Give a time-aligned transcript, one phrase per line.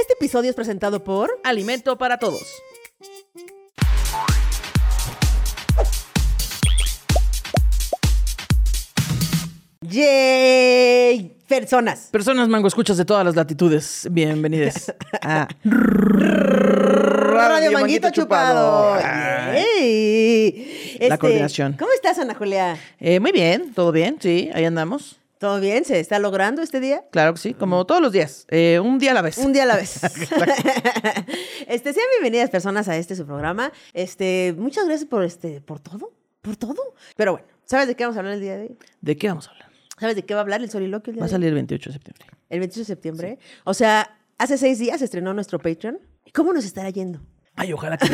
[0.00, 2.42] Este episodio es presentado por Alimento para todos.
[10.00, 12.08] Yay Personas.
[12.12, 14.06] Personas mango escuchas de todas las latitudes.
[14.10, 19.00] Bienvenidas a Radio, Manguito, Chupado.
[19.52, 20.96] Yay.
[21.00, 21.76] La Este, coordinación.
[21.78, 22.76] ¿Cómo estás, Ana Julia?
[23.00, 25.19] eh, muy bien, todo bien, sí, ahí andamos.
[25.40, 25.86] ¿Todo bien?
[25.86, 27.02] ¿Se está logrando este día?
[27.10, 29.38] Claro que sí, como todos los días, eh, un día a la vez.
[29.38, 30.02] Un día a la vez.
[31.66, 33.72] este, sean bienvenidas personas a este su programa.
[33.94, 36.12] Este, muchas gracias por este, por todo,
[36.42, 36.94] por todo.
[37.16, 38.78] Pero bueno, ¿sabes de qué vamos a hablar el día de hoy?
[39.00, 39.70] ¿De qué vamos a hablar?
[39.98, 41.88] ¿Sabes de qué va a hablar el soliloquio el día Va a salir el 28
[41.88, 42.26] de septiembre.
[42.50, 43.38] El 28 de septiembre.
[43.64, 46.00] O sea, hace seis días se estrenó nuestro Patreon.
[46.34, 47.22] ¿Cómo nos estará yendo?
[47.60, 48.06] Ay, ojalá que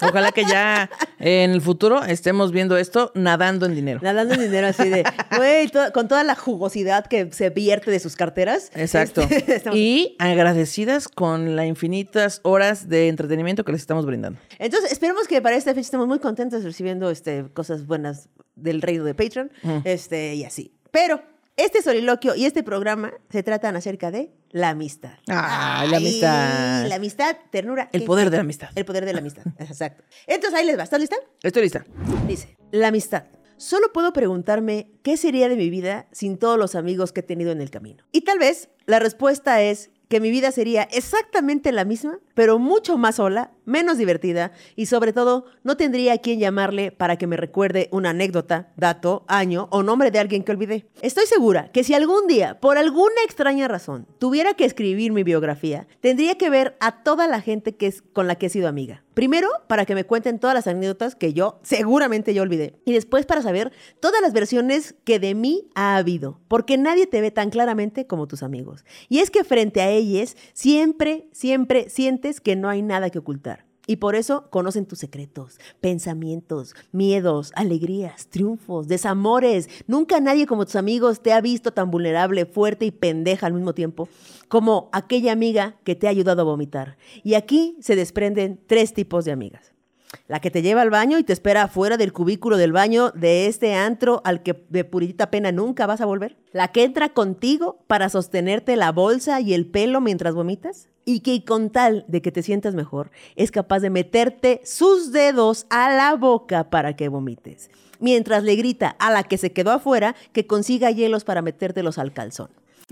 [0.00, 0.88] Ojalá que ya
[1.18, 3.98] en el futuro estemos viendo esto nadando en dinero.
[4.02, 5.04] Nadando en dinero así de,
[5.36, 8.70] güey, to- con toda la jugosidad que se vierte de sus carteras.
[8.76, 9.22] Exacto.
[9.22, 14.38] Este, estamos- Y agradecidas con las infinitas horas de entretenimiento que les estamos brindando.
[14.60, 19.02] Entonces, esperemos que para esta fecha estemos muy contentos recibiendo este, cosas buenas del reino
[19.04, 19.50] de Patreon.
[19.84, 20.72] Este, y así.
[20.92, 21.20] Pero
[21.58, 25.18] este soliloquio y este programa se tratan acerca de la amistad.
[25.26, 26.86] Ay, la amistad.
[26.86, 27.90] La amistad, ternura.
[27.92, 28.70] El ¿qué poder de la amistad.
[28.74, 29.42] El poder de la amistad.
[29.58, 30.04] Exacto.
[30.26, 30.84] Entonces ahí les va.
[30.84, 31.16] ¿Estás lista?
[31.42, 31.84] Estoy lista.
[32.26, 33.24] Dice, la amistad.
[33.56, 37.50] Solo puedo preguntarme qué sería de mi vida sin todos los amigos que he tenido
[37.50, 38.04] en el camino.
[38.12, 42.96] Y tal vez la respuesta es que mi vida sería exactamente la misma, pero mucho
[42.96, 47.36] más sola, menos divertida y sobre todo no tendría a quien llamarle para que me
[47.36, 50.86] recuerde una anécdota, dato, año o nombre de alguien que olvidé.
[51.02, 55.86] Estoy segura que si algún día, por alguna extraña razón, tuviera que escribir mi biografía,
[56.00, 59.04] tendría que ver a toda la gente que es, con la que he sido amiga.
[59.18, 62.76] Primero, para que me cuenten todas las anécdotas que yo seguramente yo olvidé.
[62.84, 66.38] Y después para saber todas las versiones que de mí ha habido.
[66.46, 68.84] Porque nadie te ve tan claramente como tus amigos.
[69.08, 73.57] Y es que frente a ellos siempre, siempre sientes que no hay nada que ocultar.
[73.88, 79.70] Y por eso conocen tus secretos, pensamientos, miedos, alegrías, triunfos, desamores.
[79.86, 83.72] Nunca nadie como tus amigos te ha visto tan vulnerable, fuerte y pendeja al mismo
[83.72, 84.06] tiempo
[84.48, 86.98] como aquella amiga que te ha ayudado a vomitar.
[87.24, 89.77] Y aquí se desprenden tres tipos de amigas.
[90.26, 93.46] La que te lleva al baño y te espera afuera del cubículo del baño de
[93.46, 96.36] este antro al que de puritita pena nunca vas a volver.
[96.52, 100.88] La que entra contigo para sostenerte la bolsa y el pelo mientras vomitas.
[101.04, 105.66] Y que con tal de que te sientas mejor, es capaz de meterte sus dedos
[105.70, 107.70] a la boca para que vomites.
[107.98, 112.12] Mientras le grita a la que se quedó afuera que consiga hielos para metértelos al
[112.12, 112.50] calzón.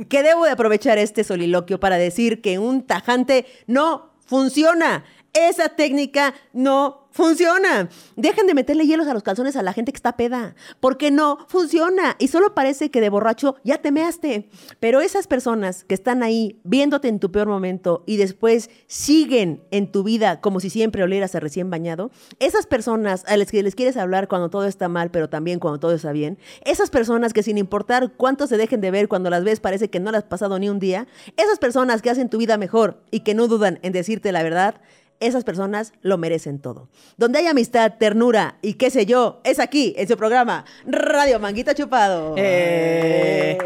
[0.08, 5.04] Que debo de aprovechar este soliloquio para decir que un tajante no funciona.
[5.36, 7.88] Esa técnica no funciona.
[8.14, 11.38] Dejen de meterle hielos a los calzones a la gente que está peda, porque no
[11.48, 14.48] funciona y solo parece que de borracho ya te measte.
[14.80, 19.90] Pero esas personas que están ahí viéndote en tu peor momento y después siguen en
[19.90, 23.74] tu vida como si siempre olieras a recién bañado, esas personas a las que les
[23.74, 27.42] quieres hablar cuando todo está mal, pero también cuando todo está bien, esas personas que
[27.42, 30.28] sin importar cuánto se dejen de ver cuando las ves parece que no las has
[30.28, 33.78] pasado ni un día, esas personas que hacen tu vida mejor y que no dudan
[33.82, 34.80] en decirte la verdad,
[35.20, 36.88] esas personas lo merecen todo.
[37.16, 41.72] Donde hay amistad, ternura y qué sé yo, es aquí, en su programa Radio Manguito
[41.72, 42.34] Chupado.
[42.36, 43.58] Eh,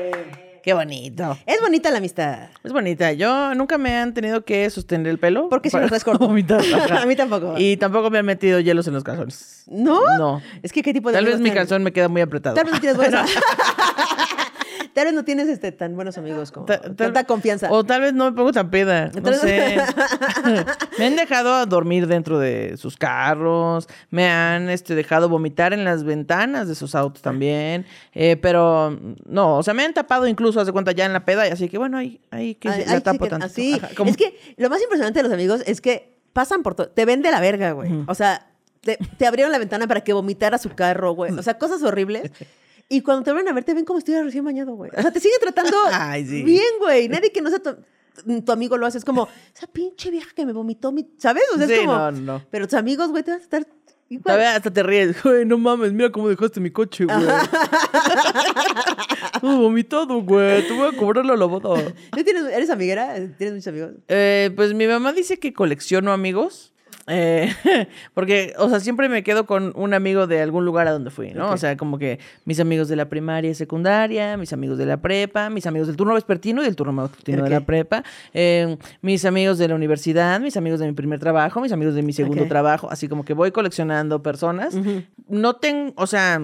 [0.62, 1.37] qué bonito.
[1.47, 2.49] Es bonita la amistad.
[2.62, 3.12] Es bonita.
[3.12, 5.49] Yo nunca me han tenido que sostener el pelo.
[5.49, 6.27] Porque si lo traes corto.
[6.27, 7.55] A mí tampoco.
[7.56, 9.65] Y tampoco me han metido hielos en los calzones.
[9.67, 10.00] ¿No?
[10.19, 10.43] No.
[10.62, 12.55] Es que qué tipo de Tal vez mi calzón me queda muy apretado.
[12.55, 13.31] Tal vez no tienes buenos
[14.94, 17.70] Tal vez no tienes este, tan buenos amigos como Ta- tal- tanta confianza.
[17.70, 19.10] O tal vez no me pongo tan peda.
[19.22, 19.76] No sé.
[20.98, 23.88] me han dejado dormir dentro de sus carros.
[24.10, 27.86] Me han este, dejado vomitar en las ventanas de sus autos también.
[28.14, 31.46] Eh, pero no, o sea, me han tapado incluso, hace cuenta, ya en la peda.
[31.46, 33.46] Y así que bueno, ahí, ahí que Ay, la ay, sí tapo que- tanto.
[33.46, 33.74] así.
[33.74, 36.88] Ajá, Es que lo más impresionante de los amigos es que pasan por todo.
[36.88, 37.90] Te ven de la verga, güey.
[38.06, 38.46] O sea,
[38.80, 41.32] te, te abrieron la ventana para que vomitara su carro, güey.
[41.32, 42.30] O sea, cosas horribles.
[42.92, 44.90] Y cuando te vuelven a ver, te ven como si recién bañado, güey.
[44.96, 46.42] O sea, te siguen tratando Ay, sí.
[46.42, 47.08] bien, güey.
[47.08, 47.76] Nadie que no sea tu,
[48.44, 48.98] tu amigo lo hace.
[48.98, 51.08] Es como, esa pinche vieja que me vomitó mi...
[51.16, 51.44] ¿Sabes?
[51.54, 51.92] O sea, es Sí, como...
[51.96, 52.42] no, no.
[52.50, 53.64] Pero tus amigos, güey, te vas a estar...
[54.08, 54.25] igual.
[54.25, 55.16] Todavía hasta te ríes.
[55.22, 57.16] Güey, no mames, mira cómo dejaste mi coche, güey.
[59.40, 60.66] Todo vomitado, güey.
[60.66, 61.93] Te voy a cobrar la lavada.
[62.16, 63.14] ¿No tienes, ¿Eres amiguera?
[63.38, 63.90] ¿Tienes muchos amigos?
[64.08, 66.72] Eh, pues mi mamá dice que colecciono amigos.
[67.06, 67.52] Eh,
[68.14, 71.32] porque, o sea, siempre me quedo con un amigo de algún lugar a donde fui,
[71.32, 71.50] ¿no?
[71.50, 74.99] O sea, como que mis amigos de la primaria y secundaria, mis amigos de la
[74.99, 79.25] prepa, mis amigos del turno vespertino y del turno matutino de la prepa, eh, mis
[79.25, 82.47] amigos de la universidad, mis amigos de mi primer trabajo, mis amigos de mi segundo
[82.47, 84.76] trabajo, así como que voy coleccionando personas.
[85.29, 86.41] No tengo, o sea,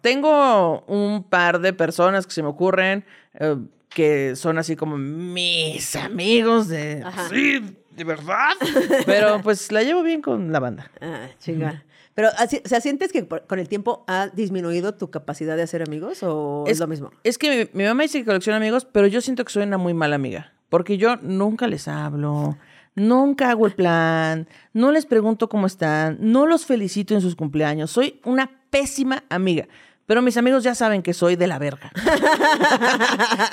[0.00, 3.04] tengo un par de personas que se me ocurren.
[3.34, 3.56] eh,
[3.96, 7.02] que son así como mis amigos de...
[7.02, 7.30] Ajá.
[7.30, 7.62] Sí,
[7.96, 8.50] de verdad.
[9.06, 10.90] Pero pues la llevo bien con la banda.
[11.00, 11.84] Ah, chinga.
[12.14, 15.82] Pero, así- o sea, ¿sientes que con el tiempo ha disminuido tu capacidad de hacer
[15.82, 17.10] amigos o es, lo mismo?
[17.24, 19.76] Es que mi, mi mamá dice que colecciona amigos, pero yo siento que soy una
[19.78, 20.52] muy mala amiga.
[20.68, 22.56] Porque yo nunca les hablo,
[22.94, 27.90] nunca hago el plan, no les pregunto cómo están, no los felicito en sus cumpleaños.
[27.90, 29.68] Soy una pésima amiga.
[30.06, 31.90] Pero mis amigos ya saben que soy de la verga.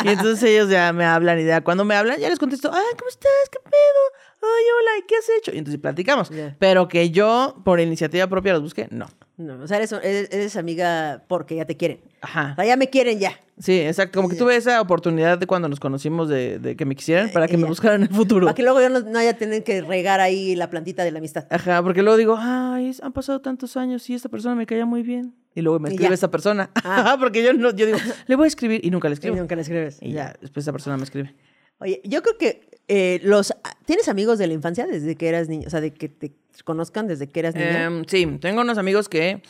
[0.04, 2.96] y entonces ellos ya me hablan y ya cuando me hablan ya les contesto, ay,
[2.98, 3.32] ¿cómo estás?
[3.52, 4.24] ¿Qué pedo?
[4.42, 5.52] Ay, hola, ¿y qué has hecho?
[5.54, 6.30] Y entonces platicamos.
[6.60, 9.08] Pero que yo, por iniciativa propia, los busque, no.
[9.36, 12.00] No, o sea, eres, eres- eres amiga porque ya te quieren.
[12.22, 12.52] Ajá.
[12.52, 13.32] O sea, ya me quieren ya.
[13.60, 14.18] Sí, exacto.
[14.20, 17.48] Como que tuve esa oportunidad de cuando nos conocimos de, de que me quisieran para
[17.48, 18.46] que Eh, me buscaran en el futuro.
[18.46, 21.18] Para que luego yo no, no haya tener que regar ahí la plantita de la
[21.20, 21.48] amistad.
[21.50, 25.02] Ajá, porque luego digo, ay, han pasado tantos años y esta persona me caía muy
[25.02, 25.34] bien.
[25.56, 26.70] Y luego me Y escribe esa persona.
[26.84, 27.18] Ah.
[27.20, 27.98] porque yo no, yo digo,
[28.28, 29.36] le voy a escribir y nunca le Y escribo.
[29.36, 29.98] nunca le escribes.
[30.02, 31.34] Y ya, después esa persona me escribe.
[31.80, 33.54] Oye, yo creo que eh, los...
[33.86, 35.68] ¿Tienes amigos de la infancia desde que eras niño?
[35.68, 36.32] O sea, de que te
[36.64, 37.86] conozcan desde que eras niña.
[37.86, 39.42] Em, sí, tengo unos amigos que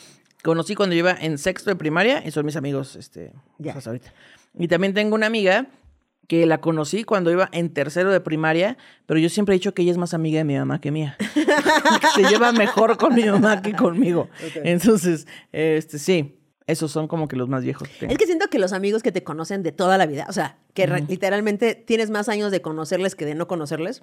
[0.44, 3.74] conocí cuando yo iba en sexto de primaria y son mis amigos, este, Ya.
[3.74, 4.14] pues, hasta ahorita.
[4.58, 5.68] Y también tengo una amiga
[6.28, 9.82] que la conocí cuando iba en tercero de primaria, pero yo siempre he dicho que
[9.82, 11.18] ella es más amiga de mi mamá que mía.
[11.34, 14.30] que se lleva mejor con mi mamá que conmigo.
[14.46, 14.62] Ok.
[14.64, 16.36] Entonces, este, sí,
[16.68, 17.88] esos son como que los más viejos.
[18.00, 18.06] que.
[18.08, 20.58] Es que siento que los amigos que te conocen de toda la vida, o sea,
[20.74, 24.02] que literalmente tienes más años de conocerles que de no conocerles.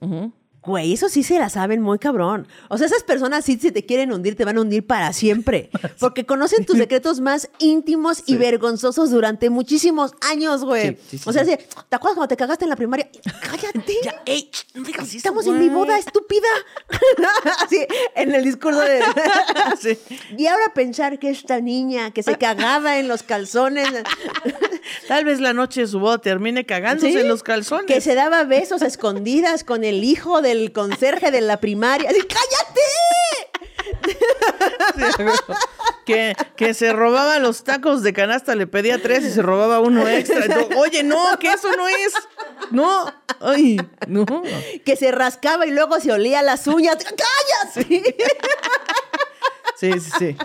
[0.63, 2.47] Güey, eso sí se la saben muy cabrón.
[2.69, 5.71] O sea, esas personas sí si te quieren hundir, te van a hundir para siempre.
[5.99, 10.89] Porque conocen tus secretos más íntimos y vergonzosos durante muchísimos años, güey.
[10.89, 11.53] Sí, sí, sí, o sea, ¿te
[11.91, 13.09] acuerdas cuando te cagaste en la primaria?
[13.43, 13.95] ¡Cállate!
[14.03, 16.49] Ya, ey, no Estamos en mi boda, estúpida.
[17.65, 19.01] Así, en el discurso de...
[19.81, 19.99] Sí.
[20.37, 23.89] Y ahora pensar que esta niña que se cagaba en los calzones...
[25.09, 27.19] Tal vez la noche su boda termine cagándose ¿Sí?
[27.19, 27.87] en los calzones.
[27.87, 32.11] Que se daba besos a escondidas con el hijo del conserje de la primaria.
[32.11, 32.81] Así, ¡cállate!
[36.05, 40.07] que, que se robaba los tacos de canasta, le pedía tres y se robaba uno
[40.09, 40.45] extra.
[40.45, 42.13] Entonces, Oye, no, que eso no es.
[42.71, 44.25] No, ay, no.
[44.85, 46.97] Que se rascaba y luego se olía las uñas.
[47.05, 48.17] ¡Cállate!
[49.77, 50.37] Sí, sí, sí.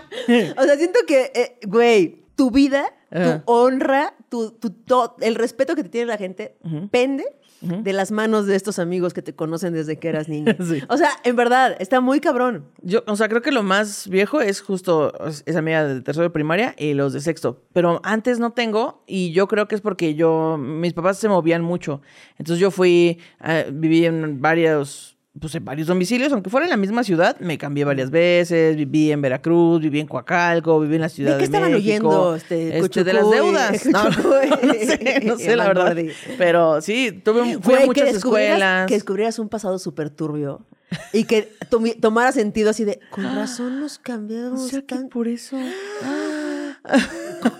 [0.56, 5.74] O sea, siento que, eh, güey, tu vida, Tu honra, tu, tu to- el respeto
[5.76, 6.56] que te tiene la gente
[6.90, 7.24] pende
[7.62, 10.54] de las manos de estos amigos que te conocen desde que eras niño.
[10.60, 10.82] Sí.
[10.88, 12.66] O sea, en verdad, está muy cabrón.
[12.82, 16.24] Yo, o sea, creo que lo más viejo es justo es- esa amiga de tercero
[16.24, 17.62] de primaria y los de sexto.
[17.72, 21.62] Pero antes no tengo y yo creo que es porque yo, mis papás se movían
[21.62, 22.02] mucho.
[22.38, 26.76] Entonces yo fui, eh, viví en varios, pues en varios domicilios, aunque fuera en la
[26.76, 31.08] misma ciudad, me cambié varias veces, viví en Veracruz, viví en Coacalco, viví en la
[31.08, 32.08] Ciudad ¿De de, qué estaban México.
[32.08, 32.36] huyendo?
[32.36, 33.86] Este, Este, de las deudas.
[33.96, 35.96] No, sé, no sé la verdad.
[36.38, 38.86] Pero sí, tuve, fui a que muchas escuelas.
[38.86, 40.64] que descubrieras un pasado súper turbio
[41.12, 41.52] y que
[42.00, 45.08] tomara sentido así de, con razón nos O cambiamos que tan-".
[45.08, 45.56] por eso.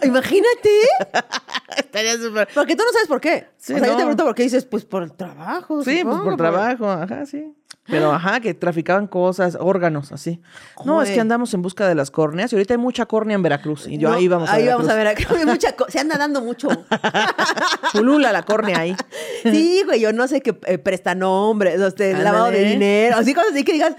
[0.02, 0.70] Imagínate,
[1.76, 2.49] Estaría súper.
[2.55, 3.49] porque tú no sabes por qué.
[3.58, 5.82] Sí, o sea, yo te pregunto por qué dices, pues por el trabajo.
[5.82, 7.52] Sí, pues por trabajo, ajá, sí.
[7.88, 10.40] Pero ajá, que traficaban cosas, órganos, así.
[10.84, 13.42] No, es que andamos en busca de las córneas y ahorita hay mucha córnea en
[13.42, 13.86] Veracruz.
[13.86, 14.86] Y yo No, ahí vamos a ahí Veracruz.
[14.88, 15.06] vamos a ver.
[15.08, 16.68] acá hay mucha se anda dando mucho.
[17.92, 18.96] Pulula la córnea ahí.
[19.42, 22.25] Sí, güey, yo no sé qué eh, prestanombres, este, Ándale.
[22.25, 23.94] lavado de dinero, así cosas así que digas,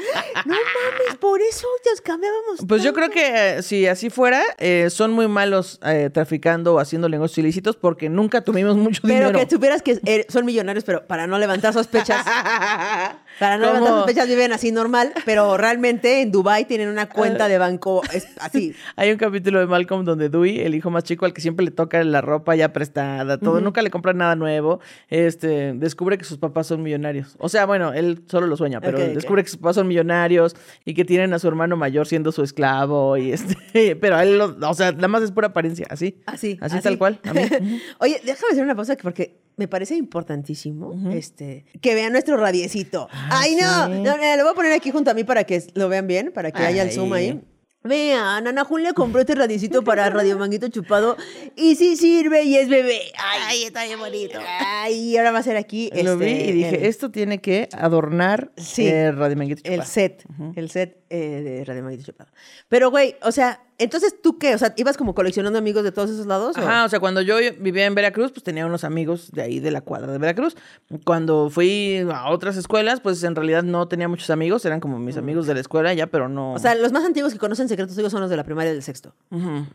[0.46, 2.60] no mames, por eso nos cambiábamos.
[2.68, 3.16] Pues yo creo tanto".
[3.22, 7.76] que eh, si así fuera, eh, son muy malos eh, traficando o haciendo negocios ilícitos
[7.78, 9.40] porque nunca tuvimos mucho Pero dinero.
[9.40, 12.26] que supieras que son millonarios, pero para no levantar sospechas.
[13.40, 13.98] Para no levantar ¿Cómo?
[14.04, 18.74] sospechas viven así normal, pero realmente en Dubai tienen una cuenta de banco es- así.
[18.96, 21.72] Hay un capítulo de Malcolm donde Dewey, el hijo más chico al que siempre le
[21.72, 24.80] toca la ropa ya prestada, todo, nunca le compran nada nuevo,
[25.10, 27.36] este, descubre que sus papás son millonarios.
[27.40, 30.94] O sea, bueno, él solo lo sueña, pero descubre que sus papás son millonarios y
[30.94, 34.74] que tienen a su hermano mayor siendo su esclavo y este, pero él, lo- o
[34.74, 36.22] sea, nada más es pura apariencia, así.
[36.26, 36.58] Así.
[36.62, 37.20] Así, tal cual.
[37.24, 37.42] a mí.
[38.00, 43.10] Oye, déjame hacer una pausa que- porque me parece importantísimo este, que vean nuestro radiecito.
[43.12, 43.66] ¡Ay, no!
[43.68, 44.02] Ah, sí.
[44.02, 46.32] no, mira, lo voy a poner aquí junto a mí para que lo vean bien,
[46.32, 46.96] para que haya el Ay.
[46.96, 47.42] zoom ahí.
[47.84, 51.16] Vean, Ana Julia compró este radiecito para Radio Manguito Chupado
[51.56, 53.00] y sí sirve y es bebé.
[53.48, 54.40] Ay, está bien bonito.
[54.60, 55.90] Ay, ahora va a ser aquí.
[56.04, 58.88] Lo vi este, y dije, el- esto tiene que adornar Sí.
[58.88, 59.90] eh, Radio Manguito El Chupado.
[59.90, 60.24] set,
[60.56, 62.30] el set eh, de Radio Manguito Chupado.
[62.68, 64.56] Pero, güey, o sea, entonces, ¿tú qué?
[64.56, 66.58] O sea, ¿ibas como coleccionando amigos de todos esos lados?
[66.58, 69.70] Ajá, o sea, cuando yo vivía en Veracruz, pues tenía unos amigos de ahí de
[69.70, 70.56] la cuadra de Veracruz.
[71.06, 75.18] Cuando fui a otras escuelas, pues en realidad no tenía muchos amigos, eran como mis
[75.18, 76.54] amigos de la escuela ya, pero no.
[76.54, 78.74] O sea, los más antiguos que conocen secretos tuyos son los de la primaria y
[78.74, 79.14] del sexto.
[79.32, 79.66] Ujú.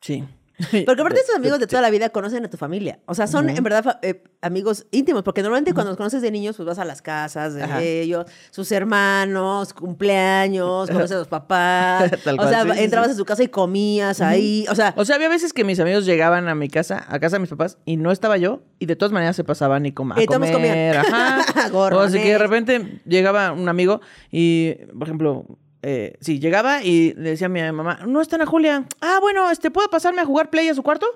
[0.00, 0.24] sí.
[0.86, 3.00] Porque aparte esos amigos de toda la vida conocen a tu familia.
[3.06, 5.22] O sea, son en verdad eh, amigos íntimos.
[5.22, 7.82] Porque normalmente cuando los conoces de niños, pues vas a las casas de Ajá.
[7.82, 12.10] ellos, sus hermanos, cumpleaños, conoces a los papás.
[12.24, 13.14] Tal o cual, sea, sí, sí, entrabas sí.
[13.14, 14.64] a su casa y comías ahí.
[14.70, 17.36] O sea, O sea, había veces que mis amigos llegaban a mi casa, a casa
[17.36, 20.12] de mis papás, y no estaba yo, y de todas maneras se pasaban y com
[20.12, 20.52] a comían.
[20.52, 20.96] comer.
[20.96, 21.44] Ajá.
[21.72, 25.46] o así que de repente llegaba un amigo y, por ejemplo,
[25.88, 28.84] eh, sí, llegaba y le decía a mi mamá, no está Ana Julia.
[29.00, 31.06] Ah, bueno, este, ¿puedo pasarme a jugar play a su cuarto?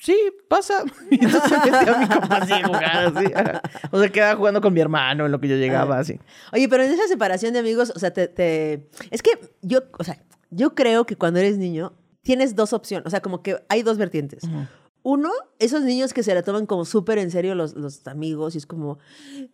[0.00, 0.16] Sí,
[0.48, 0.82] pasa.
[1.10, 3.26] Y entonces metía a mi compa así jugar, así.
[3.90, 6.18] O sea, quedaba jugando con mi hermano en lo que yo llegaba, así.
[6.52, 9.30] Oye, pero en esa separación de amigos, o sea, te, te- Es que
[9.62, 10.18] yo, o sea,
[10.50, 11.92] yo creo que cuando eres niño
[12.22, 14.42] tienes dos opciones, o sea, como que hay dos vertientes.
[15.04, 18.58] Uno, esos niños que se la toman como súper en serio los, los amigos y
[18.58, 18.98] es como,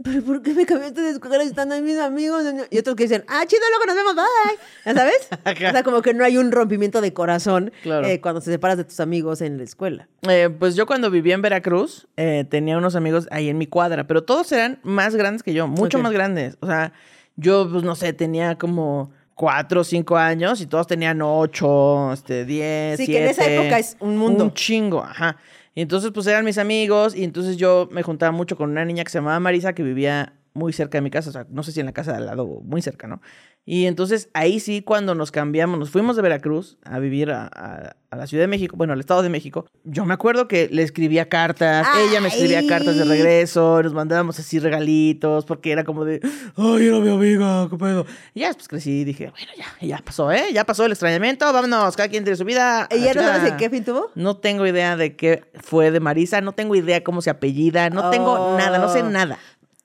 [0.03, 2.43] ¿pero por qué me cambiaste de escuela si están ahí mis amigos?
[2.71, 4.59] Y otros que dicen, ah, chido, luego nos vemos, bye.
[4.87, 5.29] ¿Ya sabes?
[5.69, 8.07] O sea, como que no hay un rompimiento de corazón Claro.
[8.07, 10.09] eh, cuando te separas de tus amigos en la escuela.
[10.29, 14.07] Eh, pues yo cuando vivía en Veracruz eh, tenía unos amigos ahí en mi cuadra,
[14.07, 16.57] pero todos eran más grandes que yo, mucho más grandes.
[16.61, 16.93] O sea,
[17.37, 22.45] yo, pues no sé, tenía como cuatro o cinco años y todos tenían ocho, este,
[22.45, 24.45] diez, Sí, que en esa época es un mundo.
[24.45, 25.37] Un chingo, ajá.
[25.75, 29.03] Y entonces, pues eran mis amigos y entonces yo me juntaba mucho con una niña
[29.03, 31.73] que se llamaba Marisa que vivía muy cerca de mi casa, o sea, no sé
[31.73, 33.21] si en la casa de al lado, muy cerca, ¿no?
[33.67, 37.97] Y entonces ahí sí, cuando nos cambiamos, nos fuimos de Veracruz a vivir a, a-
[38.11, 40.83] a la Ciudad de México, bueno, al Estado de México, yo me acuerdo que le
[40.83, 46.05] escribía cartas, ella me escribía cartas de regreso, nos mandábamos así regalitos, porque era como
[46.05, 46.21] de,
[46.57, 48.07] ay, era mi amiga, qué pedo.
[48.35, 50.45] Y ya después crecí y dije, bueno, ya, ya pasó, ¿eh?
[50.53, 52.87] Ya pasó el extrañamiento, vámonos, cada quien tiene su vida.
[52.91, 53.49] ¿Y ya no sabes chingada".
[53.49, 54.11] en qué fin tuvo?
[54.15, 58.11] No tengo idea de qué fue de Marisa, no tengo idea cómo se apellida, no
[58.11, 58.57] tengo Oh.
[58.59, 59.39] nada, no sé nada.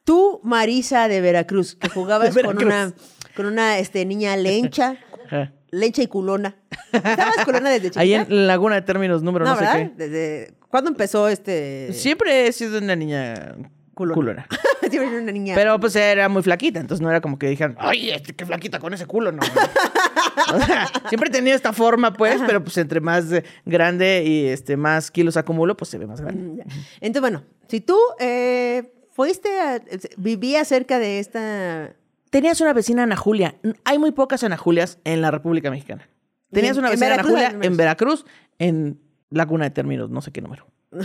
[0.03, 2.93] Tú, Marisa de Veracruz, que jugabas De con una,
[3.39, 4.97] con una este, niña lencha,
[5.71, 6.57] lencha y culona.
[6.91, 8.01] ¿Estabas culona desde chiquita?
[8.01, 10.55] Ahí en Laguna de Términos, número no, sé Desde...
[10.67, 11.85] ¿Cuándo empezó este...?
[11.87, 11.93] qué.
[11.93, 13.55] Siempre he sido una niña
[13.93, 14.13] Culona.
[14.13, 14.47] culona.
[14.89, 15.55] Siempre era una niña.
[15.55, 18.77] Pero pues era muy flaquita, entonces no era como que dijeran, ay, este, qué flaquita
[18.79, 19.39] con ese culo, no.
[20.53, 24.47] o sea, siempre he tenido esta forma, pues, pero pues entre más eh, grande y
[24.47, 26.65] este más kilos acumulo, pues se ve más grande.
[26.65, 26.69] Mm.
[26.99, 29.81] Entonces, bueno, si tú eh, fuiste a...
[30.17, 31.93] Vivías cerca de esta...
[32.29, 33.55] Tenías una vecina Ana Julia.
[33.85, 36.07] Hay muy pocas Ana Julias en la República Mexicana.
[36.51, 38.25] Tenías en- una vecina Ana Julia en Veracruz,
[38.59, 40.67] en Laguna de Términos, no sé qué número.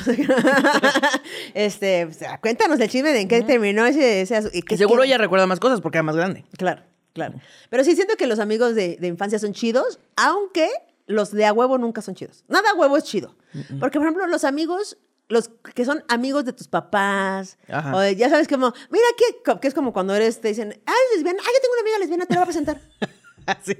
[1.54, 4.22] este, o sea, cuéntanos el chisme de en qué terminó ese...
[4.22, 6.44] ese asu- y Que qué- seguro qué- ella recuerda más cosas porque era más grande.
[6.56, 7.34] Claro, claro.
[7.70, 10.68] Pero sí siento que los amigos de, de infancia son chidos, aunque
[11.06, 12.44] los de a huevo nunca son chidos.
[12.48, 13.36] Nada a huevo es chido.
[13.78, 14.96] Porque, por ejemplo, los amigos,
[15.34, 17.94] los que son amigos de tus papás, Ajá.
[17.94, 20.92] o de- ya sabes como, mira, que, que es como cuando eres, te dicen, ah,
[21.10, 22.80] eres lesbiana, ah, yo tengo una amiga lesbiana, te la voy a presentar.
[23.46, 23.76] Así.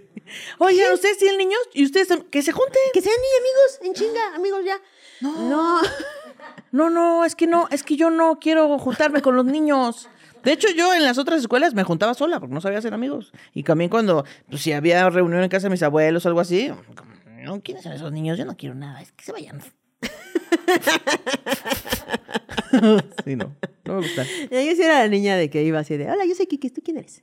[0.58, 1.58] Oigan, ¿ustedes tienen niños?
[1.72, 2.80] ¿Y ustedes que se junten?
[2.92, 4.78] que sean amigos, en chinga, amigos ya.
[5.22, 5.80] No.
[6.72, 10.08] No, no, es que no, es que yo no quiero juntarme con los niños.
[10.42, 13.32] De hecho, yo en las otras escuelas me juntaba sola porque no sabía hacer amigos.
[13.54, 16.70] Y también cuando, pues si había reunión en casa de mis abuelos o algo así,
[16.94, 18.36] como, no, ¿quiénes son esos niños?
[18.36, 19.62] Yo no quiero nada, es que se vayan.
[23.24, 24.24] Sí, no, no me gusta.
[24.24, 26.80] Yo sí era la niña de que iba así de, hola, yo soy Kiki, ¿tú
[26.84, 27.22] quién eres?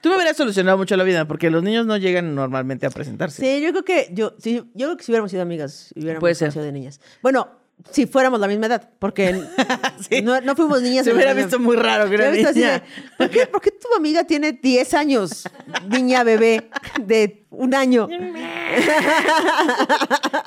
[0.00, 3.42] Tú me hubieras solucionado mucho la vida porque los niños no llegan normalmente a presentarse.
[3.42, 6.34] Sí, yo creo que yo, sí, yo creo que si hubiéramos sido amigas, hubiéramos Puede
[6.34, 6.48] ser.
[6.48, 7.00] conocido de niñas.
[7.22, 7.48] Bueno,
[7.90, 9.42] si fuéramos la misma edad, porque
[10.08, 10.20] Sí.
[10.22, 11.04] no, no fuimos niñas.
[11.06, 12.72] Se hubiera visto muy raro que era hubiera visto así niña.
[12.72, 12.82] de,
[13.16, 15.44] ¿por, qué, por qué tu amiga tiene 10 años,
[15.88, 16.68] niña bebé,
[17.02, 18.08] de un año?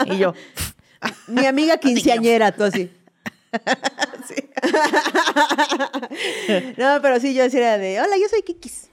[0.05, 0.33] Y yo,
[1.27, 2.89] Mi amiga quinceañera, tú así.
[6.77, 8.89] no, pero sí, yo sí era de, hola, yo soy Kikis.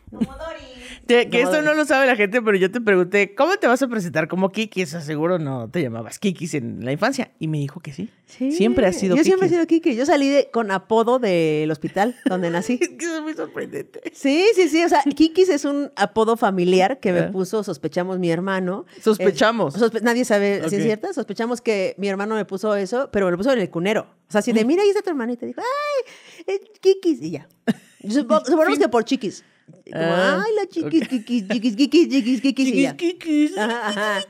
[1.06, 3.82] Te- que esto no lo sabe la gente, pero yo te pregunté, ¿cómo te vas
[3.82, 4.90] a presentar como Kikis?
[4.90, 7.30] Seguro no te llamabas Kikis en la infancia.
[7.38, 8.10] Y me dijo que sí.
[8.26, 9.96] Sí, Siempre has sido Yo siempre he sido Kiki.
[9.96, 12.78] Yo salí de- con apodo del hospital donde nací.
[12.80, 14.00] Es que eso es muy sorprendente.
[14.14, 14.84] Sí, sí, sí.
[14.84, 17.30] O sea, Kikis es un apodo familiar que me Ah.
[17.32, 18.86] puso, sospechamos, mi hermano.
[19.00, 19.74] Sospechamos.
[19.74, 21.12] Es- sospe- nadie sabe si es cierta.
[21.12, 24.06] Sospechamos que mi hermano me puso eso, pero me lo puso en el cunero.
[24.28, 25.32] O sea, así de, mira, ahí está tu hermano.
[25.32, 26.12] Y te dijo, ay,
[26.46, 27.20] es Kikis.
[27.22, 27.48] Y ya.
[28.08, 29.44] Supo- Suponemos que por chiquis.
[29.84, 32.68] Y Como, Ah, ay, la chiquis, Kikis, chiquis, Kikis, chiquis, Kikis.
[32.68, 32.96] Y ya.
[32.96, 33.58] Kikis.
[33.58, 34.20] Ajá, ajá.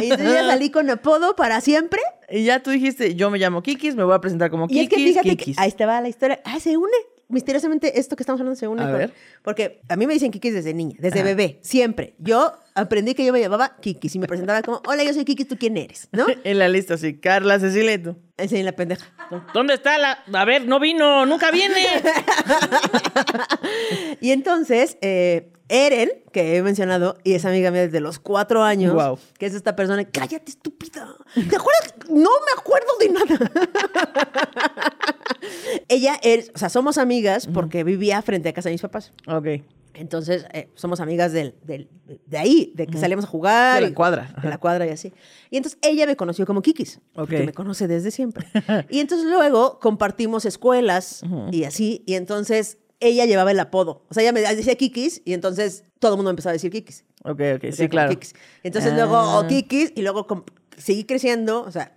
[0.00, 2.00] Y entonces ya salí con apodo para siempre.
[2.30, 4.82] Y ya tú dijiste, yo me llamo Kikis, me voy a presentar como Y Kikis.
[4.82, 6.40] es que fíjate que ahí estaba la historia.
[6.44, 6.90] Ah, se une.
[7.30, 8.82] Misteriosamente, esto que estamos hablando se une.
[8.82, 9.12] A con- ver.
[9.42, 11.28] Porque a mí me dicen Kikis desde niña, desde Ajá.
[11.28, 12.14] bebé, siempre.
[12.18, 15.48] Yo aprendí que yo me llamaba Kikis y me presentaba como, hola, yo soy Kikis,
[15.48, 16.08] ¿tú quién eres?
[16.12, 16.26] ¿No?
[16.44, 17.18] En la lista, sí.
[17.18, 18.16] Carla, Cecilia tú.
[18.36, 19.06] Esa es la pendeja.
[19.54, 20.24] ¿Dónde está la...?
[20.32, 21.76] A ver, no vino, nunca viene.
[24.20, 28.92] Y entonces, eh, Eren, que he mencionado, y es amiga mía desde los cuatro años,
[28.92, 29.18] Guau.
[29.38, 31.14] que es esta persona, cállate, estúpida.
[31.34, 31.94] ¿Te acuerdas?
[32.08, 33.50] No me acuerdo de nada.
[35.88, 39.12] Ella es, o sea, somos amigas porque vivía frente a casa de mis papás.
[39.26, 39.46] Ok.
[39.94, 41.88] Entonces, eh, somos amigas del, del-
[42.26, 43.76] de ahí, de que salíamos a jugar.
[43.76, 45.12] De la y- cuadra, De la cuadra y así.
[45.50, 47.28] Y entonces ella me conoció como Kikis, Ok.
[47.30, 48.46] que me conoce desde siempre.
[48.88, 52.02] y entonces luego compartimos escuelas y así.
[52.06, 54.04] Y entonces ella llevaba el apodo.
[54.08, 56.70] O sea, ella me decía Kikis y entonces todo el mundo me empezaba a decir
[56.70, 57.04] Kikis.
[57.24, 58.10] Ok, ok, sí, claro.
[58.10, 58.34] Kikis.
[58.62, 58.96] Entonces Ah.
[58.96, 60.26] luego oh, Kikis y luego
[60.76, 61.96] seguí creciendo, o sea,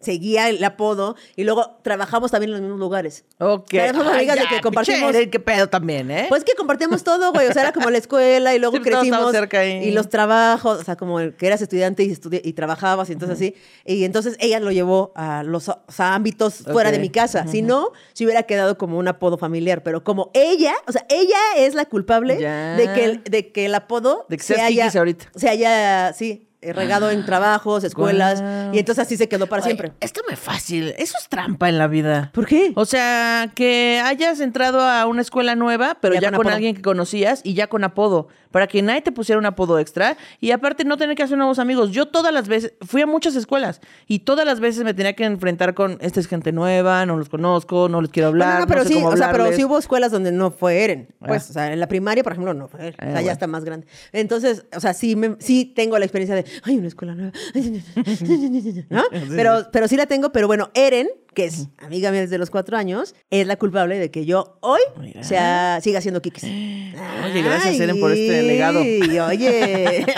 [0.00, 3.24] seguía el apodo y luego trabajamos también en los mismos lugares.
[3.38, 3.74] Ok.
[3.74, 6.26] Ay, amigas de ya, que compartimos- qué pedo también, ¿eh?
[6.30, 7.46] Pues que compartíamos todo, güey.
[7.48, 9.32] O sea, era como la escuela y luego Sí, crecimos.
[9.32, 9.84] cerca ahí.
[9.88, 13.12] Y los trabajos, o sea, como el que eras estudiante y, estudi- y trabajabas y
[13.12, 13.54] entonces así.
[13.84, 17.46] Y entonces ella lo llevó a los o sea, ámbitos fuera de mi casa.
[17.46, 19.82] Si no, se hubiera quedado como un apodo familiar.
[19.82, 22.76] Pero como ella, o sea, ella es la culpable Ya.
[22.76, 25.26] de que, el, de que el apodo De que se haya, ahorita.
[25.36, 28.42] se haya, sí, regado en trabajos, escuelas.
[28.72, 29.92] Y entonces así se quedó para Oye, siempre.
[30.00, 30.94] Esto me fácil.
[30.98, 32.30] Eso es trampa en la vida.
[32.32, 32.72] ¿Por qué?
[32.74, 36.82] O sea, que hayas entrado a una escuela nueva, pero Ya ya, con alguien que
[36.82, 40.82] conocías y ya con apodo, para que nadie te pusiera un apodo extra y aparte
[40.86, 41.90] no tener que hacer nuevos amigos.
[41.90, 45.24] Yo todas las veces, fui a muchas escuelas y todas las veces me tenía que
[45.24, 48.66] enfrentar con, esta es gente nueva, no los conozco, no les quiero Bueno, hablar, no,
[48.66, 51.08] pero no sé sí, o sea, pero sí hubo escuelas donde no fue Eren.
[51.18, 51.50] Pues, Ah.
[51.50, 52.94] o sea, en la primaria, por ejemplo, no fue Eren.
[52.94, 53.26] Ah, o sea, bueno.
[53.26, 53.86] ya está más grande.
[54.12, 57.32] Entonces, o sea, sí, me- sí tengo la experiencia de, ay, una escuela nueva.
[58.88, 59.02] ¿No?
[59.30, 62.78] Pero, pero sí la tengo, pero bueno, Eren, que es amiga mía desde los cuatro
[62.78, 65.22] años, es la culpable de que yo hoy Mira.
[65.22, 66.44] sea, siga siendo Kikis.
[66.44, 68.80] Oye, gracias, Eren, por este legado.
[68.80, 70.06] Oye.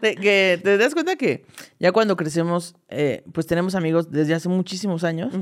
[0.00, 1.44] Que te das cuenta que
[1.80, 5.32] ya cuando crecemos, eh, pues tenemos amigos desde hace muchísimos años,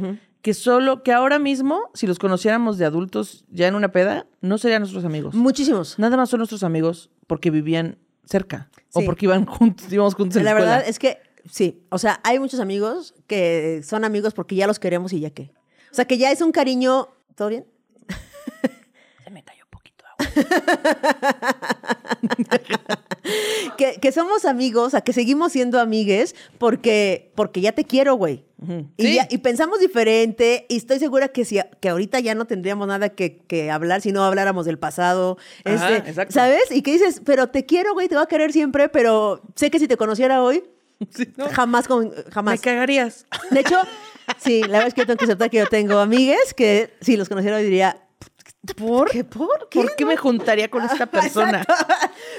[0.40, 4.56] que solo, que ahora mismo, si los conociéramos de adultos ya en una peda, no
[4.56, 5.34] serían nuestros amigos.
[5.34, 5.98] Muchísimos.
[5.98, 10.44] Nada más son nuestros amigos porque vivían cerca o porque iban juntos, íbamos juntos en
[10.44, 10.72] la, La escuela.
[10.76, 11.18] verdad es que
[11.50, 15.30] sí, o sea, hay muchos amigos que son amigos porque ya los queremos y ya
[15.30, 15.52] qué.
[15.90, 17.66] O sea, que ya es un cariño, ¿todo bien?
[19.24, 20.26] Se me cayó un poquito agua.
[23.78, 28.14] Que, que somos amigos, o sea, que seguimos siendo amigues porque, porque ya te quiero,
[28.14, 28.44] güey.
[28.96, 29.14] Y, Sí.
[29.16, 33.08] ya- y pensamos diferente y estoy segura que, si, que ahorita ya no tendríamos nada
[33.08, 35.38] que, que hablar si no habláramos del pasado.
[35.64, 36.34] Ajá, Este, exacto.
[36.34, 36.70] ¿Sabes?
[36.70, 39.78] Y que dices, pero te quiero, güey, te voy a querer siempre, pero sé que
[39.78, 40.62] si te conociera hoy,
[41.14, 41.48] Sí, ¿no?
[41.50, 42.60] jamás, con, Me jamás.
[42.60, 43.26] cagarías.
[43.50, 43.80] De hecho,
[44.38, 47.16] sí, la verdad es que yo tengo que aceptar que yo tengo amigues que si
[47.16, 48.03] los conociera hoy diría,
[48.76, 49.24] ¿por qué?
[49.24, 49.80] ¿Por qué?
[49.80, 51.60] ¿Por qué me juntaría con esta persona?
[51.62, 51.84] Exacto.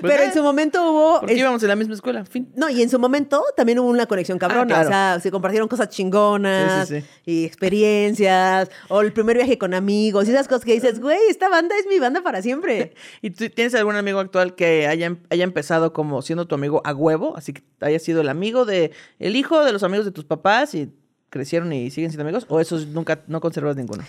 [0.02, 1.20] Pero en su momento hubo...
[1.20, 2.52] Porque es- íbamos en la misma escuela, fin.
[2.56, 4.64] no, y en su momento también hubo una conexión cabrona.
[4.64, 4.88] Ah, claro.
[4.88, 7.32] O sea, se compartieron cosas chingonas Sí, sí, sí.
[7.32, 11.50] y experiencias, o el primer viaje con amigos, y esas cosas que dices, güey, esta
[11.50, 12.94] banda es mi banda para siempre.
[13.22, 16.94] ¿Y tú tienes algún amigo actual que haya, haya empezado como siendo tu amigo a
[16.94, 17.36] huevo?
[17.38, 20.74] Así que haya sido el amigo de, el hijo de los amigos de tus papás
[20.76, 20.92] y
[21.30, 22.46] crecieron y siguen siendo amigos?
[22.50, 24.04] ¿O esos nunca, no conservas ninguno?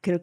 [0.00, 0.22] Creo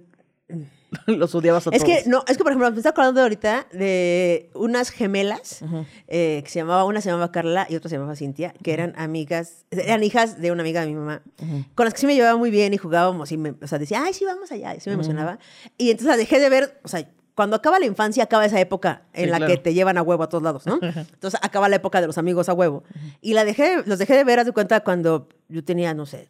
[1.07, 2.03] los odiabas a Es todos.
[2.03, 5.61] que, no, es que, por ejemplo, me estoy acordando ahorita de unas gemelas
[6.07, 8.93] eh, que se llamaba, una se llamaba Carla y otra se llamaba Cintia, que eran
[8.97, 11.21] amigas, eran hijas de una amiga de mi mamá,
[11.75, 14.01] con las que sí me llevaba muy bien y jugábamos y me, o sea, decía,
[14.03, 15.39] ay, sí, vamos allá, y sí me emocionaba.
[15.77, 17.05] Y entonces la dejé de ver, o sea,
[17.35, 19.51] cuando acaba la infancia, acaba esa época en Sí, la claro.
[19.53, 20.79] que te llevan a huevo a todos lados, ¿no?
[20.81, 22.83] Entonces acaba la época de los amigos a huevo.
[23.21, 26.29] Y la dejé, los dejé de ver, haz de cuenta, cuando yo tenía, no sé,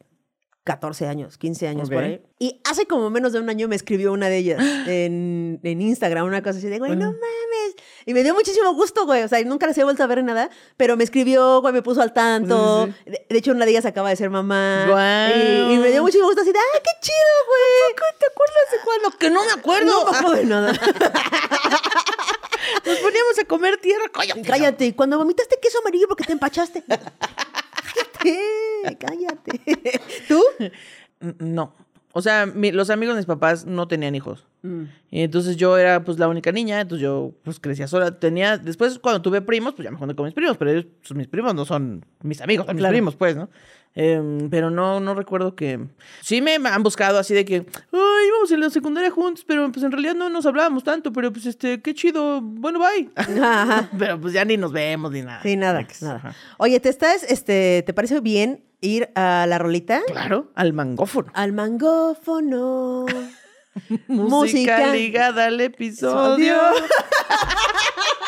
[0.67, 2.21] 14 años, 15 años por ahí.
[2.39, 6.25] Y hace como menos de un año me escribió una de ellas en, en Instagram,
[6.25, 7.75] una cosa así de, güey, no mames.
[8.05, 9.23] Y me dio muchísimo gusto, güey.
[9.23, 11.81] O sea, nunca las he vuelto a ver en nada, pero me escribió, güey, me
[11.81, 12.87] puso al tanto.
[12.87, 13.11] Sí, sí.
[13.11, 14.87] De, de hecho, una de ellas acaba de ser mamá.
[14.89, 15.69] Guau.
[15.69, 17.15] Y, y me dio muchísimo gusto así de, ¡ay, qué chido,
[17.47, 17.95] güey!
[18.19, 19.11] ¿Te acuerdas de cuando?
[19.17, 19.85] Que no me acuerdo.
[19.85, 20.73] No me acuerdo de nada.
[22.85, 24.09] Nos poníamos a comer tierra.
[24.11, 24.41] Cállate.
[24.41, 24.85] cállate.
[24.85, 26.83] Y cuando vomitaste queso amarillo porque te empachaste.
[28.23, 30.01] cállate, cállate.
[30.27, 30.41] ¿Tú?
[31.39, 31.73] No.
[32.13, 34.45] O sea, mi- los amigos de mis papás no tenían hijos.
[34.63, 34.83] Mm.
[35.11, 38.19] Y entonces yo era pues la única niña, entonces yo pues crecía sola.
[38.19, 41.15] Tenía, después cuando tuve primos, pues ya me junté con mis primos, pero ellos, pues,
[41.15, 42.93] mis primos no son mis amigos, son mis Claro.
[42.93, 43.49] primos, pues, ¿no?
[43.99, 45.79] Em, pero no, no recuerdo que...
[46.21, 49.83] Sí me han buscado así de que, ay, íbamos en la secundaria juntos, pero pues
[49.83, 53.09] en realidad no nos hablábamos tanto, pero pues este, qué chido, bueno, bye.
[53.97, 55.41] Pero pues ya ni nos vemos ni nada.
[55.41, 55.87] Sí, nada.
[56.59, 60.03] Oye, ¿te estás, este, te parece bien ir a la rolita?
[60.05, 61.31] Claro, al mangófono.
[61.33, 63.07] Al mangófono.
[64.07, 66.55] Música, ligada al episodio.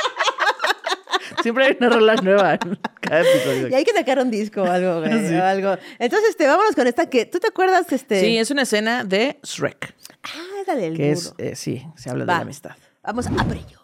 [1.41, 3.67] Siempre hay una rola nueva en cada episodio.
[3.69, 5.35] Y hay que sacar un disco o algo, güey, Sí.
[5.35, 5.77] o algo.
[5.99, 8.21] Entonces, este, vámonos con esta que, ¿tú te acuerdas, este?
[8.21, 12.25] Sí, es una escena de Shrek, Ah, esa del que es, eh, sí, se habla
[12.25, 12.71] de la amistad.
[13.03, 13.79] Vamos a por ello.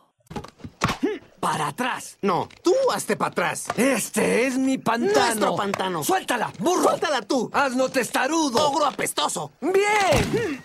[1.39, 2.17] Para atrás.
[2.21, 3.67] No, tú hazte para atrás.
[3.77, 5.13] Este es mi pantano.
[5.25, 6.03] Nuestro pantano.
[6.03, 6.83] Suéltala, burro.
[6.89, 7.49] Suéltala tú.
[7.53, 8.67] Hazlo testarudo.
[8.69, 9.51] Ogro apestoso.
[9.61, 10.63] Bien.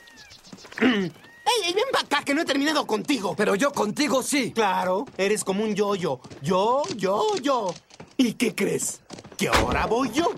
[1.50, 3.34] ¡Ey, ey, ven para acá que no he terminado contigo!
[3.36, 4.52] Pero yo contigo sí.
[4.52, 6.20] Claro, eres como un yo-yo.
[6.42, 7.74] Yo, yo, yo.
[8.16, 9.00] ¿Y qué crees?
[9.36, 10.32] Que ahora voy yo.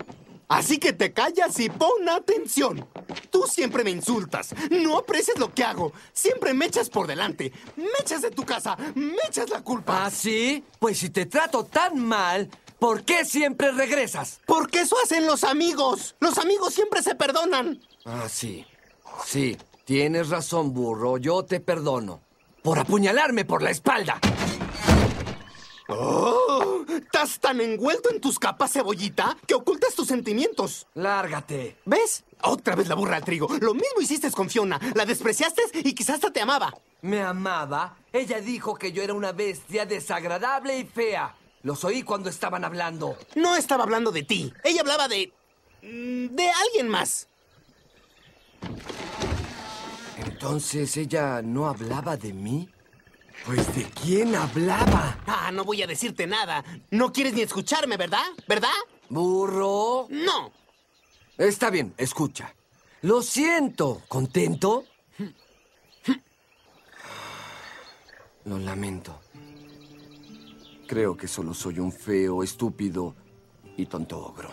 [0.47, 2.87] Así que te callas y pon atención.
[3.29, 4.55] Tú siempre me insultas.
[4.69, 5.93] No aprecias lo que hago.
[6.13, 7.51] Siempre me echas por delante.
[7.75, 8.77] Me echas de tu casa.
[8.95, 10.05] Me echas la culpa.
[10.05, 10.63] ¿Ah, sí?
[10.79, 12.49] Pues si te trato tan mal,
[12.79, 14.39] ¿por qué siempre regresas?
[14.45, 16.15] Porque eso hacen los amigos.
[16.19, 17.79] Los amigos siempre se perdonan.
[18.05, 18.65] Ah, sí.
[19.25, 21.17] Sí, tienes razón, burro.
[21.17, 22.21] Yo te perdono.
[22.61, 24.19] Por apuñalarme por la espalda.
[25.89, 30.87] Oh, estás tan envuelto en tus capas, cebollita, que ocultas tus sentimientos.
[30.93, 31.77] Lárgate.
[31.85, 32.23] ¿Ves?
[32.41, 33.47] Otra vez la burra al trigo.
[33.59, 34.79] Lo mismo hiciste con Fiona.
[34.95, 36.73] La despreciaste y quizás hasta te amaba.
[37.01, 37.97] ¿Me amaba?
[38.13, 41.35] Ella dijo que yo era una bestia desagradable y fea.
[41.63, 43.17] Los oí cuando estaban hablando.
[43.35, 44.53] No estaba hablando de ti.
[44.63, 45.31] Ella hablaba de...
[45.81, 47.27] mm, de alguien más.
[50.43, 52.67] Entonces ella no hablaba de mí.
[53.45, 55.17] Pues de quién hablaba.
[55.25, 56.65] Ah, no voy a decirte nada.
[56.91, 58.25] No quieres ni escucharme, ¿verdad?
[58.45, 58.73] ¿Verdad?
[59.07, 60.07] Burro.
[60.09, 60.51] No.
[61.37, 62.53] Está bien, escucha.
[63.03, 64.01] Lo siento.
[64.09, 64.83] ¿Contento?
[68.43, 69.17] Lo lamento.
[70.89, 73.15] Creo que solo soy un feo, estúpido
[73.77, 74.49] y tonto ogro.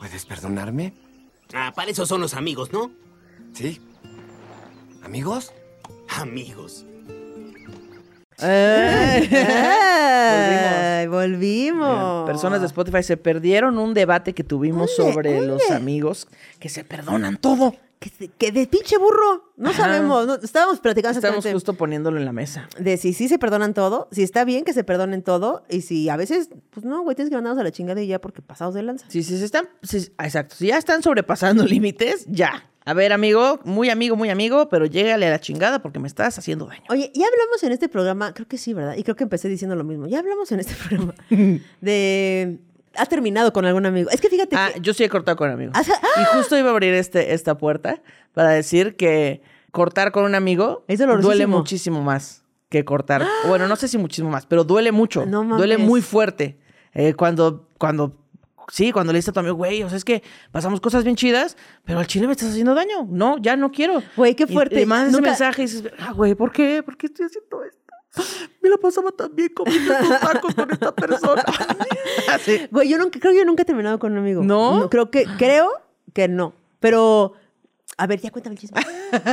[0.00, 0.94] ¿Puedes perdonarme?
[1.54, 2.90] Ah, para eso son los amigos, ¿no?
[3.52, 3.80] ¿Sí?
[5.06, 5.52] ¿Amigos?
[6.08, 6.84] Amigos.
[8.38, 12.26] Ay, ay, volvimos.
[12.26, 16.28] Personas de Spotify se perdieron un debate que tuvimos sobre los amigos
[16.60, 17.74] que se perdonan todo.
[17.98, 19.52] Que, se- que de pinche burro.
[19.56, 19.84] No Ajá.
[19.84, 20.26] sabemos.
[20.26, 22.68] no- estábamos platicando Estamos exactamente justo poniéndolo en la mesa.
[22.78, 26.10] de si sí se perdonan todo, si está bien que se perdonen todo, y si
[26.10, 28.74] a veces, pues no, güey, tienes que mandarnos a la chingada y ya porque pasados
[28.74, 29.06] de lanza.
[29.08, 32.68] Si, si se están, si- exacto, si ya están sobrepasando límites, ya.
[32.86, 36.38] A ver, amigo, muy amigo, muy amigo, pero llégale a la chingada porque me estás
[36.38, 36.82] haciendo daño.
[36.88, 38.94] Oye, ya hablamos en este programa, creo que sí, ¿verdad?
[38.96, 40.06] Y creo que empecé diciendo lo mismo.
[40.06, 41.14] Ya hablamos en este programa
[41.80, 42.58] de...
[42.98, 44.08] ¿Ha terminado con algún amigo?
[44.10, 44.80] Es que fíjate Ah, que...
[44.80, 45.74] yo sí he cortado con amigos.
[45.76, 48.00] Ah, sa- Y justo iba a abrir este, esta puerta
[48.32, 53.26] para decir que cortar con un amigo Es duele muchísimo más que cortar.
[53.48, 55.26] Bueno, no sé si muchísimo más, pero duele mucho.
[55.26, 55.58] No mames.
[55.58, 56.58] duele muy fuerte.
[56.94, 58.16] Eh, cuando, cuando,
[58.70, 61.16] sí, cuando le dices a tu amigo, güey, o sea, es que pasamos cosas bien
[61.16, 63.06] chidas, pero al chile me estás haciendo daño.
[63.08, 64.02] No, ya no quiero.
[64.16, 64.80] Güey, qué fuerte.
[64.80, 66.82] Y, mandas ese Nunca- mensaje y dices, ah, güey, ¿por qué?
[66.82, 67.86] ¿Por qué estoy haciendo esto?
[68.62, 71.44] Me la pasaba tan bien comiendo estos tacos con esta persona.
[72.70, 74.42] Güey, yo nunca, creo que yo nunca he terminado con un amigo.
[74.42, 74.88] ¿No?
[74.90, 75.70] creo que, creo
[76.12, 76.54] que no.
[76.80, 77.34] Pero,
[77.98, 78.80] a ver, ya cuéntame el chisme.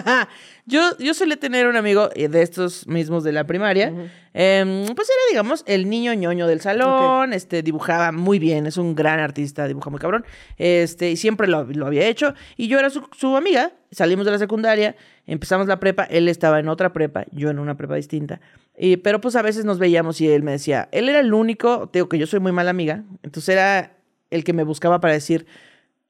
[0.65, 3.87] yo, yo solía tener un amigo eh, de estos mismos de la primaria.
[4.33, 7.33] Em, pues era, digamos, el niño ñoño del salón.
[7.33, 10.23] Este, dibujaba muy bien, es un gran artista, dibuja muy cabrón.
[10.57, 12.35] Este, y siempre lo, lo había hecho.
[12.55, 13.73] Y yo era su, su amiga.
[13.91, 14.95] Salimos de la secundaria,
[15.27, 16.03] empezamos la prepa.
[16.03, 18.39] Él estaba en otra prepa, yo en una prepa distinta.
[18.77, 21.89] Y, pero pues a veces nos veíamos y él me decía, él era el único,
[21.89, 23.03] te digo que yo soy muy mala amiga.
[23.23, 23.97] Entonces era
[24.31, 25.45] el que me buscaba para decir,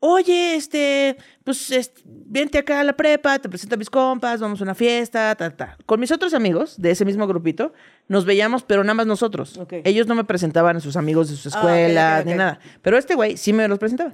[0.06, 4.60] oye, este, pues, este, vente acá a la prepa, te presento a mis compas, vamos
[4.60, 5.78] a una fiesta, ta, ta.
[5.86, 7.72] Con mis otros amigos de ese mismo grupito,
[8.10, 9.58] nos veíamos, pero nada más nosotros.
[9.58, 9.76] Ok.
[9.86, 12.60] Ellos no me presentaban a sus amigos de sus Ah, escuelas, ni nada.
[12.82, 14.14] Pero este güey sí me los presentaba.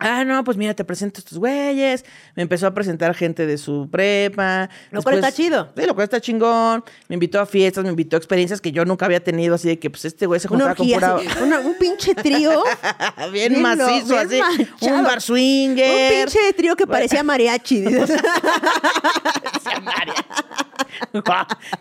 [0.00, 2.04] Ah, no, pues mira, te presento estos güeyes.
[2.36, 4.70] Me empezó a presentar gente de su prepa.
[4.92, 5.72] Lo cual está chido.
[5.76, 6.84] Sí, lo cual está chingón.
[7.08, 9.78] Me invitó a fiestas, me invitó a experiencias que yo nunca había tenido, así de
[9.80, 11.16] que pues este güey se juntaba con pura...
[11.42, 12.62] una- un pinche trío.
[13.32, 14.58] bien, macizo, bien así.
[14.60, 14.96] manchado.
[14.98, 15.90] Un bar swinger.
[15.90, 17.84] Un pinche trío que parecía mariachi.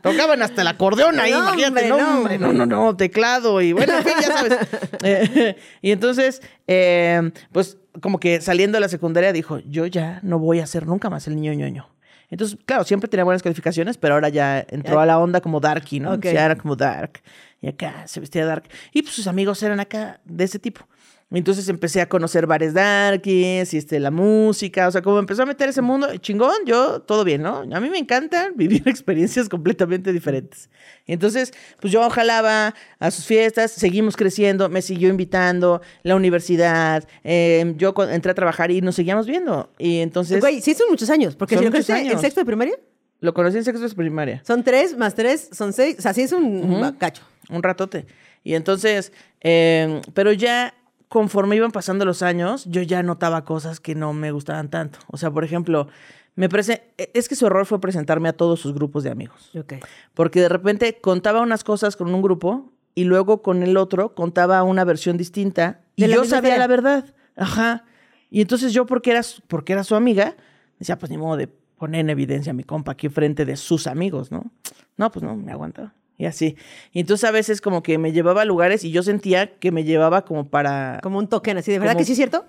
[0.01, 1.91] Tocaban hasta el acordeón ahí, No, imagínate.
[1.91, 2.53] hombre, no, no, hombre, hombre.
[2.53, 4.57] no, no, no, teclado y bueno, en fin, ya sabes.
[5.03, 10.39] Eh, y entonces, eh, pues como que saliendo de la secundaria dijo, yo ya no
[10.39, 11.89] voy a ser nunca más el niño ñoño.
[12.29, 15.99] Entonces, claro, siempre tenía buenas calificaciones, pero ahora ya entró a la onda como darky,
[15.99, 16.13] ¿no?
[16.13, 16.25] Ok.
[16.25, 17.21] Ya era como dark.
[17.61, 18.65] Y acá se vestía dark.
[18.91, 20.85] Y pues sus amigos eran acá de ese tipo.
[21.29, 25.45] Entonces empecé a conocer bares darkies y este, la música, o sea, como empezó a
[25.45, 27.65] meter ese mundo, chingón, yo, todo bien, ¿no?
[27.69, 30.69] A mí me encanta vivir experiencias completamente diferentes.
[31.05, 37.05] Y entonces, pues yo jalaba a sus fiestas, seguimos creciendo, me siguió invitando, la universidad,
[37.25, 39.69] eh, yo entré a trabajar y nos seguíamos viendo.
[39.77, 41.35] Y entonces, Güey, sí son muchos años.
[41.35, 42.79] Porque si lo en sexto de primaria,
[43.19, 44.41] lo conocí en sexto de primaria.
[44.45, 45.97] son tres más tres, son seis.
[45.99, 47.23] O sea, sí es un cacho.
[47.49, 48.05] un ratote.
[48.45, 49.11] Y entonces,
[49.41, 50.73] eh, pero ya
[51.09, 54.99] conforme iban pasando los años, yo ya notaba cosas que no me gustaban tanto.
[55.07, 55.87] O sea, por ejemplo,
[56.35, 59.51] me prese- es que su error fue presentarme a todos sus grupos de amigos.
[59.57, 59.73] Ok.
[60.13, 64.61] Porque de repente contaba unas cosas con un grupo y luego con el otro contaba
[64.63, 67.13] una versión distinta y yo sabía la verdad.
[67.35, 67.85] Ajá.
[68.29, 70.35] Y entonces yo, porque era, su- porque era su amiga,
[70.79, 73.87] decía, pues ni modo de poner en evidencia a mi compa aquí frente de sus
[73.87, 74.51] amigos, ¿no?
[74.97, 75.93] No, pues no, me aguantaba.
[76.17, 76.57] Y así.
[76.91, 79.83] Y entonces a veces como que me llevaba a lugares y yo sentía que me
[79.83, 80.99] llevaba como para...
[81.03, 82.45] Como un token así, ¿de verdad Como- que sí es cierto?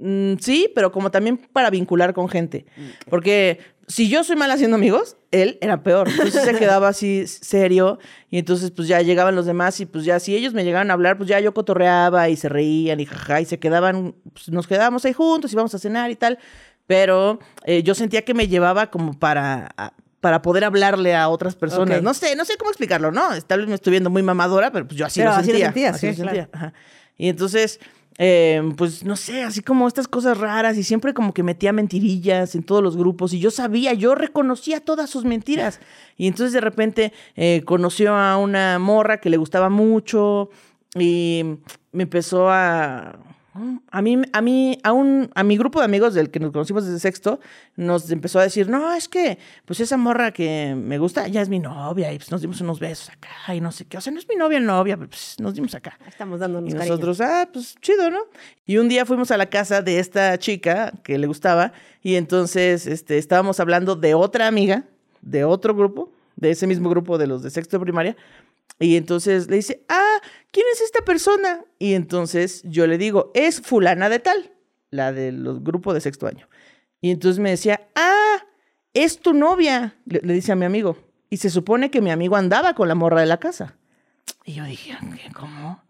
[0.00, 2.66] Mm, sí, pero como también para vincular con gente.
[3.08, 6.08] Porque si yo soy mal haciendo amigos, él era peor.
[6.08, 10.18] Entonces se quedaba así serio y entonces pues ya llegaban los demás y pues ya
[10.18, 13.40] si ellos me llegaban a hablar, pues ya yo cotorreaba y se reían y jaja
[13.40, 16.40] y se quedaban, pues nos quedábamos ahí juntos y vamos a cenar y tal.
[16.88, 19.70] Pero eh, yo sentía que me llevaba como para...
[19.76, 19.92] a-
[20.24, 22.02] para poder hablarle a otras personas.
[22.02, 23.28] No sé, no sé cómo explicarlo, ¿no?
[23.46, 25.58] Tal vez me estoy viendo muy mamadora, pero pues yo así Pero lo así lo
[25.58, 25.66] sentía.
[25.66, 26.46] sentías, así sí, lo sentía.
[26.46, 26.66] claro.
[26.66, 26.72] Ajá.
[27.18, 27.78] Y entonces,
[28.16, 32.54] eh, pues no sé, así como estas cosas raras y siempre como que metía mentirillas
[32.54, 35.78] en todos los grupos y yo sabía, yo reconocía todas sus mentiras.
[36.16, 40.48] Y entonces de repente eh, conoció a una morra que le gustaba mucho
[40.98, 41.44] y
[41.92, 43.18] me empezó a...
[43.90, 46.84] A mí, a mí, a un, a mi grupo de amigos del que nos conocimos
[46.84, 47.38] desde sexto,
[47.76, 51.48] nos empezó a decir, no, es que, pues esa morra que me gusta, ya es
[51.48, 54.12] mi novia, y pues nos dimos unos besos acá, y no sé qué, o sea,
[54.12, 55.96] no es mi novia, novia, pero pues nos dimos acá.
[56.08, 56.90] Estamos dándonos Y cariño.
[56.90, 58.18] nosotros, ah, pues chido, ¿no?
[58.66, 62.88] Y un día fuimos a la casa de esta chica que le gustaba y entonces
[62.88, 64.84] este, estábamos hablando de otra amiga,
[65.22, 68.16] de otro grupo, de ese mismo grupo de los de sexto de primaria.
[68.80, 70.18] Y entonces le dice, ah,
[70.54, 71.64] ¿quién es esta persona?
[71.78, 74.52] Y entonces yo le digo, es fulana de tal,
[74.90, 76.48] la del grupo de sexto año.
[77.00, 78.36] Y entonces me decía, ah,
[78.94, 80.96] es tu novia, le, le dice a mi amigo.
[81.28, 83.76] Y se supone que mi amigo andaba con la morra de la casa.
[84.44, 84.96] Y yo dije.
[85.34, 85.82] ¿Cómo?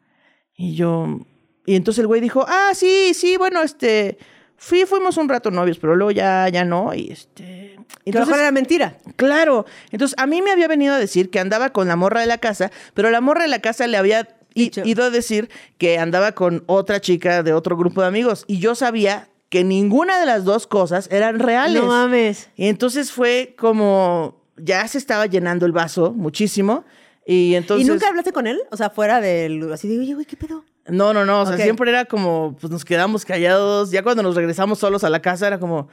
[0.56, 1.20] Y yo,
[1.66, 4.18] y entonces el güey dijo, ah, sí, sí, bueno, este,
[4.56, 7.76] fui, fuimos un rato novios, pero luego ya, ya no, y este...
[8.06, 8.98] Entonces, era mentira.
[9.16, 12.26] claro, entonces a mí me había venido a decir que andaba con la morra de
[12.26, 14.82] la casa, pero la morra de la casa le había Dicho.
[14.84, 18.74] ido a decir que andaba con otra chica de otro grupo de amigos, y yo
[18.74, 21.82] sabía que ninguna de las dos cosas eran reales.
[21.82, 22.50] No mames.
[22.56, 26.84] Y entonces fue como, ya se estaba llenando el vaso muchísimo,
[27.26, 27.86] y entonces...
[27.86, 28.60] ¿Y nunca hablaste con él?
[28.70, 29.72] O sea, fuera del...
[29.72, 30.64] Así de, oye, güey, ¿qué pedo?
[30.86, 31.42] No, no, no.
[31.42, 33.90] O sea, siempre era como, pues nos quedamos callados.
[33.90, 35.88] Ya cuando nos regresamos solos a la casa era como,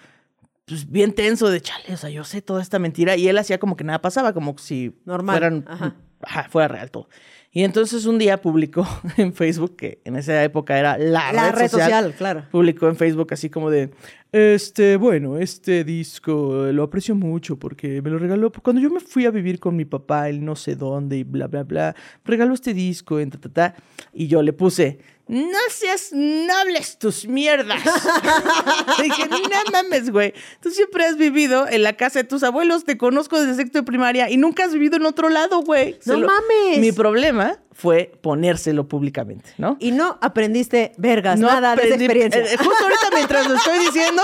[0.65, 1.93] pues bien tenso de chale.
[1.93, 3.15] O sea, yo sé toda esta mentira.
[3.15, 5.95] Y él hacía como que nada pasaba, como si Normal, fueran, ajá.
[6.21, 7.07] ajá, fuera real todo.
[7.53, 8.87] Y entonces un día publicó
[9.17, 12.45] en Facebook, que en esa época era la, La red, red social, social, claro.
[12.49, 13.91] Publicó en Facebook así como de,
[14.31, 19.25] este, bueno, este disco lo aprecio mucho porque me lo regaló cuando yo me fui
[19.25, 21.95] a vivir con mi papá, él no sé dónde y bla, bla, bla.
[22.23, 23.75] Regaló este disco en ta, ta, ta.
[24.13, 24.99] Y yo le puse,
[25.31, 27.81] no seas nobles tus mierdas.
[29.01, 29.39] Dije, no
[29.71, 30.33] mames, güey.
[30.61, 33.83] Tú siempre has vivido en la casa de tus abuelos, te conozco desde sexto de
[33.83, 35.97] primaria y nunca has vivido en otro lado, güey.
[36.05, 36.79] No lo- mames.
[36.79, 39.77] Mi problema fue ponérselo públicamente, ¿no?
[39.79, 42.41] Y no aprendiste vergas, No nada de esa experiencia.
[42.43, 44.21] eh, justo ahorita mientras lo estoy diciendo,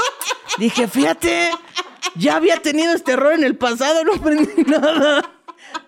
[0.57, 1.51] dije, fíjate,
[2.15, 5.23] ya había tenido este error en el pasado, no aprendí nada.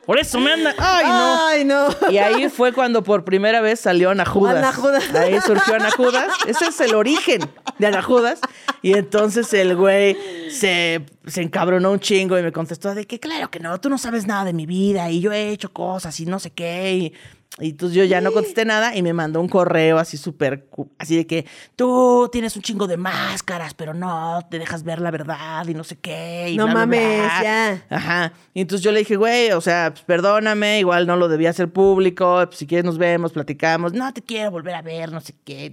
[0.06, 0.74] Por eso me andan.
[0.80, 1.48] Ay, no.
[1.48, 2.12] Ay, no.
[2.12, 4.58] Y ahí fue cuando por primera vez salió Ana Judas.
[4.58, 5.14] Ana Judas.
[5.14, 6.34] Ahí surgió Ana Judas.
[6.48, 7.42] Ese es el origen
[7.78, 8.40] de Ana Judas.
[8.82, 10.18] Y entonces el güey
[10.50, 14.00] se, se encabronó un chingo y me contestó de que claro que no, tú no
[14.00, 16.94] sabes nada de mi vida y yo he hecho cosas y no sé qué.
[16.94, 17.14] Y,
[17.60, 20.68] y entonces yo ya no contesté nada y me mandó un correo así súper,
[20.98, 21.46] así de que
[21.76, 25.84] tú tienes un chingo de máscaras, pero no te dejas ver la verdad y no
[25.84, 26.50] sé qué.
[26.52, 27.44] y No bla, mames, bla".
[27.44, 27.86] ya.
[27.90, 28.34] Ajá.
[28.54, 31.70] Y entonces yo le dije, güey, o sea, pues, perdóname, igual no lo debía hacer
[31.72, 35.34] público, pues, si quieres nos vemos, platicamos, no te quiero volver a ver, no sé
[35.44, 35.72] qué,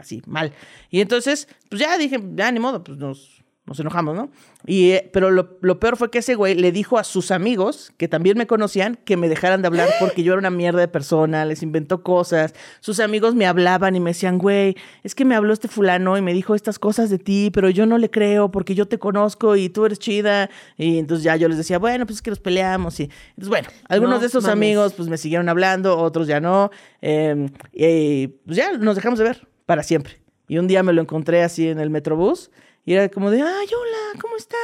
[0.00, 0.52] así, mal.
[0.90, 4.30] Y entonces, pues ya dije, ya ni modo, pues nos, nos enojamos, ¿no?
[4.66, 7.92] Y, eh, pero lo, lo peor fue que ese güey le dijo a sus amigos,
[7.96, 10.88] que también me conocían, que me dejaran de hablar porque yo era una mierda de
[10.88, 12.54] persona, les inventó cosas.
[12.80, 16.22] Sus amigos me hablaban y me decían, güey, es que me habló este fulano y
[16.22, 19.54] me dijo estas cosas de ti, pero yo no le creo porque yo te conozco
[19.56, 20.50] y tú eres chida.
[20.76, 22.98] Y entonces ya yo les decía, bueno, pues es que nos peleamos.
[23.00, 24.52] Y entonces, bueno, algunos No de esos mames.
[24.56, 26.70] amigos pues me siguieron hablando, otros ya no.
[27.02, 30.20] eh, y pues ya nos dejamos de ver para siempre.
[30.48, 32.50] Y un día me lo encontré así en el Metrobús.
[32.88, 34.58] Y era como de, ay, hola, ¿cómo estás?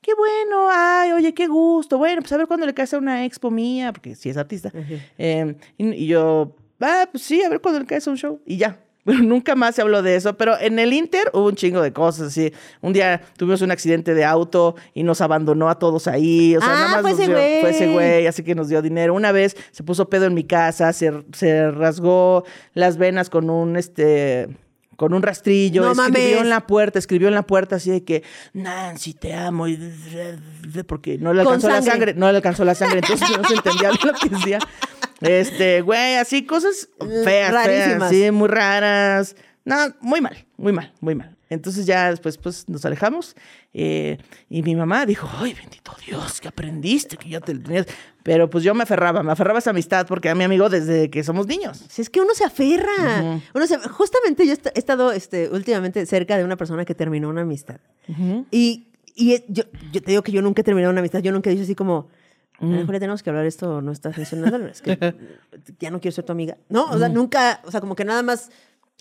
[0.00, 1.96] Qué bueno, ay, oye, qué gusto.
[1.96, 4.72] Bueno, pues a ver cuándo le cae a una expo mía, porque sí es artista.
[5.16, 8.40] Eh, y, y yo, ah, pues sí, a ver cuándo le cae a un show.
[8.44, 8.80] Y ya.
[9.04, 10.36] Pero nunca más se habló de eso.
[10.36, 12.28] Pero en el Inter hubo un chingo de cosas.
[12.28, 12.52] Así.
[12.80, 16.56] Un día tuvimos un accidente de auto y nos abandonó a todos ahí.
[16.56, 17.60] O sea, Ah, nada más fue nos ese dio- güey.
[17.60, 19.14] fue ese güey, así que nos dio dinero.
[19.14, 22.44] Una vez se puso pedo en mi casa, se, se rasgó
[22.74, 24.48] las venas con un este.
[25.02, 26.40] Con un rastrillo, No escribió mames.
[26.42, 29.66] en la puerta, escribió en la puerta así de que Nancy, te amo.
[29.66, 29.76] y-
[30.86, 32.14] Porque no le alcanzó la sangre.
[32.14, 34.60] no le alcanzó la sangre, entonces no se entendía lo que decía.
[35.20, 38.10] Este, güey, así cosas feas, feas, Rarísimas.
[38.10, 39.34] sí, muy raras.
[39.64, 41.36] No, muy mal, muy mal, muy mal.
[41.52, 43.36] Entonces ya después pues, nos alejamos
[43.72, 44.18] eh,
[44.50, 47.86] y mi mamá dijo, ay, bendito Dios, que aprendiste, que ya te tenías.
[48.22, 51.10] Pero pues yo me aferraba, me aferraba a esa amistad porque era mi amigo desde
[51.10, 51.84] que somos niños.
[51.88, 53.40] Si es que uno se aferra.
[53.54, 57.42] Uno se- justamente yo he estado este, últimamente cerca de una persona que terminó una
[57.42, 57.80] amistad.
[58.50, 61.20] Y, y eh, yo, yo te digo que yo nunca he terminado una amistad.
[61.20, 62.08] Yo nunca he dicho así como,
[62.60, 64.66] a lo mejor ya tenemos que hablar esto, no está funcionando.
[64.68, 64.96] Es que
[65.80, 66.56] ya no quiero ser tu amiga.
[66.68, 68.50] No, o sea, nunca, o sea, como que nada más.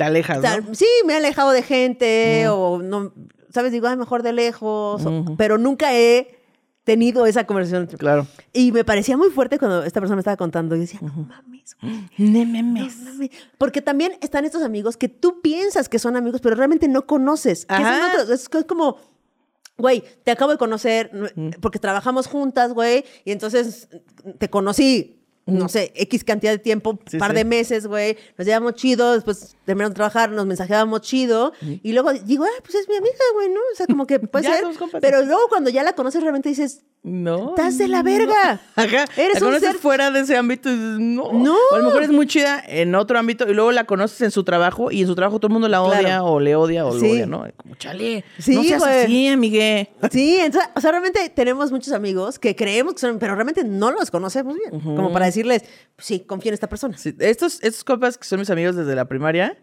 [0.01, 0.73] Te alejas, o sea, ¿no?
[0.73, 3.13] Sí, me he alejado de gente o no,
[3.53, 3.71] ¿sabes?
[3.71, 5.05] Digo, ah, mejor de lejos.
[5.05, 6.39] o- pero nunca he
[6.83, 7.85] tenido esa conversación.
[7.85, 8.25] Claro.
[8.53, 10.75] Y me parecía muy fuerte cuando esta persona me estaba contando.
[10.75, 11.75] Y decía, no mames.
[12.17, 12.95] No mames.
[13.59, 17.65] Porque también están estos amigos que tú piensas que son amigos, pero realmente no conoces.
[17.67, 18.07] Que son Ajá.
[18.13, 18.29] otros.
[18.31, 18.97] Es co- como,
[19.77, 23.87] güey, te acabo de conocer no- porque trabajamos juntas, güey, y entonces
[24.39, 25.20] te conocí.
[25.47, 27.38] No sé, X cantidad de tiempo, Sí, par sí.
[27.38, 28.15] de meses, güey.
[28.38, 31.51] Nos llevamos chido, después terminamos de trabajar, nos mensajeábamos chido.
[31.62, 33.60] Y luego digo, ah, pues es mi amiga, güey, ¿no?
[33.73, 34.63] O sea, como que puede ser.
[35.01, 37.49] Pero luego cuando ya la conoces, realmente dices, No.
[37.49, 38.59] estás de la verga.
[38.75, 39.05] Ajá.
[39.17, 41.31] Eres la un ser fuera de ese ámbito y dices, no.
[41.33, 41.55] No.
[41.71, 44.29] O a lo mejor es muy chida en otro ámbito y luego la conoces en
[44.29, 46.25] su trabajo y en su trabajo todo el mundo la odia Claro.
[46.25, 47.07] o le odia o Sí.
[47.07, 47.45] lo odia, ¿no?
[47.57, 49.89] Como, chale, Sí, no seas así, amigue.
[50.11, 53.89] Sí, entonces, o sea, realmente tenemos muchos amigos que creemos que son, pero realmente no
[53.91, 54.79] los conocemos bien.
[54.81, 55.63] Como para decirles,
[55.95, 56.95] pues sí, confía en esta persona.
[56.99, 59.57] Sí, estos, estos compas que son mis amigos desde la primaria,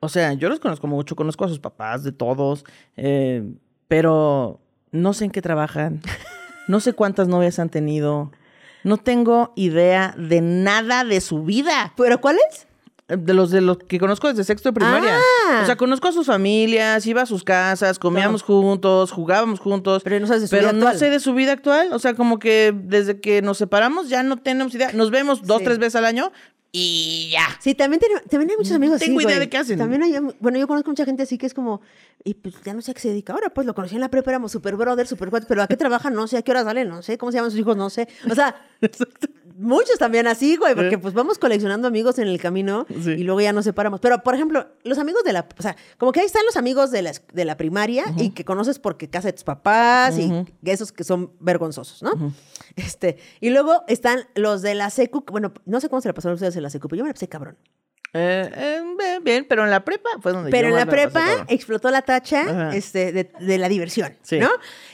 [0.00, 2.64] o sea, yo los conozco mucho, conozco a sus papás, de todos,
[2.96, 3.44] eh,
[3.86, 6.00] pero no sé en qué trabajan,
[6.70, 8.30] no sé cuántas novias han tenido,
[8.84, 11.92] no tengo idea de nada de su vida.
[11.96, 12.66] ¿Pero cuál es?
[13.08, 15.16] De los de los que conozco desde sexto de primaria.
[15.48, 15.60] Ah.
[15.64, 20.02] O sea, conozco a sus familias, iba a sus casas, comíamos juntos, jugábamos juntos.
[20.04, 20.98] Pero no sabes de su pero vida no actual.
[20.98, 21.88] sé de su vida actual.
[21.92, 24.92] O sea, como que desde que nos separamos ya no tenemos idea.
[24.92, 25.64] Nos vemos dos, Sí.
[25.64, 26.30] tres veces al año
[26.72, 27.46] y ya.
[27.60, 29.40] Sí, también, también hay muchos amigos así, tengo idea güey.
[29.40, 29.78] de qué hacen.
[29.78, 31.80] También hay, bueno, yo conozco mucha gente así que es como,
[32.22, 34.08] y pues ya no sé a qué se dedica ahora, pues lo conocí en la
[34.08, 36.10] prepa, éramos super brother, super cuates, pero ¿a qué trabaja?
[36.10, 36.84] No sé, ¿a qué hora sale?
[36.84, 37.76] No sé, ¿cómo se llaman sus hijos?
[37.76, 38.08] No sé.
[38.30, 38.54] O sea,
[39.60, 43.10] muchos también así, güey, porque pues vamos coleccionando amigos en el camino Sí.
[43.12, 44.00] y luego ya nos separamos.
[44.00, 46.90] Pero, por ejemplo, los amigos de la, o sea, como que ahí están los amigos
[46.90, 50.32] de la, de la primaria y que conoces porque casa de tus papás y
[50.64, 52.32] esos que son vergonzosos, ¿no?
[52.76, 56.34] Este, y luego están los de la secu, bueno, no sé cómo se la pasaron
[56.34, 57.56] ustedes en la secu, pero yo me la pasé cabrón.
[58.12, 61.46] Eh, eh, bien, pero en la prepa fue donde Pero yo en la pasé, prepa
[61.48, 62.76] explotó la tacha Ajá.
[62.76, 64.40] este, de, de la diversión, Sí.
[64.40, 64.48] ¿no?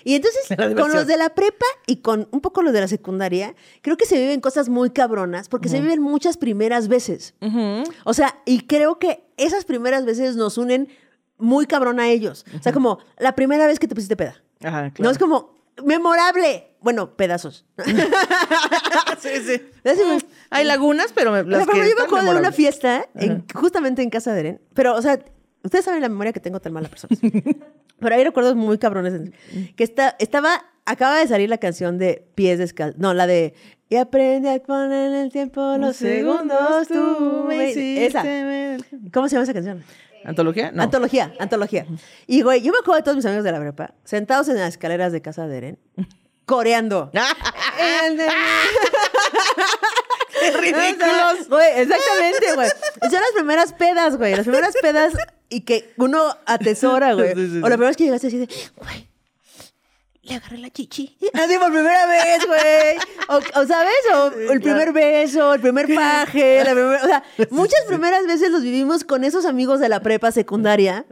[0.04, 0.42] Y entonces,
[0.76, 4.04] con los de la prepa y con un poco los de la secundaria, creo que
[4.04, 7.34] se viven cosas muy cabronas porque se viven muchas primeras veces.
[8.04, 10.88] O sea, y creo que esas primeras veces nos unen
[11.38, 12.44] muy cabrón a ellos.
[12.58, 14.42] O sea, como la primera vez que te pusiste peda.
[14.62, 15.10] Ajá, No claro.
[15.12, 16.72] es como memorable.
[16.80, 17.66] Bueno, pedazos.
[19.20, 19.62] sí, sí.
[19.84, 20.18] Me-
[20.50, 24.02] Hay lagunas, pero me, las por que yo me acuerdo de una fiesta, en- justamente
[24.02, 24.60] en casa de Eren.
[24.74, 25.18] Pero, o sea,
[25.62, 27.16] ustedes saben la memoria que tengo tan mala persona.
[27.98, 29.30] pero hay recuerdos muy cabrones.
[29.74, 33.00] Que está, estaba, acaba de salir la canción de Pies Descalzos.
[33.00, 33.54] No, la de
[33.88, 38.22] Y aprende a poner en el tiempo los segundos tú me Esa.
[39.12, 39.82] ¿Cómo se llama esa canción?
[40.26, 40.70] ¿Antología?
[40.72, 40.82] No.
[40.82, 41.86] Antología, antología.
[42.26, 44.68] Y, güey, yo me acuerdo de todos mis amigos de la prepa, sentados en las
[44.70, 45.78] escaleras de casa de Eren,
[46.44, 47.10] coreando.
[48.04, 48.26] El de-
[50.40, 51.48] ¡Qué ridículos!
[51.48, 52.68] Güey, exactamente, güey.
[53.02, 54.34] Son las primeras pedas, güey.
[54.34, 55.14] Las primeras pedas
[55.48, 57.28] y que uno atesora, güey.
[57.34, 57.60] Sí, sí, O sí.
[57.60, 59.08] la primera vez que llegaste así de, güey,
[60.28, 61.16] le agarré la chichi.
[61.32, 62.96] Así por primera vez, güey.
[63.28, 63.94] O, o, ¿sabes?
[64.14, 68.62] O el primer beso, el primer paje, la primer- o sea, muchas primeras veces los
[68.62, 71.04] vivimos con esos amigos de la prepa secundaria.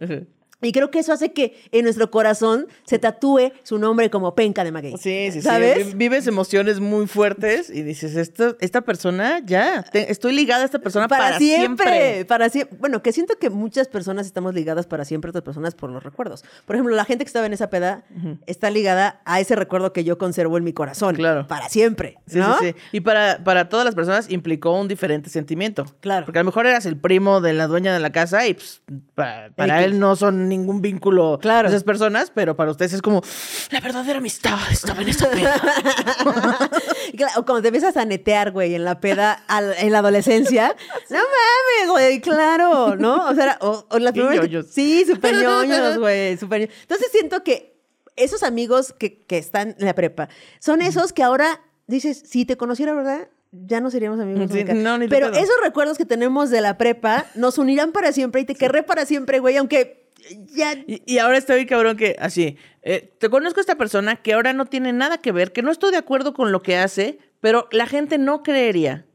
[0.65, 4.65] Y creo que eso hace que en nuestro corazón se tatúe su nombre como penca
[4.65, 4.93] de maguey.
[4.97, 5.43] Sí, sí, sí.
[5.43, 5.89] ¿Sabes?
[5.89, 10.65] Vi- Vives emociones muy fuertes y dices, esta, esta persona ya, te- estoy ligada a
[10.67, 12.25] esta persona para, para, siempre, siempre.
[12.25, 12.77] Para siempre.
[12.81, 16.03] Bueno, que siento que muchas personas estamos ligadas para siempre a otras personas por los
[16.03, 16.45] recuerdos.
[16.67, 18.05] Por ejemplo, la gente que estaba en esa peda
[18.47, 21.15] está ligada a ese recuerdo que yo conservo en mi corazón.
[21.17, 21.47] Claro.
[21.47, 22.17] Para siempre.
[22.27, 22.59] Sí, ¿no?
[22.59, 22.75] sí, sí.
[22.93, 25.85] Y para, para todas las personas implicó un diferente sentimiento.
[26.01, 26.27] Claro.
[26.27, 28.83] Porque a lo mejor eras el primo de la dueña de la casa y pues,
[29.15, 29.93] pa- para, X.
[29.93, 31.69] él no son ningún vínculo Claro.
[31.69, 33.23] esas personas, pero para ustedes es como
[33.71, 35.61] la verdadera amistad estaba en esa peda.
[37.17, 40.75] Claro, O cuando te empiezas a netear, güey, en la peda al- en la adolescencia.
[41.11, 43.27] No mames, güey, claro, ¿no?
[43.29, 44.37] O sea, o, o las primeras.
[44.49, 44.67] ñoños.
[44.71, 46.75] Sí, súper ñoños, güey, súper ñoños.
[46.83, 47.79] Entonces siento que
[48.17, 50.29] esos amigos que, que están en la prepa
[50.61, 53.29] son esos que ahora dices, si te conociera, ¿verdad?
[53.53, 54.51] Ya no seríamos amigos.
[54.51, 54.75] Sí, nunca.
[54.75, 58.45] no, ni Pero esos recuerdos que tenemos de la prepa nos unirán para siempre y
[58.45, 60.04] te querré para siempre, güey, aunque
[60.53, 64.53] ya Y, ahora estoy cabrón que así, eh, te conozco a esta persona que ahora
[64.53, 67.69] no tiene nada que ver, que no estoy de acuerdo con lo que hace, pero
[67.73, 69.07] la gente no creería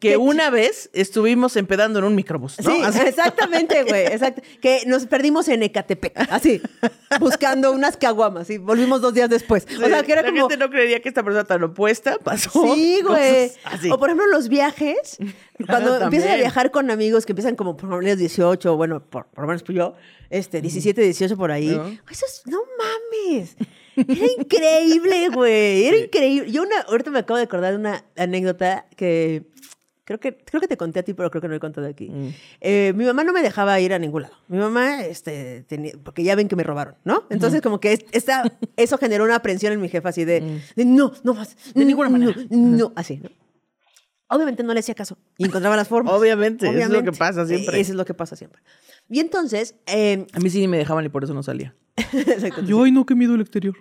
[0.00, 2.70] que una vez estuvimos empedando en un microbús, ¿no?
[2.70, 2.98] Sí, Así.
[3.06, 4.06] exactamente, güey.
[4.06, 4.42] Exacto.
[4.60, 6.60] Que nos perdimos en Ecatepec, así,
[7.20, 9.66] buscando unas caguamas y volvimos dos días después.
[9.82, 10.48] o sea, que era la como.
[10.48, 12.74] gente no creería que esta persona tan opuesta pasó.
[12.74, 13.52] Sí, güey.
[13.90, 15.18] O por ejemplo, los viajes.
[15.66, 19.26] Cuando empiezas a viajar con amigos que empiezan como por ejemplo los 18, bueno, por,
[19.26, 19.94] por lo menos yo,
[20.28, 21.74] este, 17, 18 por ahí.
[21.74, 21.88] Ajá.
[22.10, 23.56] Eso es, no mames.
[23.96, 25.86] Era increíble, güey.
[25.86, 26.50] Era increíble.
[26.50, 29.46] Yo una, ahorita me acabo de acordar de una anécdota que
[30.06, 32.08] creo que, creo que te conté a ti, pero creo que no he contado aquí.
[32.08, 32.28] Mm.
[32.60, 34.34] Eh, mi mamá no me dejaba ir a ningún lado.
[34.48, 37.24] Mi mamá, este, tenía, porque ya ven que me robaron, ¿no?
[37.28, 38.44] Entonces, como que es- esta,
[38.76, 41.56] eso generó una aprensión en mi jefa así de, de, no, no más.
[41.74, 41.78] Mm.
[41.78, 42.40] De ninguna no, manera.
[42.50, 43.28] No, así, ¿no?
[44.28, 46.12] Obviamente no le hacía caso y encontraba las formas.
[46.18, 47.80] Obviamente, eso es lo que pasa siempre.
[47.80, 48.62] Eso es lo que pasa siempre.
[49.08, 51.74] Y entonces, eh, A mí sí me dejaban y por eso no salía.
[52.66, 53.74] Yo, ay, no, qué miedo el exterior.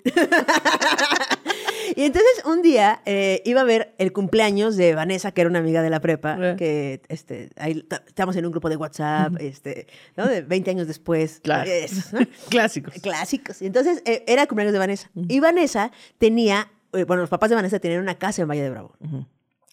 [1.95, 5.59] Y entonces un día eh, iba a ver el cumpleaños de Vanessa, que era una
[5.59, 6.55] amiga de la prepa, Eh.
[6.57, 10.27] que este, ahí ta- estábamos en un grupo de WhatsApp, este, ¿no?
[10.27, 11.39] De 20 años después.
[11.43, 11.69] Claro.
[12.49, 12.93] Clásicos.
[13.01, 13.61] Clásicos.
[13.61, 15.09] Y entonces eh, era el cumpleaños de Vanessa.
[15.15, 18.95] Y Vanessa tenía, bueno, los papás de Vanessa tenían una casa en Valle de Bravo.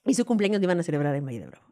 [0.05, 1.65] Y su cumpleaños lo iban a celebrar en Valle de Bravo.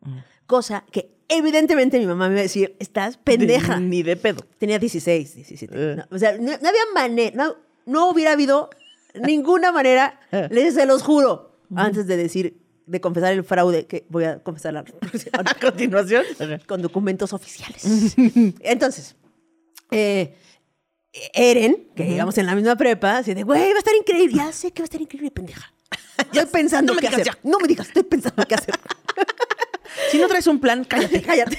[0.47, 3.77] Cosa que evidentemente mi mamá me iba a decir, estás pendeja.
[3.77, 4.45] De- ni de pedo.
[4.59, 5.75] Tenía 16, 17.
[5.77, 5.97] Eh.
[5.97, 8.71] No, o sea, no, no había manera, no, no hubiera habido
[9.15, 10.49] ninguna manera, Eh.
[10.51, 14.77] les se los juro, antes de decir, de confesar el fraude, que voy a confesar
[15.33, 16.25] A continuación.
[16.67, 18.15] con documentos oficiales.
[18.61, 19.15] Entonces,
[19.91, 20.35] eh,
[21.35, 24.37] Eren, que íbamos en la misma prepa, así de, güey, va a estar increíble.
[24.37, 25.73] Ya sé que va a estar increíble, pendeja.
[26.19, 27.29] Estoy pensando no qué hacer.
[27.43, 28.75] No me digas, estoy pensando qué hacer.
[30.11, 31.21] Si no traes un plan, cállate.
[31.23, 31.59] Cállate.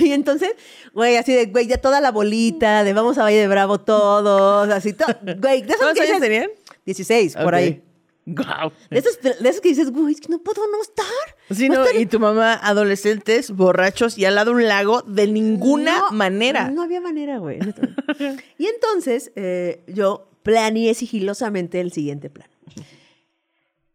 [0.00, 0.50] Y entonces,
[0.92, 4.68] güey, así de, güey, ya toda la bolita, de vamos a Valle de Bravo todos,
[4.70, 5.14] así, todo.
[5.38, 6.50] Güey, de esos ¿Cuántos que años dices- tenían?
[6.86, 7.82] 16, por ahí.
[8.24, 8.72] Guau.
[8.88, 11.06] De esos, de esos que dices, güey, es que no puedo no estar.
[11.50, 15.26] Sí, No no, estar- y tu mamá, adolescentes, borrachos y al lado un lago, de
[15.26, 16.70] ninguna No, manera.
[16.70, 17.58] No había manera, güey.
[18.58, 22.48] y entonces eh, yo planeé sigilosamente el siguiente plan.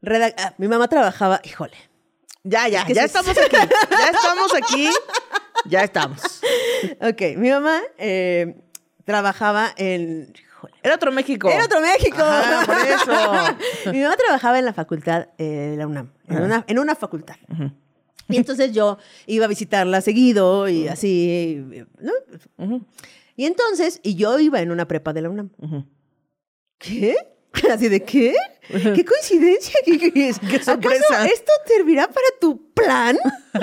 [0.01, 1.75] Redac- ah, mi mamá trabajaba, híjole.
[2.43, 3.55] Ya, ya, Es que ya estamos aquí.
[3.91, 4.89] Ya estamos aquí.
[5.65, 6.21] Ya estamos.
[7.01, 8.55] Ok, mi mamá eh,
[9.03, 10.31] trabajaba en.
[10.57, 10.73] Híjole.
[10.81, 11.49] Era otro México.
[11.49, 12.17] Era otro México.
[12.19, 13.91] Ajá, por eso.
[13.91, 17.35] Mi mamá trabajaba en la facultad eh, de la UNAM, en una, en una facultad.
[18.27, 18.97] Y entonces yo
[19.27, 21.63] iba a visitarla seguido y así,
[21.99, 22.81] ¿no?
[23.35, 25.51] Y entonces, y yo iba en una prepa de la UNAM.
[26.79, 27.15] ¿Qué?
[27.71, 28.35] ¿Así de qué?
[28.67, 29.75] ¿Qué coincidencia?
[29.85, 30.39] ¿Qué, qué es?
[30.39, 31.05] Qué sorpresa.
[31.09, 33.17] ¿Acaso esto servirá para tu plan?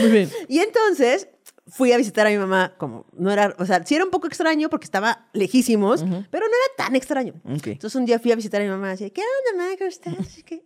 [0.00, 0.30] Muy bien.
[0.48, 1.28] Y entonces
[1.68, 4.26] fui a visitar a mi mamá, como no era, o sea, sí era un poco
[4.26, 7.34] extraño porque estaba lejísimos, pero no era tan extraño.
[7.44, 9.76] Entonces un día fui a visitar a mi mamá, así, ¿qué onda, mamá?
[9.78, 10.14] ¿Cómo estás?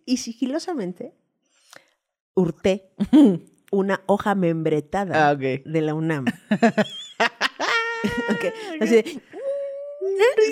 [0.05, 1.14] Y sigilosamente
[2.34, 2.90] hurté
[3.72, 6.24] una hoja membretada Ah, de la UNAM.
[8.30, 8.44] Ok,
[8.80, 9.20] Así de,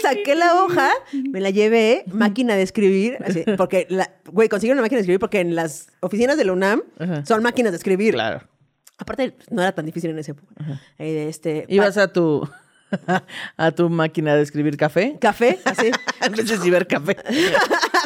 [0.03, 0.91] Saqué la hoja,
[1.33, 5.19] me la llevé, máquina de escribir, así, porque, la, güey, conseguí una máquina de escribir
[5.21, 7.25] porque en las oficinas de la UNAM Ajá.
[7.25, 8.15] son máquinas de escribir.
[8.15, 8.47] Claro.
[8.99, 10.55] Aparte, no era tan difícil en ese época.
[10.99, 12.49] Eh, este, ¿Ibas a tu,
[13.57, 15.17] a tu máquina de escribir café?
[15.21, 15.91] café, así.
[16.21, 17.17] En vez de cibercafé.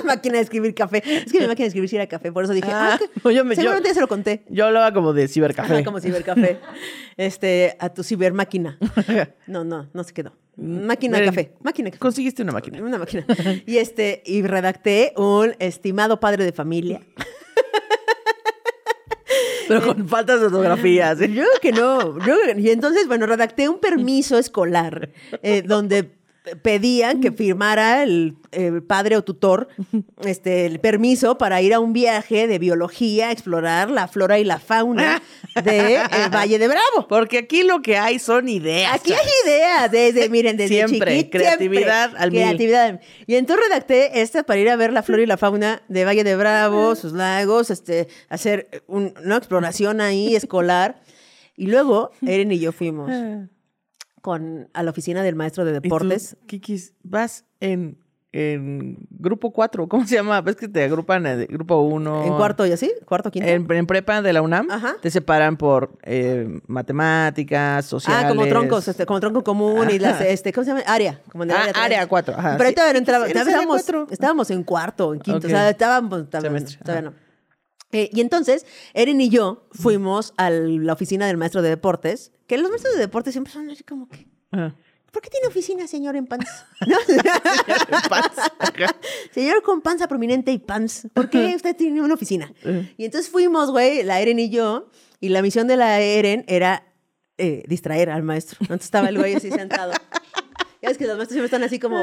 [0.05, 1.03] máquina de escribir café.
[1.05, 3.09] Es que mi máquina de escribir sí era café, por eso dije, ah, Ah, que-
[3.25, 4.43] no, yo me- yo- seguramente ya se lo conté.
[4.51, 5.75] Yo hablaba como de cibercafé.
[5.77, 6.59] Ajá, como cibercafé.
[7.19, 8.79] Este, a tu cibermáquina.
[9.47, 10.33] No, no, no se quedó.
[10.57, 11.53] Máquina de café.
[11.63, 12.01] Máquina de café.
[12.01, 12.83] Conseguiste una máquina.
[12.83, 13.27] Una máquina.
[13.67, 17.01] Y este, y redacté un estimado padre de familia.
[19.69, 21.15] Pero con faltas de ortografía.
[21.17, 21.33] ¿sí?
[21.33, 22.19] Yo creo que no.
[22.25, 25.11] yo y entonces, bueno, redacté un permiso escolar
[25.43, 26.11] eh, donde
[26.63, 29.69] pedían que firmara el, el padre o tutor
[30.25, 34.45] este, el permiso para ir a un viaje de biología a explorar la flora y
[34.45, 35.23] la fauna
[35.63, 37.07] de el Valle de Bravo.
[37.09, 38.93] Porque aquí lo que hay son ideas.
[38.93, 42.41] Aquí hay ideas, desde, miren, desde Siempre, creatividad siempre, al mil.
[42.41, 43.01] creatividad.
[43.27, 46.25] Y entonces redacté esta para ir a ver la flora y la fauna de Valle
[46.25, 51.03] de Bravo, sus lagos, este, hacer un- una exploración ahí escolar.
[51.57, 53.11] Y luego, Eren y yo fuimos.
[54.23, 56.37] Con, a la oficina del maestro de ¿Y tú, deportes.
[56.47, 57.99] Kikis, vas en,
[58.33, 60.41] en grupo 4, ¿cómo se llama?
[60.41, 62.25] ¿Ves que te agrupan en grupo 1?
[62.25, 63.49] En cuarto y así, cuarto, quinto.
[63.49, 64.97] En, en prepa de la UNAM Ajá.
[65.03, 68.25] te separan por eh, matemáticas, sociales.
[68.25, 70.83] Ah, como troncos, este, como tronco común y las, este, ¿cómo se llama?
[70.87, 71.21] Área.
[71.31, 71.85] Como en el Ah, área, tres.
[71.85, 72.93] área cuatro, ajá, Pero ahí sí.
[72.93, 75.45] no entraba, ¿Eres todavía área estábamos, estábamos en cuarto, en quinto, Ok.
[75.47, 77.13] o sea, estábamos, todavía no.
[77.95, 78.65] Eh, y entonces,
[78.95, 83.01] Eren y yo fuimos a la oficina del maestro de deportes, que los maestros de
[83.01, 84.77] deportes siempre son así como que, Ajá.
[85.11, 86.51] ¿por qué tiene oficina, señor en pants?
[86.87, 86.99] ¿No?
[89.31, 92.53] señor con panza prominente y pants, ¿por qué usted tiene una oficina?
[92.99, 96.85] Y entonces fuimos, güey, la Eren y yo, y la misión de la Eren era
[97.39, 98.59] eh, distraer al maestro.
[98.61, 99.95] Entonces estaba el güey así sentado.
[100.83, 101.97] Ya es que los maestros siempre están así como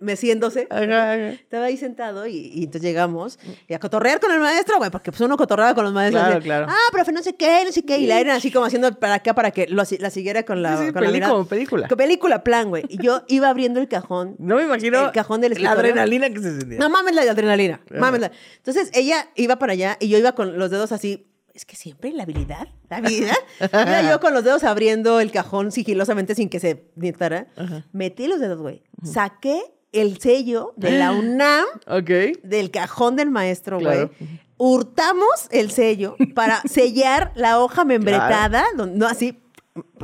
[0.00, 0.66] meciéndose.
[0.70, 0.82] Ajá,
[1.12, 1.28] ajá.
[1.30, 5.10] Estaba ahí sentado y, y entonces llegamos y a cotorrear con el maestro, güey, porque
[5.10, 6.22] pues uno cotorreaba con los maestros.
[6.24, 6.66] Claro, claro.
[6.68, 7.98] Ah, profe, no sé qué, no sé qué.
[7.98, 10.76] Y la Eren así como haciendo para acá para que lo, la siguiera con la,
[10.76, 11.32] Sí, sí, con la mirada.
[11.32, 11.88] como película.
[11.88, 12.84] Con película, plan, güey.
[12.88, 14.36] Y yo iba abriendo el cajón.
[14.38, 15.80] No me imagino El cajón del la escritorio.
[15.92, 16.78] adrenalina que se sentía.
[16.78, 17.80] No mames la adrenalina.
[17.90, 18.30] Mámela.
[18.58, 21.26] Entonces ella iba para allá y yo iba con los dedos así.
[21.56, 23.34] Es que siempre la habilidad, la habilidad.
[23.72, 27.46] iba yo con los dedos abriendo el cajón sigilosamente sin que se notara.
[27.92, 28.82] Metí los dedos, güey.
[29.02, 32.10] Saqué el sello de la UNAM Ok.
[32.42, 34.08] del cajón del maestro, güey.
[34.08, 34.10] Claro.
[34.58, 39.38] Hurtamos el sello para sellar la hoja membretada, no así,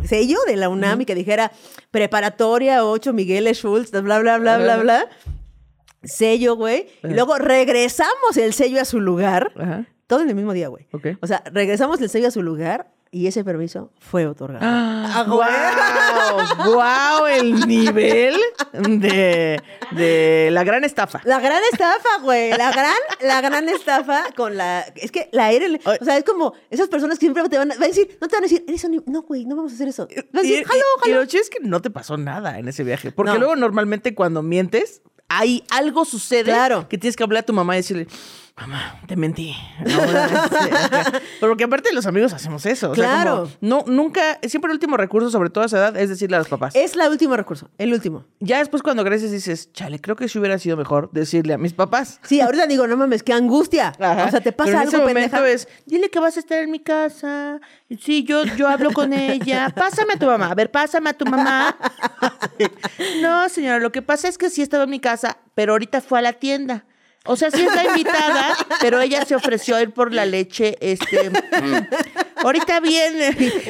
[0.05, 1.53] sello de la UNAM y que dijera
[1.91, 4.83] preparatoria 8 Miguel Schultz, bla, bla, bla, bla, Ajá.
[4.83, 5.09] bla.
[6.03, 6.87] Sello, güey.
[7.05, 9.53] Y luego regresamos el sello a su lugar.
[9.57, 9.87] Ajá.
[10.07, 10.87] Todo en el mismo día, güey.
[10.93, 11.07] Ok.
[11.21, 14.65] O sea, regresamos el sello a su lugar y ese permiso fue otorgado.
[14.65, 15.49] ¡Ah, güey.
[16.65, 16.75] ¡Wow!
[16.75, 17.27] ¡Wow!
[17.27, 18.37] El nivel
[18.73, 19.61] de,
[19.93, 21.21] de la gran estafa.
[21.25, 22.51] La gran estafa, güey.
[22.51, 24.81] La gran, la gran estafa con la.
[24.97, 25.47] Es que la.
[25.47, 25.79] Ay.
[26.01, 28.45] O sea, es como esas personas que siempre te van a, decir, no te van
[28.45, 29.03] a decir, eres un.
[29.07, 30.09] No, güey, no vamos a hacer eso.
[30.33, 31.21] Vas a Y, decir, jalo, y- y jalo.
[31.23, 33.13] lo chido es que no te pasó nada en ese viaje.
[33.13, 33.39] Porque No.
[33.39, 36.89] luego normalmente cuando mientes, hay algo sucede Claro.
[36.89, 38.07] que tienes que hablar a tu mamá y decirle,
[38.57, 39.55] mamá, te mentí.
[39.81, 40.29] Ahora,
[41.41, 42.91] Porque aparte los amigos hacemos eso.
[42.91, 43.37] O sea, Claro.
[43.45, 46.39] como, no, nunca, siempre el último recurso, sobre todo a esa edad, es decirle a
[46.41, 46.75] los papás.
[46.77, 48.25] Es la último recurso, el último.
[48.41, 51.73] Ya después cuando creces dices, chale, creo que sí hubiera sido mejor decirle a mis
[51.73, 52.21] papás.
[52.23, 53.93] Sí, ahorita digo, no mames, qué angustia.
[53.99, 54.27] Ajá.
[54.27, 55.49] O sea, te pasa Pero en algo, ese momento pendeja.
[55.51, 57.61] es, dile que vas a estar en mi casa.
[58.01, 59.71] Sí, yo, yo hablo con ella.
[59.75, 60.51] Pásame a tu mamá.
[60.51, 61.77] A ver, pásame a tu mamá.
[63.23, 66.19] no, señora, lo que pasa es que sí estaba en mi casa, pero ahorita fue
[66.19, 66.85] a la tienda.
[67.25, 70.77] O sea, sí es la invitada, pero ella se ofreció a ir por la leche,
[70.81, 71.31] este...
[71.31, 71.87] mm,
[72.45, 73.29] ahorita viene.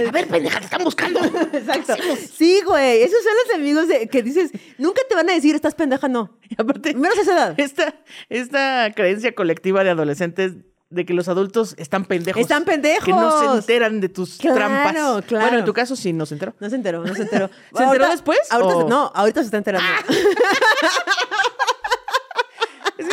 [0.08, 1.20] A ver, pendeja, te están buscando.
[1.52, 1.94] Exacto.
[2.34, 3.02] Sí, güey.
[3.02, 6.38] Esos son los amigos de- que dices, nunca te van a decir, estás pendeja, no.
[6.48, 7.54] Y aparte, Menos esa edad.
[7.60, 7.94] esta,
[8.30, 10.52] esta creencia colectiva de adolescentes
[10.88, 12.40] de que los adultos están pendejos.
[12.40, 13.04] Están pendejos.
[13.04, 14.92] Que no se enteran de tus Claro, trampas.
[15.26, 15.44] claro.
[15.44, 16.54] Bueno, en tu caso sí nos enteró.
[16.58, 17.50] No se enteró, no se enteró.
[17.76, 18.88] ¿Se enteró después, Ahorita, o?
[18.88, 19.86] No, ahorita se está enterando.
[20.08, 20.14] Sí,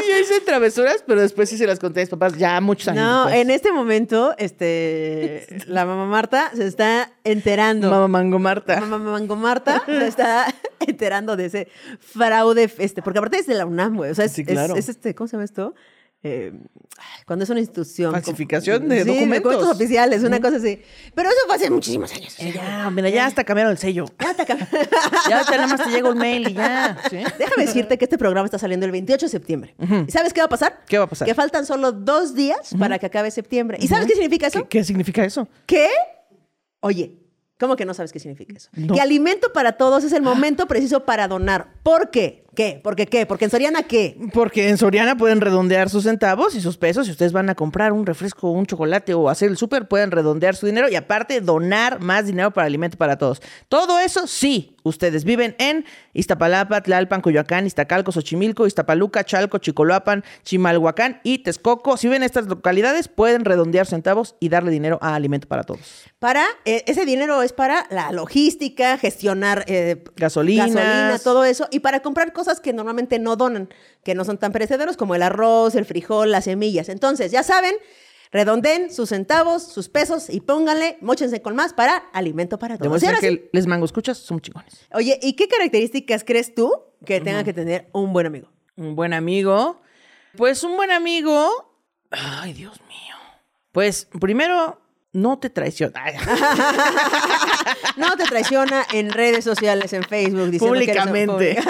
[0.09, 3.03] yo hice travesuras, pero después sí se las conté a mis papás ya muchos años
[3.03, 3.41] No, después.
[3.41, 7.89] en este momento, este, la mamá Marta se está enterando.
[7.89, 8.79] Mamá Mango Marta.
[8.81, 10.53] Mamá Mango Marta se está
[10.87, 11.67] enterando de ese
[11.99, 14.11] fraude, este, porque aparte es de la UNAM, güey.
[14.11, 14.75] O sea, es, Sí, es- claro.
[14.75, 15.75] es este, ¿cómo se llama esto?
[16.21, 16.51] Eh,
[17.25, 18.11] cuando es una institución.
[18.11, 19.63] Falsificación como- de Sí, documentos.
[19.69, 20.81] oficiales, una cosa así.
[21.15, 22.35] Pero eso fue hace muchísimos años.
[22.39, 24.05] Eh, Ya, mira, ya hasta cambiaron el sello.
[24.19, 24.67] Ya te acab-
[25.29, 26.97] Ya ahorita nada más te llega un mail y ya.
[27.09, 27.17] ¿sí?
[27.37, 29.75] Déjame decirte que este programa está saliendo el 28 de septiembre.
[30.07, 30.81] ¿Y sabes qué va a pasar?
[30.87, 31.25] ¿Qué va a pasar?
[31.25, 33.77] Que faltan solo dos días para que acabe septiembre.
[33.79, 34.63] ¿Y sabes qué significa eso?
[34.63, 35.47] ¿Qué, qué significa eso?
[35.65, 35.87] ¿Qué?
[36.81, 37.17] Oye,
[37.57, 38.69] ¿cómo que no sabes qué significa eso?
[38.73, 38.93] No.
[38.93, 41.73] Que alimento para todos es el momento preciso para donar.
[41.83, 42.45] ¿Por qué?
[42.59, 42.77] ¿Qué?
[42.83, 43.25] ¿Por qué qué?
[43.25, 44.17] Porque en Soriana, ¿qué?
[44.33, 47.05] Porque en Soriana pueden redondear sus centavos y sus pesos.
[47.05, 50.57] Si ustedes van a comprar un refresco, un chocolate o hacer el súper, pueden redondear
[50.57, 53.41] su dinero y aparte donar más dinero para alimento para todos.
[53.69, 61.21] Todo eso sí, ustedes viven en Iztapalapa, Tlalpan, Coyoacán, Iztacalco, Xochimilco, Iztapaluca, Chalco, Chicoloapan, Chimalhuacán
[61.23, 61.95] y Texcoco.
[61.95, 66.09] Si viven en estas localidades, pueden redondear centavos y darle dinero a alimento para todos.
[66.19, 72.01] Para, eh, ese dinero es para la logística, gestionar eh, gasolina, todo eso, y para
[72.01, 73.69] comprar cosas que normalmente no donan,
[74.03, 76.89] que no son tan perecederos como el arroz, el frijol, las semillas.
[76.89, 77.75] Entonces, ya saben,
[78.31, 83.01] redondeen sus centavos, sus pesos y pónganle, móchense con más para alimento para todos.
[83.01, 84.87] Sí, que les mango escuchas, son chingones.
[84.93, 86.73] Oye, ¿y qué características crees tú
[87.05, 88.49] que tenga que tener un buen amigo?
[88.75, 89.81] Un buen amigo.
[90.35, 91.75] Pues un buen amigo.
[92.11, 93.15] Ay, Dios mío.
[93.71, 94.81] Pues primero,
[95.13, 96.03] no te traiciona.
[97.97, 101.59] No te traiciona en redes sociales, en Facebook, diciendo que eres un Públicamente.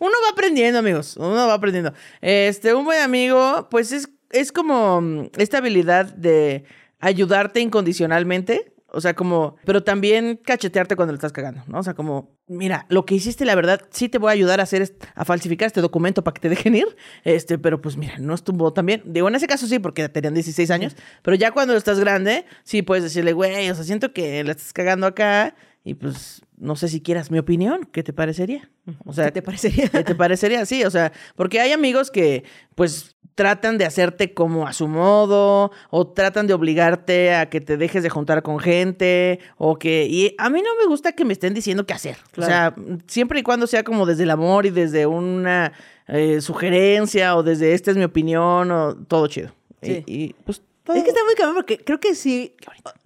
[0.00, 1.16] Uno va aprendiendo, amigos.
[1.16, 1.92] Uno va aprendiendo.
[2.20, 6.64] Este, un buen amigo, pues es, es como mm, esta habilidad de
[6.98, 8.69] ayudarte incondicionalmente.
[8.92, 11.78] O sea, como, pero también cachetearte cuando le estás cagando, ¿no?
[11.78, 14.64] O sea, como, mira, lo que hiciste, la verdad, sí te voy a ayudar a
[14.64, 16.96] hacer, a falsificar este documento para que te dejen ir.
[17.24, 19.02] Este, pero pues mira, no estuvo tan bien.
[19.06, 22.82] Digo, en ese caso sí, porque tenían 16 años, pero ya cuando estás grande, sí
[22.82, 26.88] puedes decirle, güey, o sea, siento que la estás cagando acá y pues no sé
[26.88, 28.70] si quieras mi opinión, ¿qué te parecería?
[29.06, 29.88] O sea, ¿Qué te parecería?
[29.88, 30.66] ¿Qué te parecería?
[30.66, 35.70] Sí, o sea, porque hay amigos que, pues, tratan de hacerte como a su modo,
[35.88, 40.04] o tratan de obligarte a que te dejes de juntar con gente, o que.
[40.10, 42.18] Y a mí no me gusta que me estén diciendo qué hacer.
[42.36, 42.74] O sea,
[43.06, 45.72] siempre y cuando sea como desde el amor y desde una
[46.06, 49.52] eh, sugerencia, o desde esta es mi opinión, o todo chido.
[49.80, 50.04] Y- Sí.
[50.06, 50.60] Y, pues.
[50.84, 52.54] todo- Es que está muy cabrón porque creo que sí.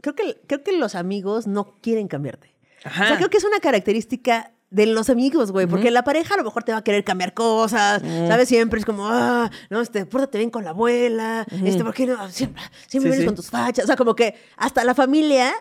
[0.00, 2.52] Creo que, creo que los amigos no quieren cambiarte.
[2.82, 3.04] Ajá.
[3.04, 6.36] O sea, creo que es una característica de los amigos, güey, porque la pareja a
[6.36, 8.48] lo mejor te va a querer cambiar cosas, ¿sabes?
[8.48, 12.28] Siempre es como, ah, no, este, pórtate bien con la abuela, este, ¿por qué no?
[12.30, 13.26] Siempre, siempre Sí, vienes sí.
[13.26, 13.84] con tus fachas.
[13.84, 15.52] O sea, como que hasta la familia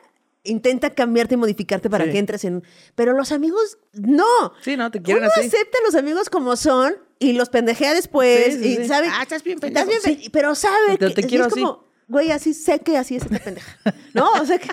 [0.46, 2.12] intenta cambiarte y modificarte para Sí.
[2.12, 2.64] que entres en...
[2.96, 4.26] Pero los amigos, no.
[4.62, 5.48] Sí, no, te quieren Uno así.
[5.48, 9.08] acepta a los amigos como son y los pendejea después y sabe...
[9.10, 9.88] Ah, estás bien Estás pendejo.
[9.90, 10.24] bien Sí.
[10.26, 11.62] pe- pero sabe Pero que te quiero es así.
[11.62, 13.78] como, güey, así sé que así es esta pendeja.
[14.14, 14.32] ¿No?
[14.42, 14.70] O sea, que-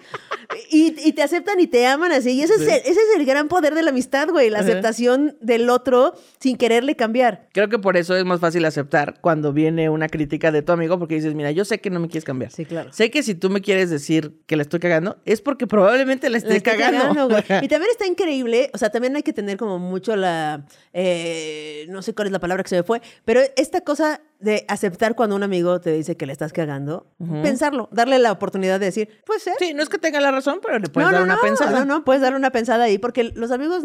[0.70, 2.30] y, y te aceptan y te aman así.
[2.32, 4.51] Y ese, es, el, ese es el gran poder de la amistad, güey.
[4.51, 4.68] La Ajá.
[4.68, 7.49] aceptación del otro sin quererle cambiar.
[7.53, 10.99] Creo que por eso es más fácil aceptar cuando viene una crítica de tu amigo,
[10.99, 12.51] porque dices, mira, yo sé que no me quieres cambiar.
[12.53, 12.93] Sí, claro.
[12.93, 16.38] Sé que si tú me quieres decir que la estoy cagando, es porque probablemente la
[16.38, 17.28] esté cagando.
[17.62, 22.03] y también está increíble, o sea, también hay que tener como mucho la, eh, no
[22.03, 25.36] sé cuál es la palabra que se me fue, pero esta cosa de aceptar cuando
[25.36, 27.07] un amigo te dice que le estás cagando,
[27.43, 29.55] pensarlo, darle la oportunidad de decir, pues ser.
[29.59, 31.78] Sí, no es que tenga la razón, pero le puedes dar una no, pensada.
[31.80, 33.84] No, no, puedes dar una pensada ahí, porque los amigos,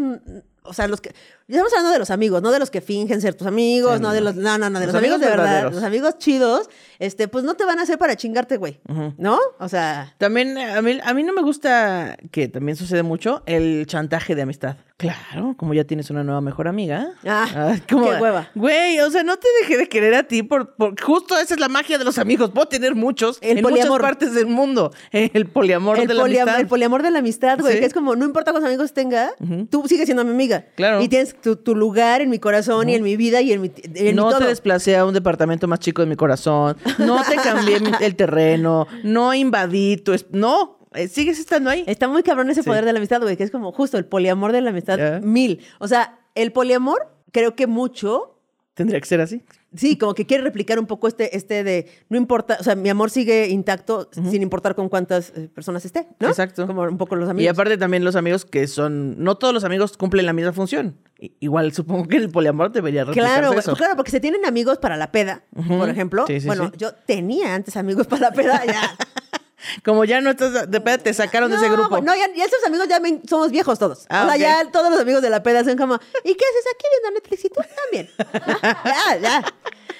[0.63, 1.13] o sea, los que.
[1.47, 4.07] Estamos hablando de los amigos, no de los que fingen ser tus amigos, Sí, no,
[4.09, 4.13] no.
[4.13, 4.35] de los.
[4.35, 5.71] No, no, no, de los, Los amigos, amigos de verdad.
[5.71, 8.79] Los amigos chidos, este, pues no te van a hacer para chingarte, güey.
[9.17, 9.39] ¿No?
[9.59, 10.15] O sea.
[10.17, 14.43] También a mí, a mí no me gusta, que también sucede mucho, el chantaje de
[14.43, 14.77] amistad.
[14.97, 17.09] Claro, como ya tienes una nueva mejor amiga.
[17.25, 18.49] Ah, qué hueva.
[18.55, 21.59] Güey, o sea, no te dejé de querer a ti por, por- justo esa es
[21.59, 22.51] la magia de los amigos.
[22.51, 23.89] Puedo tener muchos El en poliamor.
[23.89, 24.93] muchas partes del mundo.
[25.11, 26.59] El poliamor El, de la amistad.
[26.61, 27.79] el poliamor de la amistad, güey, Sí.
[27.81, 29.31] que es como, no importa cuántos amigos tenga,
[29.69, 30.65] tú sigues siendo mi amiga.
[30.75, 31.01] Claro.
[31.01, 33.71] Y tienes tu, tu lugar en mi corazón y en mi vida y en mi,
[33.83, 34.39] en mi no todo.
[34.39, 36.77] te desplacé a un departamento más chico de mi corazón.
[36.99, 38.87] No te cambié el terreno.
[39.03, 40.15] No invadí tu...
[40.31, 40.77] No,
[41.09, 41.83] sigues estando ahí.
[41.87, 42.67] Está muy cabrón ese Sí.
[42.67, 45.19] poder de la amistad, güey, que es como justo el poliamor de la amistad Ya.
[45.21, 45.61] mil.
[45.79, 48.31] O sea, el poliamor creo que mucho
[48.75, 49.41] Tendría que ser así.
[49.73, 52.89] Sí, como que quiere replicar un poco este, este de no importa, o sea, mi
[52.89, 56.27] amor sigue intacto sin importar con cuántas eh, personas esté, ¿no?
[56.27, 56.67] Exacto.
[56.67, 57.53] Como un poco los Y amigos.
[57.53, 59.23] aparte también los amigos que son...
[59.23, 60.97] No todos los amigos cumplen la misma función.
[61.39, 63.69] Igual supongo que el poliamor debería replicarse Claro, eso.
[63.71, 66.25] pues claro, porque se tienen amigos para la peda, por ejemplo.
[66.27, 66.77] Sí, sí, bueno, sí.
[66.77, 68.81] yo tenía antes amigos para la peda, ya.
[69.83, 70.69] Como ya no estás...
[70.69, 72.01] De peda te sacaron de ese grupo.
[72.01, 74.05] No, ya, ya esos amigos ya me- somos viejos todos.
[74.09, 76.65] Ah, o sea, ya todos los amigos de la peda son como, ¿y qué haces
[76.73, 77.45] aquí viendo Netflix?
[77.45, 78.09] Y tú también.
[78.85, 79.45] ya, ya.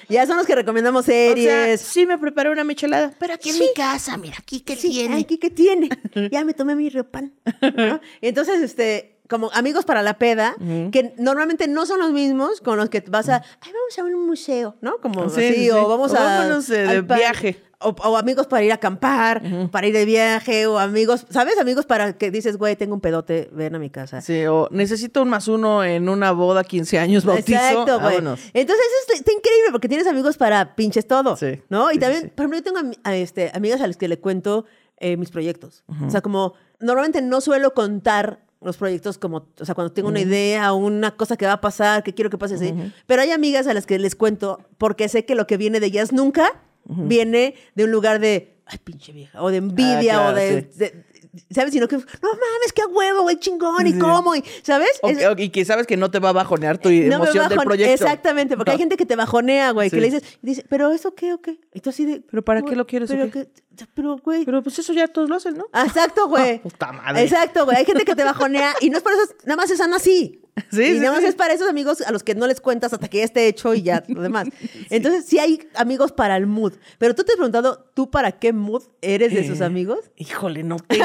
[0.08, 1.80] Ya son los que recomendamos O sea, series.
[1.80, 3.12] sí me preparé una michelada.
[3.18, 3.60] Pero aquí en Sí.
[3.62, 5.16] mi casa, mira, aquí que Sí, tiene.
[5.16, 5.88] ay, ¿qué, qué tiene?
[6.30, 7.32] Ya me tomé mi reopan.
[7.76, 8.00] ¿no?
[8.20, 10.54] Entonces, este, como amigos para la peda,
[10.92, 14.26] que normalmente no son los mismos con los que vas a, ay, vamos a un
[14.26, 14.98] museo, ¿no?
[14.98, 16.20] Como Sí, así, sí, o vamos O a...
[16.22, 17.60] vámonos, eh, de viaje.
[17.78, 21.58] O, o amigos para ir a acampar, para ir de viaje, o amigos, ¿sabes?
[21.58, 24.22] Amigos para que dices, güey, tengo un pedote, ven a mi casa.
[24.22, 27.52] Sí, o necesito un más uno en una boda, 15 años, bautizo.
[27.58, 28.16] Exacto, güey.
[28.16, 31.36] Entonces eso está, increíble porque tienes amigos para pinches todo.
[31.36, 31.90] Sí, ¿No?
[31.90, 32.28] Y sí, también, sí.
[32.34, 34.64] por ejemplo, yo tengo a, este, amigas a las que le cuento
[34.98, 35.84] eh, mis proyectos.
[36.06, 40.20] O sea, como normalmente no suelo contar los proyectos como, o sea, cuando tengo una
[40.20, 42.74] idea o una cosa que va a pasar, que quiero que pase así.
[43.06, 45.86] Pero hay amigas a las que les cuento porque sé que lo que viene de
[45.86, 50.34] ellas nunca viene de un lugar de, ay, pinche vieja, o de envidia, Ah, o
[50.34, 50.78] de, sí.
[50.78, 51.04] de-
[51.50, 51.72] ¿sabes?
[51.72, 54.88] Sino que, no mames, qué huevo, güey, chingón, y cómo, y, ¿sabes?
[55.02, 57.58] Es- y que sabes que no te va a bajonear tu no me emoción del
[57.58, 57.92] bajon- proyecto.
[57.92, 58.80] Exactamente, porque hay No.
[58.82, 61.58] gente que te bajonea, güey, que le dices, dice, pero eso qué o qué.
[61.74, 63.46] Y tú así de, ¿Pero para qué lo quieres o Pero, qué?
[63.76, 64.44] que- pero güey.
[64.46, 65.66] Pero pues eso ya todos lo hacen, ¿no?
[65.72, 66.60] Ah, Exacto, güey.
[66.60, 67.22] Puta madre.
[67.22, 67.76] Exacto, güey.
[67.76, 70.40] Hay gente que te bajonea y no es por eso, nada más están así.
[70.70, 71.26] Sí, y sí, nada más sí.
[71.26, 73.74] es para esos amigos a los que no les cuentas hasta que ya esté hecho
[73.74, 74.48] y ya lo demás.
[74.90, 76.72] Entonces, sí hay amigos para el mood.
[76.98, 80.10] Pero tú te has preguntado, ¿tú para qué mood eres de sus Eh, amigos?
[80.16, 81.04] Híjole, no tengo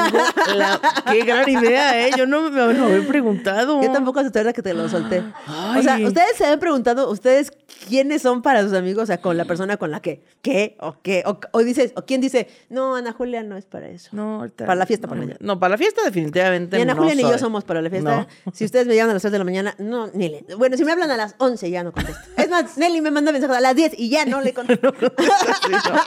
[0.56, 0.80] la...
[1.10, 2.10] Qué gran idea, ¿eh?
[2.16, 3.82] Yo no me lo había preguntado.
[3.82, 5.22] Yo tampoco hasta ahorita que te lo solté.
[5.46, 5.80] Ay.
[5.80, 7.50] O sea, ustedes se han preguntado, ¿ustedes
[7.88, 9.04] quiénes son para sus amigos?
[9.04, 10.76] O sea, con la persona con la que, ¿qué?
[10.80, 11.22] ¿O qué?
[11.26, 14.08] O, o dices, o quién dice, no, Ana Julia no es para eso.
[14.12, 14.64] No, ahorita...
[14.66, 15.36] Para la fiesta, no, ejemplo.
[15.40, 17.38] no, para la fiesta definitivamente Y Ana no Julia ni yo soy.
[17.38, 18.26] somos para la fiesta.
[18.44, 18.52] No.
[18.52, 20.44] Si ustedes me llaman a las 3 de la mañana, no, ni le.
[20.56, 22.20] Bueno, si me hablan a las 11 ya no contesto.
[22.36, 24.92] Es más, Nelly me manda mensajes a las 10 y ya no le contesto.
[25.62, 26.00] Sí, no.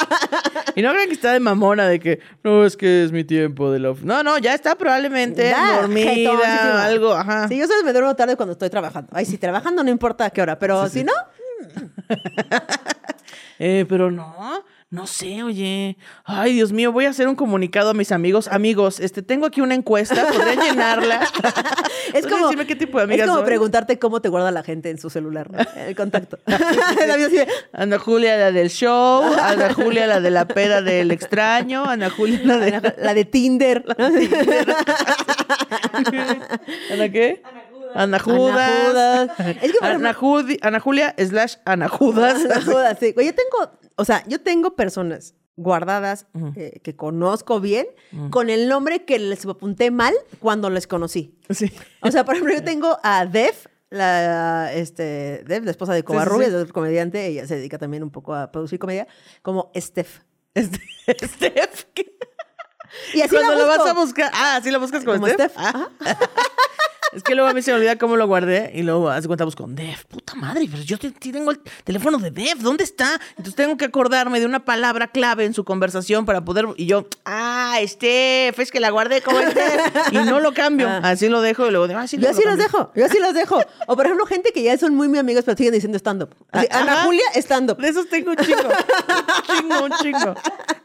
[0.75, 3.71] Y no crean que está de mamona de que no es que es mi tiempo
[3.71, 4.03] de la of-".
[4.03, 7.47] No, no, ya está probablemente Ya, dormida o algo, ajá.
[7.47, 9.09] Sí, yo solo me duermo tarde cuando estoy trabajando.
[9.13, 11.13] Ay, si trabajando no importa a qué hora, pero si no,
[13.59, 15.97] Eh, pero no, no sé, oye.
[16.23, 18.47] Ay, Dios mío, voy a hacer un comunicado a mis amigos.
[18.47, 21.21] Amigos, este, tengo aquí una encuesta, ¿podría llenarla?
[21.23, 21.29] es
[22.21, 22.45] ¿Podría como.
[22.45, 25.09] decirme qué tipo de amiga es como preguntarte cómo te guarda la gente en su
[25.09, 25.57] celular, ¿no?
[25.75, 26.37] El contacto.
[26.45, 27.17] La
[27.73, 29.23] Ana Julia, la del show.
[29.41, 31.83] Ana Julia, la de la peda del extraño.
[31.85, 32.93] Ana Julia, la de...
[32.97, 33.83] la de Tinder.
[33.85, 34.05] ¿no?
[36.91, 37.41] ¿Ana qué?
[37.43, 37.74] Ana.
[37.95, 39.29] Ana Judas.
[39.61, 42.43] Es que, Ana, Judi- Ana Julia slash Ana Judas.
[42.45, 43.13] Ana Judas, sí.
[43.15, 46.27] Yo tengo, o sea, yo tengo personas guardadas
[46.57, 47.87] eh, que conozco bien
[48.29, 51.37] con el nombre que les apunté mal cuando les conocí.
[51.49, 51.71] Sí.
[52.01, 56.03] O sea, por ejemplo, yo tengo a Def, la, este, Def, la esposa de sí,
[56.03, 56.57] Covarrubias, sí.
[56.57, 59.07] es comediante, ella se dedica también un poco a producir comedia,
[59.41, 60.23] como Steph.
[60.53, 60.79] Este,
[61.25, 61.85] Steph.
[61.93, 62.17] ¿qué?
[63.13, 63.79] Y así Cuando la lo busco.
[63.83, 64.31] vas a buscar.
[64.33, 65.51] Ah, sí lo buscas como, Como Steph.
[65.53, 65.89] Steph, Ah.
[67.15, 69.45] Es que luego a mí se me olvida cómo lo guardé y luego hace cuenta
[69.45, 70.03] busco con Def.
[70.05, 72.59] Puta madre, pero yo tengo el teléfono de Def.
[72.59, 73.21] ¿Dónde está?
[73.31, 76.65] Entonces tengo que acordarme de una palabra clave en su conversación para poder.
[76.75, 80.11] Y yo, ah, Steph, es que la guardé como Steph.
[80.11, 80.89] Y no lo cambio.
[80.89, 83.17] Así lo dejo y luego digo, ah, sí, Yo así lo los dejo, yo así
[83.19, 83.61] los dejo.
[83.87, 86.35] O por ejemplo, gente que ya son muy, muy amigos, pero siguen diciendo stand-up.
[86.51, 87.03] Ah, Ana.
[87.03, 87.77] Julia, stand-up.
[87.77, 88.59] De esos tengo un chingo.
[88.67, 90.35] Un chingo, un chingo.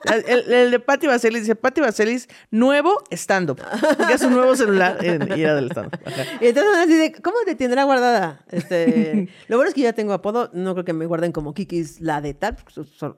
[0.05, 3.61] El, el de Patti Vaselis dice Patti Vaselis, nuevo stand-up.
[3.99, 6.01] Porque es un nuevo celular y era del stand-up.
[6.41, 8.45] Y entonces así de, ¿cómo te tendrá guardada?
[8.51, 12.01] Este, lo bueno es que ya tengo apodo, no creo que me guarden como Kikis
[12.01, 12.57] la de tal,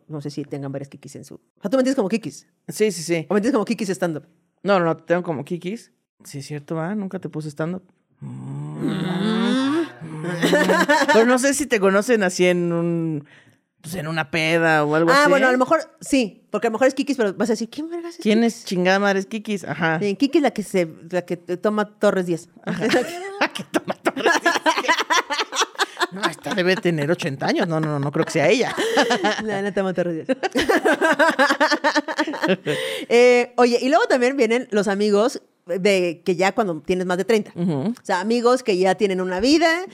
[0.09, 1.35] no sé si tengan varias Kikis en su...
[1.35, 3.27] O sea, tú me entiendes como Kikis, Sí, sí, sí.
[3.29, 4.27] o me entiendes como Kikis stand-up.
[4.63, 5.93] No, no, no, te tengo como Kikis.
[6.25, 6.95] Sí, es cierto, ¿va?
[6.95, 7.83] Nunca te puse stand-up.
[8.21, 9.83] Mm.
[11.13, 13.25] Pero no sé si te conocen así en un...
[13.83, 15.21] Pues en una peda o algo así.
[15.25, 17.55] Ah, bueno, a lo mejor sí, porque a lo mejor es Kikis, pero vas a
[17.55, 18.57] decir, ¿quién vergas es ¿Quién Kikis?
[18.59, 19.19] es chingada madre?
[19.19, 19.65] Es Kikis.
[19.65, 19.99] Ajá.
[20.01, 22.49] Sí, Kiki es la que se, la que toma Torres 10.
[23.55, 24.33] que toma Torres
[26.13, 27.67] No, esta debe tener 80 años.
[27.67, 28.75] No, no, no creo que sea ella.
[29.43, 30.39] La no toma Torres 10.
[33.09, 37.25] Eh, oye, y luego también vienen los amigos de que ya cuando tienes más de
[37.25, 37.53] 30.
[37.57, 39.85] O sea, amigos que ya tienen una vida.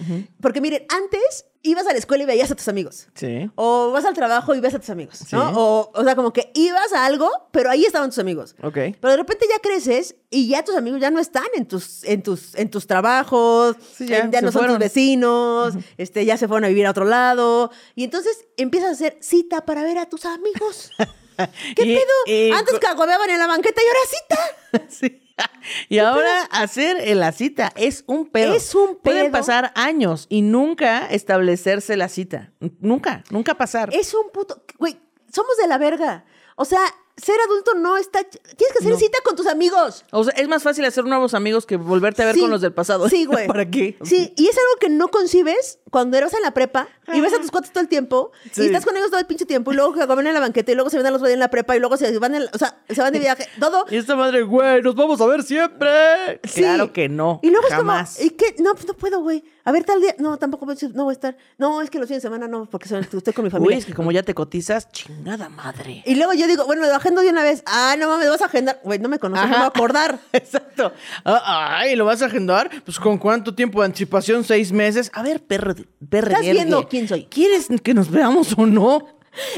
[0.40, 3.08] Porque miren, antes ibas a la escuela y veías a tus amigos.
[3.14, 3.50] Sí.
[3.56, 5.48] O vas al trabajo y ves a tus amigos, ¿no?
[5.48, 5.54] Sí.
[5.56, 8.54] O, o sea, como que ibas a algo, pero ahí estaban tus amigos.
[8.62, 8.74] Ok.
[9.00, 12.22] Pero de repente ya creces y ya tus amigos ya no están en tus, en
[12.22, 14.76] tus, en tus trabajos, Sí, ya, en- ya no son fueron.
[14.76, 17.70] tus vecinos, este, ya se fueron a vivir a otro lado.
[17.94, 20.90] Y entonces empiezas a hacer cita para ver a tus amigos.
[21.76, 22.06] ¿Qué Y- pedo?
[22.26, 24.86] y Antes cagobeaban en la banqueta y ahora cita.
[24.88, 25.22] Sí.
[25.88, 28.54] Y ahora hacer la cita es un pedo.
[28.54, 29.32] Es un Pueden pedo.
[29.32, 32.52] pasar años y nunca establecerse la cita.
[32.80, 33.90] Nunca, nunca pasar.
[33.94, 34.64] Es un puto.
[34.78, 34.98] Güey,
[35.32, 36.24] somos de la verga.
[36.56, 36.80] O sea,
[37.16, 38.24] ser adulto no está.
[38.24, 38.98] Tienes que hacer No.
[38.98, 40.04] cita con tus amigos.
[40.12, 42.40] O sea, es más fácil hacer nuevos amigos que volverte a ver Sí.
[42.40, 43.08] con los del pasado.
[43.08, 43.46] Sí, güey.
[43.48, 43.98] ¿Para qué?
[44.04, 47.38] Sí, y es algo que no concibes cuando eras en la prepa y ves a
[47.40, 48.62] tus cuates todo el tiempo Sí.
[48.62, 50.72] y estás con ellos todo el pinche tiempo y luego que comen en la banqueta
[50.72, 52.42] y luego se ven a los güeyes en la prepa y luego se van, en,
[52.52, 53.86] o sea, se van de viaje, todo.
[53.90, 56.40] Y esta madre, güey, nos vamos a ver siempre.
[56.44, 56.60] Sí.
[56.60, 57.40] Claro que no.
[57.42, 58.12] Y luego jamás.
[58.12, 58.62] es como, ¿y qué?
[58.62, 59.44] No, pues no puedo, güey.
[59.64, 60.14] A ver, tal día.
[60.18, 61.36] No, tampoco voy a- no voy a estar.
[61.58, 63.76] No, es que los fines de semana no, porque son- estoy con mi familia.
[63.76, 66.02] Uy, es que como ya te cotizas, chingada madre.
[66.06, 67.62] Y luego yo digo, bueno, me lo agendo de una vez.
[67.66, 68.80] Ah, no mames, vas a agendar.
[68.82, 70.18] Güey, no me conoces, no me voy a acordar.
[70.32, 70.92] Exacto.
[71.24, 72.70] Ah, Ay, ¿lo vas a agendar?
[72.84, 75.10] Pues con cuánto tiempo de anticipación, seis meses.
[75.12, 75.74] A ver, perro,
[76.08, 76.28] perro.
[76.28, 77.24] Estás viendo quién soy.
[77.26, 79.06] ¿Quieres que nos veamos o no?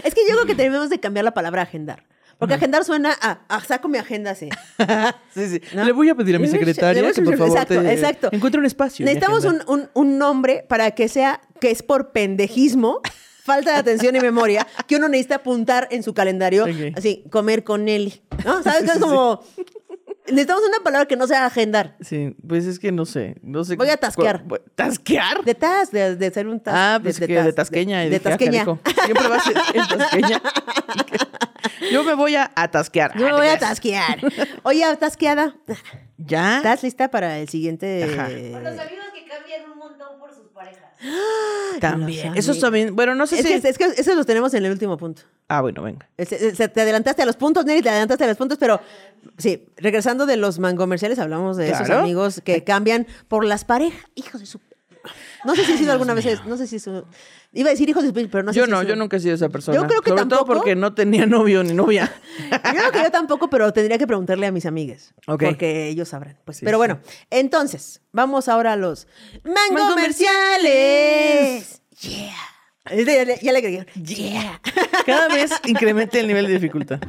[0.05, 2.05] Es que yo creo que tenemos de cambiar la palabra agendar.
[2.39, 4.49] Porque agendar suena a, a saco mi agenda así.
[5.35, 5.61] sí, sí.
[5.75, 5.85] ¿No?
[5.85, 8.29] Le voy a pedir a mi secretaria que por favor exacto, te exacto.
[8.33, 9.05] encuentre un espacio.
[9.05, 9.73] Necesitamos un, agenda.
[9.73, 13.01] un- un nombre para que sea que es por pendejismo,
[13.45, 16.65] falta de atención y memoria, que uno necesita apuntar en su calendario,
[16.97, 18.23] así, comer con Nelly.
[18.45, 18.63] ¿No?
[18.63, 18.85] ¿Sabes?
[18.85, 19.43] Que es como.
[20.31, 21.97] Necesitamos una palabra que no sea agendar.
[22.01, 23.77] Sí, pues es que no sé, no sé.
[23.77, 24.45] Voy a tasquear.
[24.47, 25.45] cu- ¿Tasquear?
[25.45, 26.75] De tas, de, de ser un tas.
[26.77, 28.05] ah, pues de, que tas, de tasqueña.
[28.05, 28.65] y De, ah, tasqueña.
[28.65, 30.43] canijo, Siempre va a ser en tasqueña.
[31.93, 33.13] Yo me voy a atasquear.
[33.17, 34.19] Yo me Ah, voy a tasquear.
[34.63, 35.55] Oye, tasqueada.
[36.19, 36.59] ¿Ya?
[36.59, 38.05] ¿Estás lista para el siguiente?
[38.05, 38.29] Ajá.
[38.29, 40.40] Los amigos que cambian un montón por parejas.
[41.81, 42.37] También.
[42.37, 42.95] Eso también.
[42.95, 43.61] Bueno, no sé Es si.
[43.61, 45.23] que, es que eso los tenemos en el último punto.
[45.49, 46.09] Ah, bueno, venga.
[46.19, 48.81] Se- se- te adelantaste a los puntos, Nelly, te adelantaste a los puntos, pero
[49.39, 54.03] sí, regresando de los mangomerciales, hablamos de esos amigos que cambian por las parejas.
[54.15, 54.61] Hijos de su.
[55.45, 57.07] No sé si he sido alguna vez, no sé si eso...
[57.53, 59.21] Iba a decir hijos de pero no sé yo si no, eso- yo nunca he
[59.21, 59.77] sido esa persona.
[59.77, 62.13] Yo creo que Sobre todo porque no tenía novio ni novia.
[62.51, 65.15] Yo creo que yo tampoco, pero tendría que preguntarle a mis amigues.
[65.27, 65.45] Ok.
[65.45, 66.39] Porque ellos sabrán.
[66.45, 66.59] Pues.
[66.59, 66.79] Sí, pero sí.
[66.79, 69.07] bueno, entonces, vamos ahora a los
[69.45, 71.83] mango Mango comerciales.
[72.01, 72.35] Yeah.
[72.91, 73.87] Ya le, agregué.
[73.95, 74.61] Yeah.
[75.07, 77.01] Cada vez incrementa el nivel de dificultad.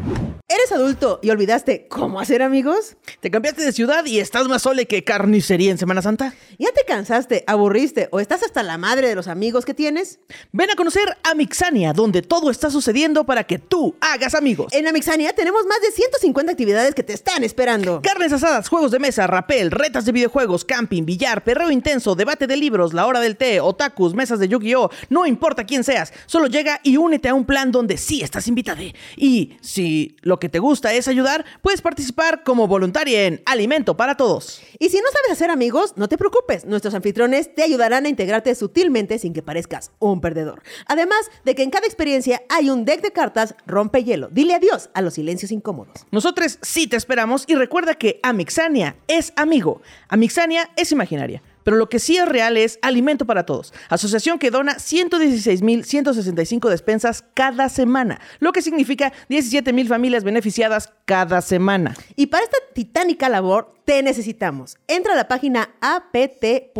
[0.47, 2.97] ¿Eres adulto y olvidaste cómo hacer amigos?
[3.21, 6.33] ¿Te cambiaste de ciudad y estás más sole que carnicería en Semana Santa?
[6.59, 10.19] ¿Ya te cansaste, aburriste o estás hasta la madre de los amigos que tienes?
[10.51, 14.73] Ven a conocer a Mixania, donde todo está sucediendo para que tú hagas amigos.
[14.73, 18.01] En Amixania tenemos más de 150 actividades que te están esperando.
[18.01, 22.57] Carnes asadas, juegos de mesa, rapel, retas de videojuegos, camping, billar, perreo intenso, debate de
[22.57, 24.91] libros, la hora del té, otakus, mesas de Yu-Gi-Oh!
[25.09, 28.81] No importa quién seas, solo llega y únete a un plan donde sí estás invitada.
[29.15, 34.15] Y si lo que te gusta es ayudar, puedes participar como voluntaria en Alimento para
[34.15, 34.61] Todos.
[34.79, 36.65] Y si no sabes hacer amigos, no te preocupes.
[36.65, 40.61] Nuestros anfitriones te ayudarán a integrarte sutilmente sin que parezcas un perdedor.
[40.87, 44.27] Además de que en cada experiencia hay un deck de cartas rompe-hielo.
[44.29, 46.05] Dile adiós a los silencios incómodos.
[46.11, 49.81] Nosotros sí te esperamos y recuerda que Amixania es amigo.
[50.09, 51.41] Amixania es imaginaria.
[51.63, 57.23] Pero lo que sí es real es Alimento para Todos, asociación que dona 116.165 despensas
[57.33, 61.95] cada semana, lo que significa 17.000 familias beneficiadas cada semana.
[62.15, 64.77] Y para esta titánica labor te necesitamos.
[64.87, 66.77] Entra a la página apt.org.mx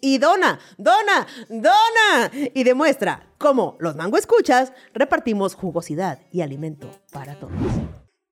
[0.00, 2.30] y dona, dona, dona.
[2.54, 7.52] Y demuestra cómo los mango escuchas repartimos jugosidad y alimento para todos.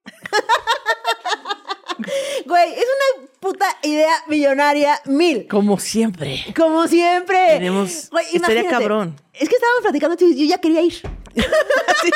[2.48, 2.84] Güey, es
[3.18, 5.46] una puta idea millonaria mil.
[5.48, 6.44] Como siempre.
[6.56, 7.36] Como siempre.
[7.58, 9.20] Tenemos- Güey, estaría cabrón.
[9.34, 10.94] Es que estábamos platicando y yo ya quería ir.
[12.02, 12.10] Sí,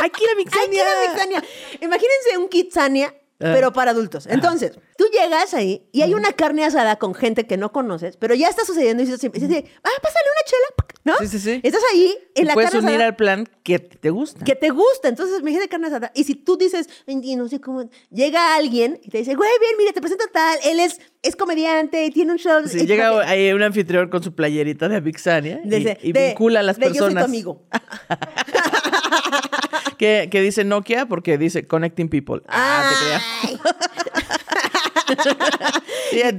[0.00, 0.84] hay que ir a Ay, Mixania.
[0.84, 1.44] quiero Mixania.
[1.80, 3.14] Imagínense un Kitsania.
[3.40, 4.26] Pero para adultos.
[4.26, 8.34] Entonces, tú llegas ahí y hay una carne asada con gente que no conoces, pero
[8.34, 11.16] ya está sucediendo y dices, y ah, pásale una chela, ¿no?
[11.18, 11.60] Sí, sí, sí.
[11.64, 14.44] Estás ahí en Y la puedes carne unir asada al plan que te gusta.
[14.44, 15.08] que te gusta.
[15.08, 16.12] Entonces, me de carne asada.
[16.14, 19.72] Y si tú dices, "Ay, no sé cómo, llega alguien y te dice, güey, bien,
[19.78, 22.60] mira, te presento tal, él es, es comediante y tiene un show.
[22.68, 26.62] Sí, y- llega ahí un anfitrión con su playerita de Amixania y, y vincula a
[26.62, 27.24] las de Yo soy tu personas.
[27.24, 27.62] amigo.
[30.00, 32.40] que, que dice Nokia porque dice Connecting People.
[32.48, 33.60] Ah, te creas.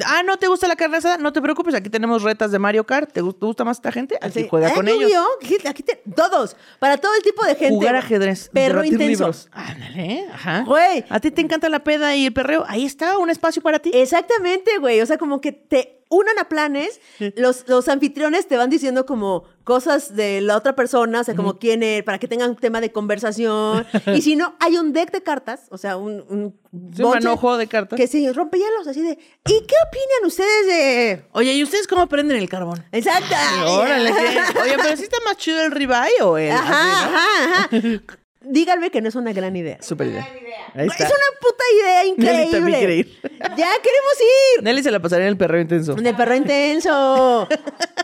[0.05, 1.17] Ah, ¿no te gusta la carne asada?
[1.17, 3.11] No te preocupes, aquí tenemos retas de Mario Kart.
[3.11, 4.17] ¿Te gu- te gusta más esta gente?
[4.21, 4.47] Así Sí.
[4.49, 5.09] juega Ay, con ellos.
[5.09, 5.25] vio,
[5.69, 7.73] Aquí, te- todos, para todo el tipo de gente.
[7.75, 8.49] Jugar ajedrez.
[8.51, 9.31] Perro intenso.
[9.51, 10.63] Ándale, ajá.
[10.65, 11.05] Güey.
[11.09, 12.63] ¿A ti te encanta la peda y el perreo?
[12.67, 13.91] Ahí está, un espacio para ti.
[13.93, 15.01] Exactamente, güey.
[15.01, 16.99] O sea, como que te unan a planes,
[17.35, 21.57] los, los anfitriones te van diciendo como cosas de la otra persona, o sea, como
[21.57, 23.85] quién es, para que tengan tema de conversación.
[24.15, 26.61] y si no, hay un deck de cartas, o sea, un, un,
[26.95, 27.97] Sí, un manojo de cartas.
[27.97, 29.11] Que sí, rompe hielos, así de.
[29.11, 31.25] ¿Y qué opinan ustedes de.?
[31.33, 32.85] Oye, ¿y ustedes cómo prenden el carbón?
[32.93, 33.35] Exacto.
[33.67, 34.11] Órale.
[34.11, 36.51] Oye, pero sí está más chido el ribeye o el.
[36.51, 37.17] Ajá, así, ¿no?
[37.17, 38.17] ajá, ajá.
[38.43, 39.77] Díganme que no es una gran idea.
[39.81, 40.27] Súper idea.
[40.73, 41.05] Ahí Es está.
[41.05, 42.95] una puta idea Nelly también quiere increíble.
[42.95, 43.19] ir.
[43.41, 44.15] Ya queremos
[44.57, 44.63] ir.
[44.63, 45.93] Nelly se la pasaría en el perreo intenso.
[45.95, 47.47] De perro intenso.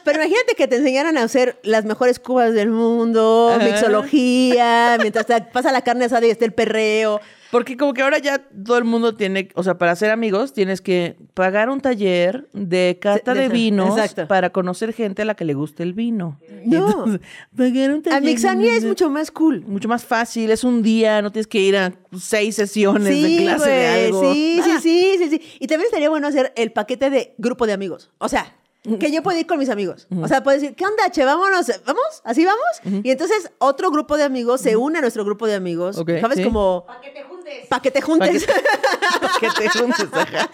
[0.04, 3.64] Pero imagínate que te enseñaran a hacer las mejores cubas del mundo, Ajá.
[3.66, 7.20] mixología, mientras te pasa la carne asada y está el perreo.
[7.52, 10.82] Porque como que ahora ya todo el mundo tiene, o sea, para ser amigos tienes
[10.82, 14.28] que pagar un taller de cata de de- vinos exacto.
[14.28, 16.40] para conocer gente a la que le guste el vino.
[16.66, 16.88] No.
[16.90, 17.22] Entonces,
[17.56, 18.18] pagar un taller.
[18.18, 19.62] Amixania es mucho más cool.
[19.66, 23.70] mucho más fácil, es un día, no tienes que ir a seis sesiones de clase
[23.70, 24.34] de algo.
[24.34, 25.42] sí, sí, sí, sí, sí.
[25.60, 28.12] Y también estaría bueno hacer el paquete de grupo de amigos.
[28.18, 28.56] O sea,
[29.00, 30.08] que yo puedo ir con mis amigos.
[30.22, 31.26] O sea, puedo decir, ¿qué onda, che?
[31.26, 32.22] Vámonos, ¿vamos?
[32.24, 33.04] ¿Así vamos?
[33.04, 35.98] Y entonces otro grupo de amigos se une a nuestro grupo de amigos.
[35.98, 36.38] ¿Sabes?
[36.38, 36.44] sí.
[36.44, 37.68] Como Para que te juntes.
[37.68, 38.46] para que te juntes.
[38.46, 40.50] Pa' que te juntes, ajá.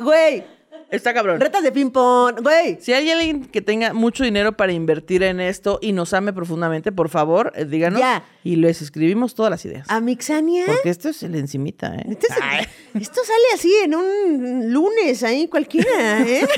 [0.00, 0.44] Güey,
[0.90, 1.38] Está cabrón.
[1.40, 2.40] retas de ping-pong.
[2.42, 6.32] Güey, Si hay alguien que tenga mucho dinero para invertir en esto y nos ame
[6.32, 8.00] profundamente, por favor, eh, díganos.
[8.00, 8.24] Ya.
[8.42, 9.86] Y les escribimos todas las ideas.
[9.90, 10.64] Amixania.
[10.66, 12.06] Porque esto es el encimita, ¿eh?
[12.08, 12.68] Esto, es-
[13.02, 16.46] esto sale así en un lunes ahí cualquiera, ¿eh?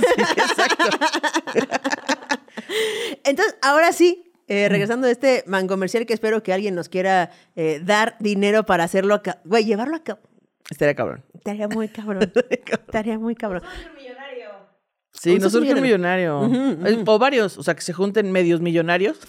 [3.24, 7.30] Entonces, ahora sí, eh, regresando de este man comercial que espero que alguien nos quiera
[7.56, 9.40] eh, dar dinero para hacerlo acá.
[9.44, 10.20] Güey, llevarlo a cabo.
[10.70, 11.24] Estaría cabrón.
[11.34, 12.32] Estaría muy cabrón.
[12.70, 13.62] Estaría muy cabrón.
[15.12, 16.40] Sí, nos surge un millonario.
[17.06, 19.18] O varios, o sea, que se junten medios millonarios.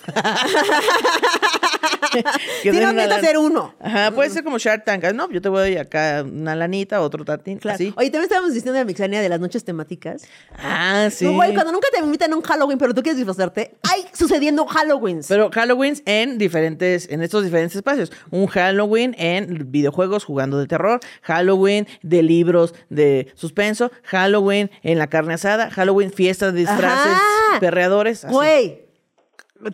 [2.64, 3.22] Que no, neta lana.
[3.22, 3.74] ser uno.
[3.80, 5.04] Ajá, puede ser como Shark Tank.
[5.14, 7.58] No, yo te voy acá una lanita, otro tatín.
[7.58, 7.76] Claro.
[7.76, 7.94] Así.
[7.96, 10.24] Oye, también estábamos diciendo de Mixania de las noches temáticas.
[10.58, 11.26] Ah, sí.
[11.26, 14.68] No, Güey, cuando nunca te invitan a un Halloween, pero tú quieres disfrazarte, hay sucediendo
[14.68, 15.28] Halloweens.
[15.28, 18.12] Pero Halloween en diferentes, en estos diferentes espacios.
[18.30, 25.08] Un Halloween en videojuegos jugando de terror, Halloween de libros de suspenso, Halloween en la
[25.08, 27.60] carne asada, Halloween, fiestas, disfraces, Ajá.
[27.60, 28.26] perreadores.
[28.26, 28.34] así.
[28.34, 28.82] Güey.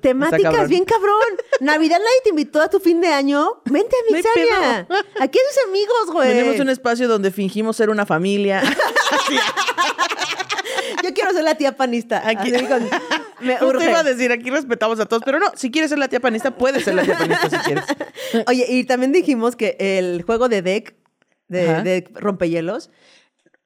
[0.02, 1.16] Temáticas bien cabrón.
[1.62, 3.62] Navidad nadie te invitó a tu fin de año.
[3.66, 4.88] Vente a pedo.
[5.22, 6.34] Aquí hay tus amigos, güey.
[6.34, 8.62] Tenemos un espacio donde fingimos ser una familia.
[11.04, 12.28] Yo quiero ser la tía panista.
[12.28, 12.90] Aquí- con-
[13.40, 13.90] me urge.
[13.90, 16.52] iba a decir, aquí respetamos a todos, pero no, si quieres ser la tía panista,
[16.52, 17.84] puedes ser la tía panista si quieres.
[18.48, 20.96] Oye, y también dijimos que el juego de deck,
[21.48, 22.90] de rompehielos,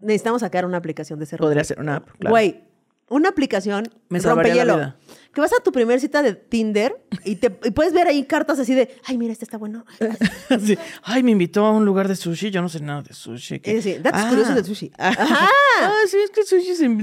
[0.02, 2.32] necesitamos sacar una aplicación de ese Podría rompe- ser una app, claro.
[2.32, 2.64] Güey,
[3.10, 4.78] una aplicación Me salvaría la rompehielo.
[4.78, 5.18] vida.
[5.34, 8.60] Que vas a tu primer cita de Tinder y, te, y puedes ver ahí cartas
[8.60, 9.86] así de, ay, mira, este está bueno.
[11.04, 13.60] Ay, me invitó a un lugar de sushi, yo no sé nada de sushi.
[13.60, 13.72] ¿qué?
[13.78, 14.92] Es decir, datos curiosos del sushi.
[14.98, 15.50] Ajá.
[15.84, 16.86] Ah, sí, es que sushi se...
[16.86, 16.94] Ay,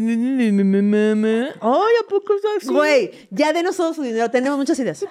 [1.61, 2.69] ¿a poco es así?
[2.73, 5.05] Güey, ya denos todo su dinero, tenemos muchas ideas.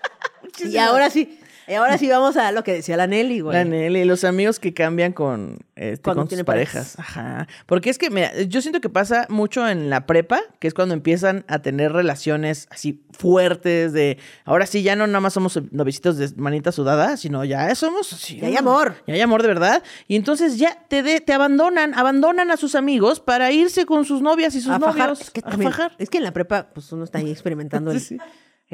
[0.64, 1.38] y ahora sí,
[1.68, 3.56] y ahora sí vamos a lo que decía la Nelly, güey.
[3.56, 6.98] La Nelly, los amigos que cambian con, este, con sus parejas.
[6.98, 7.46] Ajá.
[7.66, 10.94] Porque es que, mira, yo siento que pasa mucho en la prepa, que es cuando
[10.94, 16.16] empiezan a tener relaciones así fuertes de, ahora sí, ya no nada más somos novicitos
[16.16, 18.06] de manita sudada, sino ya somos...
[18.08, 18.96] sí, Ya hay amor.
[19.06, 19.82] Ya hay amor de verdad.
[20.08, 24.20] Y entonces ya te, de- te abandonan, abandonan a sus amigos para irse con sus
[24.22, 24.96] novias y sus a novios.
[24.96, 25.12] fajar.
[25.12, 25.92] Es que, a también- fajar.
[25.98, 28.18] es que en la prepa, pues uno está ahí experimentando el, Sí, sí.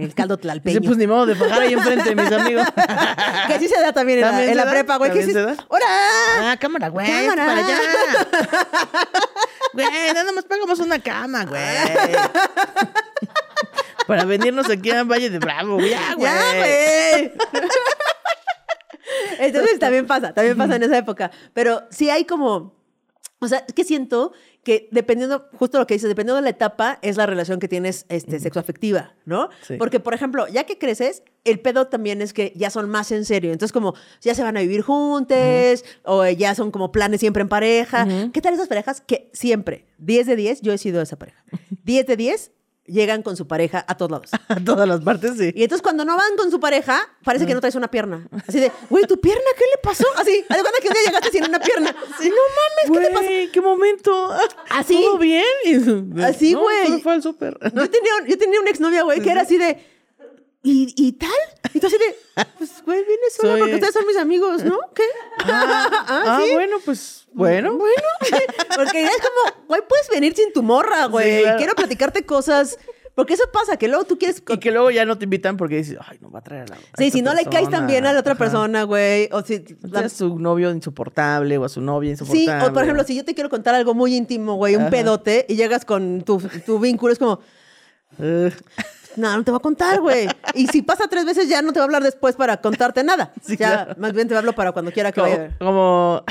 [0.02, 0.80] El caldo tlalpeño.
[0.80, 2.66] pues ni modo de fajar ahí enfrente de mis amigos.
[3.46, 4.70] que así se da también en la, ¿También en se la da?
[4.70, 5.10] prepa, güey.
[5.10, 5.64] Que ¿También sí, se da?
[5.68, 6.52] ¡Hora!
[6.52, 7.06] Ah, cámara, güey.
[7.06, 7.46] Cámara.
[7.46, 7.78] Para allá.
[9.72, 11.62] Güey, nada más pagamos una cama, güey.
[14.06, 15.90] Para venirnos aquí a Valle de Bravo, güey.
[15.90, 16.24] Ya, güey.
[16.24, 17.32] ¡Ya, güey!
[19.38, 21.30] Entonces también pasa, también pasa en esa época.
[21.54, 22.74] Pero sí hay como.
[23.38, 24.32] O sea, que siento
[24.62, 28.04] que dependiendo, justo lo que dices, dependiendo de la etapa, es la relación que tienes
[28.08, 29.48] este, sexoafectiva, ¿no?
[29.66, 29.76] Sí.
[29.78, 33.24] Porque, por ejemplo, ya que creces, el pedo también es que ya son más en
[33.24, 33.52] serio.
[33.52, 37.48] Entonces, como ya se van a vivir juntos, o ya son como planes siempre en
[37.48, 38.06] pareja.
[38.32, 41.42] ¿Qué tal esas parejas que siempre, 10 de 10, yo he sido esa pareja.
[41.84, 42.52] 10 de 10
[42.90, 44.30] llegan con su pareja a todos lados.
[44.48, 45.52] A todas las partes, sí.
[45.54, 48.26] Y entonces cuando no van con su pareja, parece que no traes una pierna.
[48.48, 50.04] Así de, güey, ¿tu pierna qué le pasó?
[50.16, 51.94] Así, haz cuenta que un día llegaste sin una pierna.
[52.20, 53.24] No mames, ¿qué te pasó?
[53.26, 54.30] Güey, ¿qué momento?
[54.70, 54.94] Así.
[55.02, 55.44] ¿Todo bien?
[55.64, 56.86] Y- Así, No, güey.
[56.86, 57.58] solo fue al súper.
[57.62, 59.78] Yo tenía, yo tenía una exnovia, güey, que era así de,
[60.62, 61.30] ¿y, y tal?
[61.72, 64.78] Y tú así de, pues, güey, viene sola Soy- porque ustedes son mis amigos, ¿no?
[64.94, 65.04] ¿Qué?
[65.44, 66.52] Ah, ¿sí?
[66.52, 67.76] bueno, pues, bueno.
[67.76, 68.02] Bueno,
[68.76, 71.36] porque es como, güey, puedes venir sin tu morra, güey.
[71.38, 71.58] Sí, claro.
[71.58, 72.78] Quiero platicarte cosas.
[73.12, 74.42] Porque eso pasa, que luego tú quieres...
[74.48, 76.66] Y que luego ya no te invitan porque dices, ay, no va a traer a
[76.68, 76.74] la.
[76.76, 77.86] a Sí, si no le caes persona.
[77.86, 78.38] bien a la otra Ajá.
[78.38, 79.28] persona, güey.
[79.32, 79.62] O si...
[79.92, 82.46] A su novio insoportable o a su novia insoportable.
[82.60, 84.90] Sí, o por ejemplo, si yo te quiero contar algo muy íntimo, güey, un Ajá.
[84.90, 87.40] pedote, y llegas con tu, tu vínculo, es como,
[88.18, 88.52] Ugh.
[89.16, 90.28] no, no te voy a contar, güey.
[90.54, 93.32] Y si pasa tres veces, ya no te va a hablar después para contarte nada.
[93.42, 93.94] Sí, ya, claro.
[94.00, 95.56] más bien te hablo para cuando quiera que como, vaya.
[95.58, 96.24] como-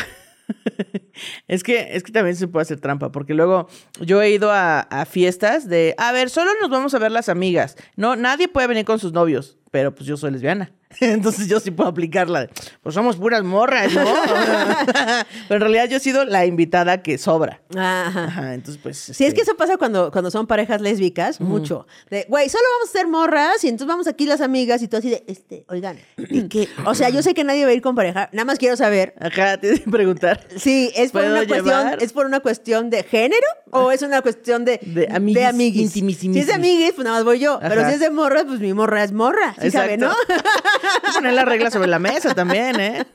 [1.47, 3.67] es que es que también se puede hacer trampa porque luego
[4.01, 7.30] yo he ido a, a fiestas de a ver solo nos vamos a ver las
[7.30, 11.59] amigas no nadie puede venir con sus novios pero pues yo soy lesbiana entonces yo
[11.59, 12.49] sí puedo aplicarla de,
[12.81, 14.03] pues somos puras morras no
[15.47, 18.25] pero en realidad yo he sido la invitada que sobra Ajá.
[18.25, 21.87] Ajá, entonces pues Sí, es este, que eso pasa cuando, cuando son parejas lésbicas, mucho.
[22.09, 24.97] De, güey, solo vamos a ser morras y entonces vamos aquí las amigas y tú
[24.97, 26.67] así de, este, oigan, ¿y qué?
[26.85, 29.13] O sea, yo sé que nadie va a ir con pareja, nada más quiero saber
[29.19, 33.03] ajá te que preguntar Sí, es por ¿Puedo una cuestión, es por una cuestión de
[33.03, 35.81] género o es una cuestión de De amiguis, amiguis.
[35.83, 36.35] intimisimis.
[36.35, 37.59] Si es de amiguis, pues nada más voy yo.
[37.61, 39.55] Pero si es de morras, pues mi morra es morra.
[39.61, 40.11] Sí sabe, ¿no?
[41.13, 43.05] Poner la regla sobre la mesa también eh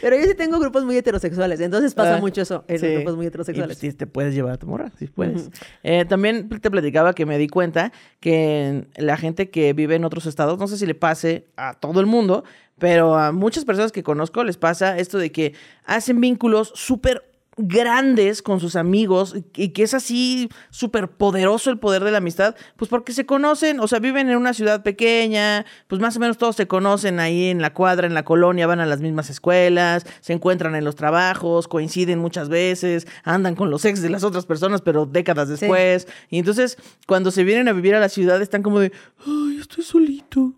[0.00, 2.86] Pero yo sí tengo grupos muy heterosexuales, entonces pasa Ah, mucho eso en sí.
[2.86, 3.78] los grupos muy Y, heterosexuales.
[3.78, 5.50] pues, sí, te puedes llevar a tu morra, sí puedes.
[5.82, 10.26] Eh, también te platicaba que me di cuenta que la gente que vive en otros
[10.26, 12.44] estados, no sé si le pase a todo el mundo,
[12.78, 17.24] pero a muchas personas que conozco les pasa esto de que hacen vínculos súper
[17.56, 22.56] grandes con sus amigos y que es así súper poderoso el poder de la amistad,
[22.76, 26.38] pues porque se conocen, o sea, viven en una ciudad pequeña, pues más o menos
[26.38, 30.04] todos se conocen ahí en la cuadra, en la colonia, van a las mismas escuelas,
[30.20, 34.46] se encuentran en los trabajos, coinciden muchas veces, andan con los ex de las otras
[34.46, 36.08] personas, pero décadas después.
[36.30, 36.76] Y entonces,
[37.06, 38.92] cuando se vienen a vivir a la ciudad, están como de,
[39.26, 40.54] ay, estoy solito.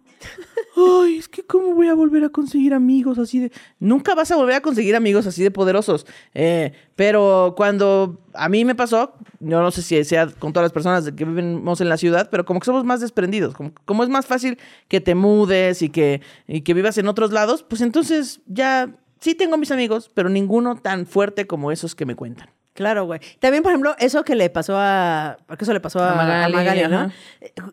[0.77, 3.53] Ay, es que cómo voy a volver a conseguir amigos así de...
[3.79, 6.07] Nunca vas a volver a conseguir amigos así de poderosos.
[6.35, 10.73] Eh, pero cuando a mí me pasó, yo no sé si sea con todas las
[10.73, 13.55] personas que vivimos en la ciudad, pero como que somos más desprendidos.
[13.85, 14.59] Como, es más fácil
[14.89, 19.71] que te mudes y que vivas en otros lados, pues entonces ya sí tengo mis
[19.71, 22.51] amigos, pero ninguno tan fuerte como esos que me cuentan.
[22.77, 23.19] Claro, güey.
[23.41, 25.39] También, por ejemplo, eso que le pasó a.
[25.49, 27.13] Porque eso le pasó a, A Magali, a Magali, ¿no?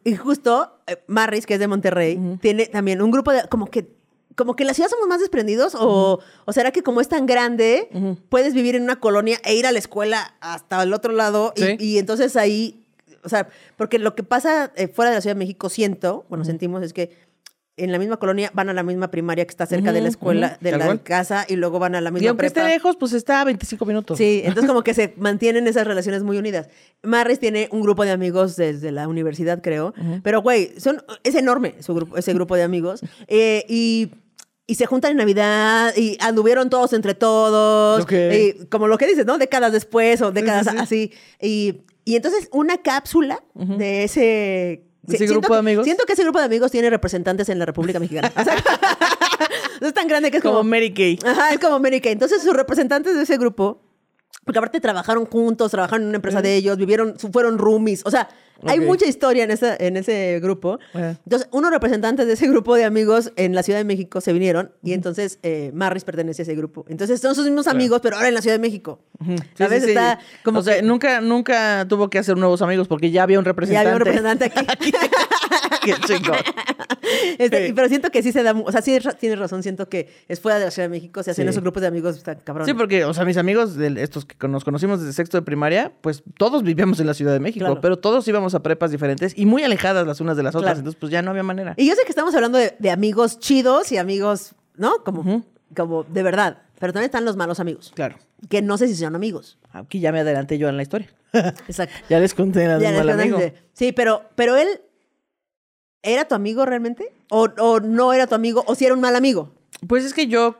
[0.03, 3.47] Y justo, eh, Marris, que es de Monterrey, tiene también un grupo de.
[3.49, 3.87] Como que
[4.35, 7.27] como que en la ciudad somos más desprendidos o, o será que como es tan
[7.27, 7.87] grande,
[8.29, 11.61] puedes vivir en una colonia e ir a la escuela hasta el otro lado y,
[11.61, 11.75] Sí.
[11.79, 12.83] y entonces ahí,
[13.23, 13.47] o sea,
[13.77, 16.93] porque lo que pasa eh, fuera de la Ciudad de México siento, bueno, sentimos es
[16.93, 17.15] que
[17.75, 20.57] en la misma colonia van a la misma primaria que está cerca de la escuela,
[20.61, 21.01] de la cual.
[21.01, 23.85] casa y luego van a la Y misma aunque esté lejos, pues está a 25
[23.85, 24.17] minutos.
[24.17, 26.69] Sí, entonces como que se mantienen esas relaciones muy unidas.
[27.01, 31.75] Marris tiene un grupo de amigos desde la universidad, creo, pero güey, son, es enorme
[31.79, 33.01] su grupo, ese grupo de amigos.
[33.27, 34.11] Eh, y,
[34.67, 38.03] y se juntan en Navidad y anduvieron todos entre todos.
[38.03, 38.11] Ok.
[38.11, 39.39] y como lo que dices, ¿no?
[39.39, 40.77] Décadas después o décadas sí.
[40.77, 41.13] así.
[41.41, 43.43] Y, y entonces una cápsula.
[43.55, 45.85] ¿De ese siento grupo de amigos?
[45.85, 48.31] Siento que ese grupo de amigos tiene representantes en la República Mexicana.
[48.35, 48.55] O sea,
[49.81, 50.69] es tan grande que es Como como...
[50.69, 51.19] Mary Kay.
[51.25, 52.13] Ajá, es como Mary Kay.
[52.13, 53.81] Entonces, sus representantes de ese grupo,
[54.45, 58.05] porque aparte trabajaron juntos, trabajaron en una empresa de ellos, vivieron, fueron roomies.
[58.05, 58.29] O sea,
[58.65, 60.79] hay mucha historia en, esa, en ese grupo.
[60.93, 64.71] Entonces, unos representantes de ese grupo de amigos en la Ciudad de México se vinieron
[64.83, 66.85] y entonces eh, Marris pertenece a ese grupo.
[66.87, 68.99] Entonces, son sus mismos amigos, pero ahora en la Ciudad de México.
[69.25, 69.63] Sí, sí.
[69.73, 73.39] Está como o sea, que nunca, nunca tuvo que hacer nuevos amigos porque ya había
[73.39, 73.87] un ya representante.
[73.89, 74.91] había un representante aquí.
[75.83, 76.37] Qué chingón.
[77.37, 77.73] Este, Sí.
[77.73, 80.57] Pero siento que sí se da, o sea, sí tienes razón, siento que es fuera
[80.59, 81.49] de la Ciudad de México, se hacen Sí.
[81.49, 82.65] esos grupos de amigos, está cabrón.
[82.65, 85.91] Sí, porque, o sea, mis amigos, de estos que nos conocimos desde sexto de primaria,
[86.01, 87.81] pues todos vivíamos en la Ciudad de México, Claro.
[87.81, 90.79] pero todos íbamos a prepas diferentes y muy alejadas las unas de las otras, Claro.
[90.79, 91.73] entonces pues ya no había manera.
[91.77, 95.03] Y yo sé que estamos hablando de, de amigos chidos y amigos, ¿no?
[95.03, 95.43] Como,
[95.75, 96.57] como de verdad.
[96.79, 98.17] Pero también están los malos amigos, Claro.
[98.49, 99.57] que no sé si son amigos.
[99.71, 101.09] Aquí ya me adelanté yo en la historia.
[101.33, 101.95] Exacto.
[102.09, 103.39] ya les conté la Ya del mal amigo.
[103.73, 104.67] Sí, pero, pero él,
[106.01, 107.13] ¿era tu amigo realmente?
[107.29, 108.63] ¿O, o no era tu amigo?
[108.67, 109.51] ¿O si era un mal amigo?
[109.87, 110.57] Pues es que yo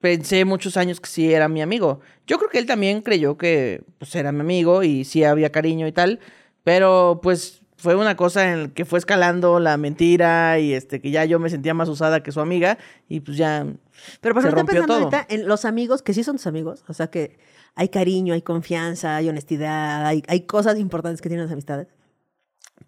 [0.00, 2.00] pensé muchos años que sí era mi amigo.
[2.26, 5.86] Yo creo que él también creyó que pues, era mi amigo y sí había cariño
[5.86, 6.20] y tal,
[6.64, 11.10] pero pues fue una cosa en la que fue escalando la mentira y este que
[11.10, 13.66] ya yo me sentía más usada que su amiga y pues ya
[14.22, 15.04] Pero por se rompió pensando todo.
[15.04, 16.82] ahorita en los amigos que sí son tus amigos.
[16.88, 17.38] O sea, que
[17.74, 21.88] hay cariño, hay confianza, hay honestidad, hay, hay cosas importantes que tienen las amistades.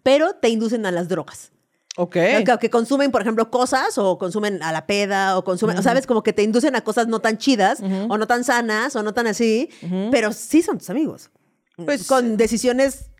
[0.03, 1.51] Pero te inducen a las drogas.
[1.97, 2.13] Ok.
[2.13, 6.07] Que, que consumen, por ejemplo, cosas o consumen a la peda o consumen, o sabes,
[6.07, 9.13] como que te inducen a cosas no tan chidas o no tan sanas o no
[9.13, 9.69] tan así,
[10.11, 11.29] pero sí son tus amigos.
[11.75, 13.11] Pues- con decisiones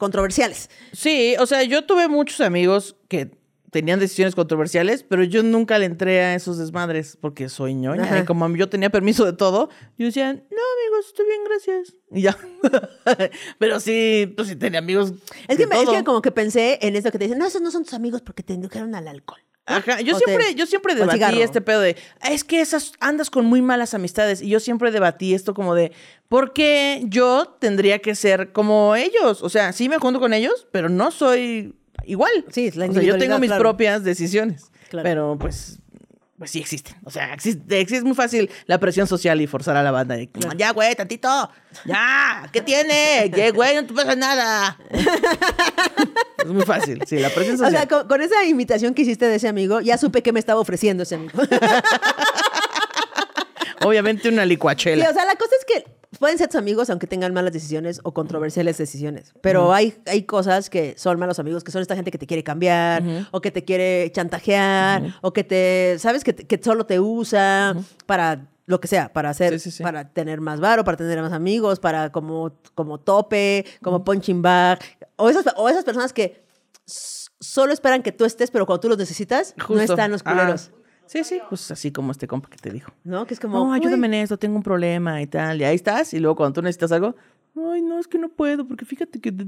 [0.00, 0.68] controversiales.
[0.92, 3.38] Sí, o sea, yo tuve muchos amigos que
[3.70, 8.02] tenían decisiones controversiales, pero yo nunca le entré a esos desmadres porque soy ñoña.
[8.02, 8.18] Ajá.
[8.18, 11.94] Y como yo tenía permiso de todo, yo decía, no, amigos, estoy bien, gracias.
[12.10, 12.36] Y ya.
[13.58, 15.12] pero sí, pues sí tenía amigos.
[15.46, 17.62] Es que, me- es que como que pensé en eso que te dicen, no, esos
[17.62, 19.40] no son tus amigos porque te indujeron al alcohol.
[19.70, 21.96] Ajá, yo te- siempre, yo siempre debatí este pedo de,
[22.28, 24.42] es que esas andas con muy malas amistades.
[24.42, 25.92] Y yo siempre debatí esto como de,
[26.28, 29.42] ¿por qué yo tendría que ser como ellos?
[29.42, 32.32] O sea, sí me junto con ellos, pero no soy igual.
[32.50, 33.62] Sí, es la O sea, yo tengo mis claro.
[33.62, 34.70] propias decisiones.
[34.88, 35.04] Claro.
[35.08, 35.78] Pero pues,
[36.40, 36.96] pues sí existen.
[37.04, 40.16] O sea, existe, existe- es muy fácil la presión social y forzar a la banda.
[40.16, 41.28] de, Ya, güey, tantito.
[41.84, 43.30] Ya, ¿qué tiene?
[43.34, 43.74] ¿Qué, güey?
[43.76, 44.78] No te pasa nada.
[46.38, 47.72] es muy fácil, sí, la presión O social.
[47.72, 50.60] sea, con, con esa invitación que hiciste de ese amigo, ya supe que me estaba
[50.60, 51.42] ofreciendo ese amigo.
[53.82, 55.10] Obviamente una Sí, licuachela.
[55.10, 55.84] o sea, la cosa es que
[56.20, 59.32] pueden ser tus amigos aunque tengan malas decisiones o controversiales decisiones.
[59.40, 62.44] Pero hay, hay cosas que son malos amigos, que son esta gente que te quiere
[62.44, 63.02] cambiar,
[63.32, 67.74] o que te quiere chantajear, o que te, sabes, que, solo te usa
[68.06, 69.82] para lo que sea, para hacer, Sí, sí, sí.
[69.82, 74.78] para tener más varo, para tener más amigos, para como, como tope, como punching bag,
[75.16, 76.44] o esas, o esas personas que
[76.84, 80.70] solo esperan que tú estés, pero cuando tú los necesitas, no están los culeros.
[80.72, 80.79] Ah,
[81.10, 82.92] sí, sí, pues así como este compa que te dijo.
[83.04, 83.26] ¿No?
[83.26, 83.64] Que es como.
[83.64, 85.60] No, ayúdame "Uy, en esto, tengo un problema y tal.
[85.60, 86.14] Y ahí estás.
[86.14, 87.16] Y luego cuando tú necesitas algo,
[87.56, 89.32] ay, no, es que no puedo, porque fíjate que.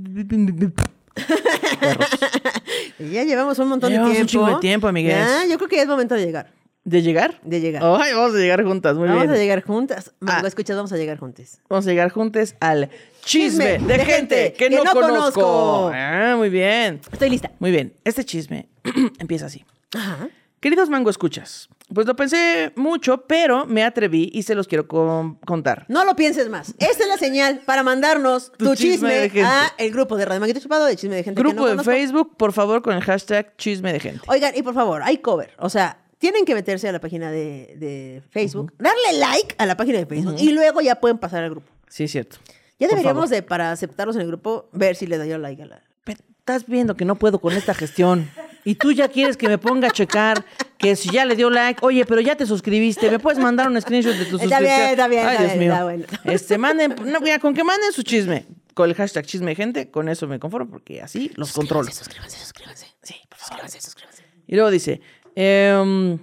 [2.98, 4.46] Ya llevamos un montón Llevamos de un tiempo.
[4.46, 5.14] chingo de tiempo, amigues.
[5.14, 6.52] Ya, yo creo que ya es momento de llegar.
[6.84, 7.40] ¿De llegar?
[7.44, 7.82] De llegar.
[7.84, 9.34] Ay, vamos a llegar juntas, muy vamos bien.
[9.34, 10.12] a llegar juntas.
[10.26, 10.40] Ah.
[10.42, 10.74] ¿Lo escuchas?
[10.76, 11.60] Vamos a llegar juntas.
[11.68, 12.90] Vamos a llegar juntas al
[13.22, 15.90] chisme, Chisme de, gente que, no, conozco.
[15.94, 17.00] Ah, muy bien.
[17.12, 17.52] Estoy lista.
[17.60, 17.92] Muy bien.
[18.04, 18.68] Este chisme
[19.20, 19.64] empieza así.
[19.94, 20.28] Ajá.
[20.62, 25.34] Queridos mango escuchas, pues lo pensé mucho, pero me atreví y se los quiero con-
[25.44, 25.84] contar.
[25.88, 26.68] No lo pienses más.
[26.78, 29.42] Esta es la señal para mandarnos tu, Tu chisme, chisme de gente.
[29.48, 31.72] a el grupo de Radio Maguito Chupado de Chisme de Gente que Grupo no de
[31.72, 31.90] conozco.
[31.90, 34.20] Facebook, por favor, con el hashtag chisme de gente.
[34.28, 35.50] Oigan, y por favor, hay cover.
[35.58, 39.76] O sea, tienen que meterse a la página de, de Facebook, darle like a la
[39.76, 41.66] página de Facebook y luego ya pueden pasar al grupo.
[41.88, 42.36] Sí, es cierto.
[42.78, 43.28] Ya Por deberíamos favor.
[43.34, 45.82] de, para aceptarlos en el grupo, ver si le doy like a la...
[46.06, 48.30] Estás viendo que no puedo con esta gestión.
[48.64, 50.44] Y tú ya quieres que me ponga a checar
[50.78, 53.80] que si ya le dio like, oye, pero ya te suscribiste, ¿me puedes mandar un
[53.80, 54.90] screenshot de tu Está bien, suscripción?
[54.90, 55.72] está bien, Ay, está Dios bien, mío.
[55.72, 56.04] está bueno.
[56.24, 60.08] Este, manden, no, mira, con que manden su chisme, con el hashtag chisme gente, con
[60.08, 61.90] eso me conformo, porque así los controlo.
[61.90, 62.86] Suscríbanse, suscríbanse.
[63.02, 63.60] Sí, por favor.
[63.62, 64.22] Suscríbanse, suscríbanse.
[64.46, 65.00] Y luego dice,
[65.34, 66.18] em,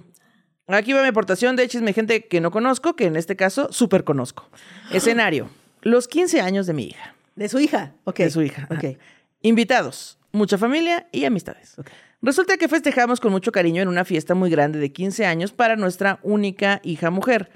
[0.66, 4.04] Aquí va mi aportación de chisme gente que no conozco, que en este caso súper
[4.04, 4.48] conozco.
[4.92, 5.50] Escenario.
[5.82, 7.14] Los 15 años de mi hija.
[7.34, 7.92] De su hija.
[8.04, 8.18] Ok.
[8.18, 8.68] De su hija.
[8.70, 8.96] Ok.
[9.42, 11.74] Invitados, mucha familia y amistades.
[12.22, 15.76] Resulta que festejamos con mucho cariño en una fiesta muy grande de 15 años para
[15.76, 17.50] nuestra única hija mujer.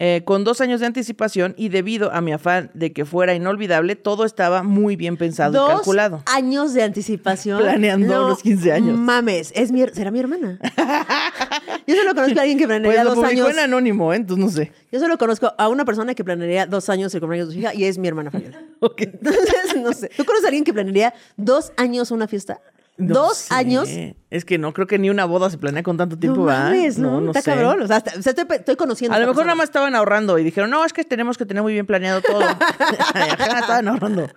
[0.00, 3.94] Eh, con dos años de anticipación y debido a mi afán de que fuera inolvidable,
[3.94, 6.22] todo estaba muy bien pensado y Dos calculado.
[6.26, 7.60] años de anticipación.
[7.60, 8.98] Planeando los 15 años.
[8.98, 10.58] Mames, es mi, her- será mi hermana.
[11.86, 13.48] Yo solo conozco a alguien que Pues planearía lo dos años.
[13.50, 14.16] en anónimo, ¿eh?
[14.16, 14.72] entonces no sé.
[14.90, 17.72] Yo solo conozco a una persona que planearía dos años el cumpleaños de su hija
[17.74, 18.62] y es mi hermana Fabiola.
[18.98, 20.10] Entonces, no sé.
[20.16, 22.60] ¿Tú conoces a alguien que planearía dos años una fiesta?
[22.96, 23.54] No ¿Dos sé.
[23.54, 23.88] años?
[24.30, 26.96] Es que no creo que ni una boda se planea con tanto tiempo, no mames,
[26.96, 27.26] ¿no?
[27.26, 27.50] Está sé.
[27.50, 27.82] cabrón.
[27.82, 29.16] O sea, hasta- o sea, estoy, estoy conociendo.
[29.16, 31.62] A lo mejor nada más estaban ahorrando y dijeron, no, es que tenemos que tener
[31.64, 32.40] muy bien planeado todo.
[32.78, 34.28] Ajá, estaban ahorrando.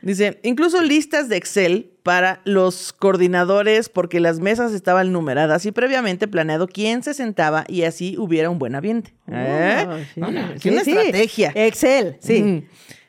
[0.00, 6.28] Dice, incluso listas de Excel para los coordinadores porque las mesas estaban numeradas y previamente
[6.28, 9.12] planeado quién se sentaba y así hubiera un buen ambiente.
[9.30, 9.86] ¿Eh?
[10.14, 10.20] Sí.
[10.20, 10.92] No, no, aquí Sí, una sí.
[10.92, 11.52] estrategia.
[11.54, 12.64] Excel, sí.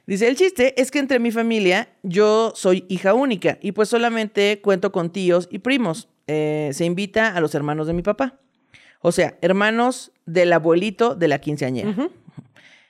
[0.09, 4.59] Dice, el chiste es que entre mi familia yo soy hija única y pues solamente
[4.59, 6.09] cuento con tíos y primos.
[6.25, 8.39] Eh, se invita a los hermanos de mi papá.
[9.01, 11.95] O sea, hermanos del abuelito de la quinceañera.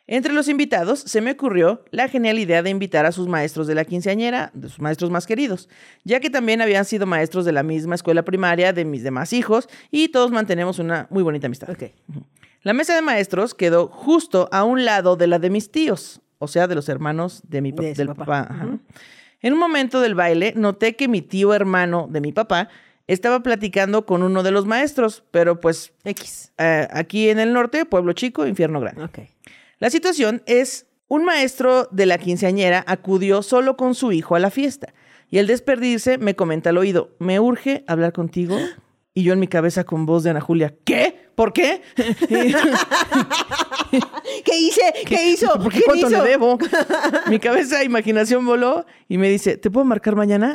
[0.07, 3.75] Entre los invitados se me ocurrió la genial idea de invitar a sus maestros de
[3.75, 5.67] la quinceañera, de sus maestros más queridos,
[6.05, 9.67] ya que también habían sido maestros de la misma escuela primaria de mis demás hijos
[9.91, 11.69] y todos mantenemos una muy bonita amistad.
[11.69, 11.83] Ok.
[12.63, 16.47] La mesa de maestros quedó justo a un lado de la de mis tíos, o
[16.47, 18.25] sea, de los hermanos de mi pa- De del papá.
[18.25, 18.47] papá.
[18.53, 18.67] ajá.
[19.41, 22.67] En un momento del baile noté que mi tío hermano de mi papá
[23.07, 26.51] estaba platicando con uno de los maestros, pero pues X.
[26.57, 29.29] eh, aquí en el norte, pueblo chico, infierno grande.
[29.79, 34.51] La situación es, un maestro de la quinceañera acudió solo con su hijo a la
[34.51, 34.93] fiesta
[35.31, 38.57] y al despedirse me comenta al oído, me urge hablar contigo.
[39.15, 41.08] Y yo en mi cabeza con voz de Ana Julia, ¿qué?
[41.43, 41.81] ¿Por qué?
[44.43, 44.81] ¿Qué hice?
[45.07, 45.47] ¿Qué hizo?
[45.53, 46.21] ¿Por qué ¿Quién cuánto hizo?
[46.21, 46.57] le debo?
[47.27, 50.53] Mi cabeza de imaginación voló y me dice, ¿te puedo marcar mañana?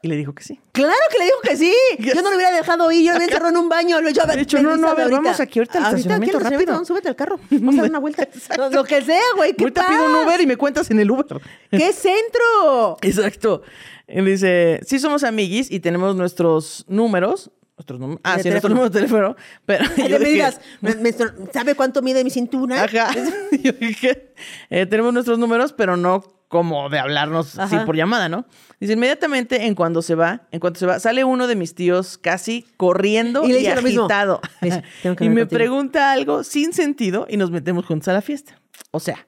[0.00, 0.60] Y le dijo que sí.
[0.70, 1.74] Claro que le dijo que sí.
[1.98, 4.00] Yo no lo hubiera dejado ir, yo lo hubiera encerrado en un baño.
[4.00, 5.96] Lo he hecho, a ver, De hecho, no, no, a ver, vamos aquí ahorita al
[5.96, 6.72] estacionamiento rápido.
[6.72, 7.40] vamos, súbete al carro.
[7.50, 8.28] Vamos a dar una vuelta.
[8.70, 9.54] Lo que sea, güey.
[9.54, 10.24] ¿Qué Ahorita pido un?
[10.24, 11.40] Uber y me cuentas en el Uber.
[11.68, 12.96] ¿Qué centro?
[13.02, 13.62] Exacto.
[14.06, 17.50] Él dice, sí somos amiguis y tenemos nuestros números.
[17.82, 18.20] Nuestros números.
[18.24, 19.36] Ah, sí, nuestro número de teléfono.
[19.66, 21.12] Pero yo me dije- digas, me- me-
[21.52, 22.84] ¿sabe cuánto mide mi cintura?
[22.84, 23.10] Ajá.
[23.62, 24.32] Yo dije,
[24.70, 27.64] eh, tenemos nuestros números, pero no como de hablarnos Ajá.
[27.78, 28.44] así por llamada, ¿no?
[28.78, 32.18] Dice, inmediatamente en cuando se va, en cuanto se va, sale uno de mis tíos
[32.18, 34.02] casi corriendo Y y, le dice lo mismo.
[34.02, 34.40] agitado.
[34.60, 35.58] Le dice, "Tengo que y me contigo".
[35.58, 38.60] pregunta algo sin sentido y nos metemos juntos a la fiesta.
[38.90, 39.26] O sea,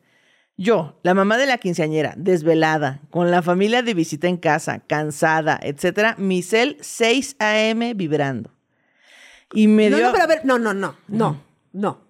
[0.57, 5.59] yo, la mamá de la quinceañera, desvelada, con la familia de visita en casa, cansada,
[5.63, 7.95] etcétera, mi cel 6 a.m.
[7.95, 8.51] vibrando.
[9.53, 10.07] Y me No, dio...
[10.07, 11.41] no, pero a ver, no, no, no, no,
[11.73, 12.01] no.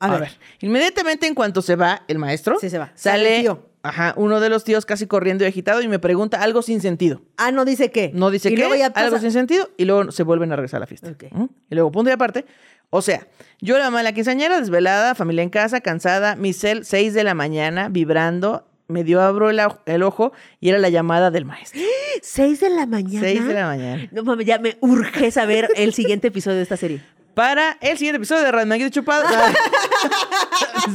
[0.00, 0.30] A, ver.
[0.60, 2.92] Inmediatamente en cuanto se va el maestro, Sí, se va.
[2.94, 3.68] Sale Sale, el tío.
[3.82, 7.22] ajá, uno de los tíos casi corriendo y agitado y me pregunta algo sin sentido.
[7.36, 8.12] Ah, no dice qué.
[8.14, 10.78] No dice y qué, luego ya algo sin sentido y luego se vuelven a regresar
[10.78, 11.10] a la fiesta.
[11.32, 11.44] ¿Mm?
[11.68, 12.46] Y luego, punto y aparte,
[12.90, 13.26] o sea,
[13.60, 17.24] yo la mamá de la quinceañera, desvelada, familia en casa, cansada, mi cel 6 de
[17.24, 21.80] la mañana, vibrando, medio abro el, el ojo y era la llamada del maestro.
[22.22, 23.20] ¿Seis de la mañana?
[23.20, 24.08] 6 de la mañana.
[24.12, 27.02] No mames, ya me urge saber el siguiente episodio de esta serie.
[27.34, 29.24] para el siguiente episodio de Radmaguito Chupado.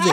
[0.03, 0.09] Sí.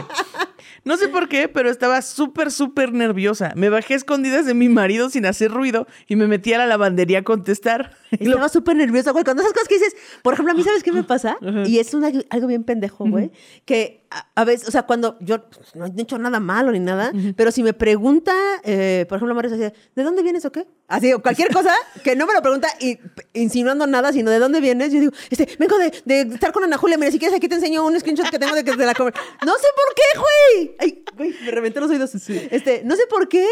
[0.84, 3.52] No sé por qué, pero estaba súper, súper nerviosa.
[3.54, 6.66] Me bajé a escondidas de mi marido sin hacer ruido y me metí a la
[6.66, 7.92] lavandería a contestar.
[8.12, 9.22] Y lo- Estaba súper nerviosa, güey.
[9.24, 11.36] Cuando esas cosas que dices, por ejemplo, a mí, ¿sabes qué me pasa?
[11.66, 13.30] Y es una- algo bien pendejo, güey.
[13.64, 16.80] Que a, a veces, o sea, cuando yo pues, no he hecho nada malo ni
[16.80, 18.34] nada, pero si me pregunta,
[18.64, 20.66] eh, por ejemplo, Mario, así, de, ¿de dónde vienes o qué?
[20.88, 21.72] Así, o cualquier cosa
[22.04, 22.98] que no me lo pregunta y,
[23.34, 26.76] insinuando nada, sino de dónde vienes, yo digo, este, vengo de, de estar con Ana
[26.76, 28.94] Julia, mira, si quieres aquí te enseño un screenshot que tengo de, que- de la
[28.94, 29.14] comer.
[29.46, 30.76] No sé por qué, güey.
[30.80, 32.12] Ay, güey, me reventé los oídos.
[32.14, 33.46] Este, no sé por qué.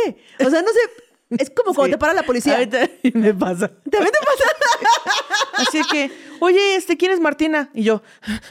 [0.44, 0.78] O sea, no sé.
[1.30, 1.90] Es como cuando Sí.
[1.92, 2.54] te para la policía.
[2.54, 3.68] Ahorita me pasa.
[3.90, 4.44] ¿También te pasa?
[5.68, 6.10] Así que,
[6.40, 7.68] oye, este, ¿quién es Martina?
[7.74, 8.00] Y yo,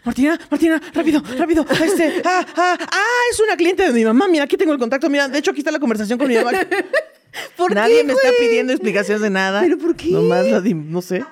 [0.03, 1.65] Martina, Martina, rápido, rápido.
[1.83, 4.27] Este, ah, ah, ah, es una cliente de mi mamá.
[4.27, 5.09] Mira, aquí tengo el contacto.
[5.09, 6.51] Mira, de hecho, aquí está la conversación con mi mamá.
[7.57, 9.61] ¿Por Nadie qué, me está pidiendo explicaciones de nada.
[9.61, 10.09] ¿Pero por qué?
[10.09, 11.23] Nomás la di- no sé.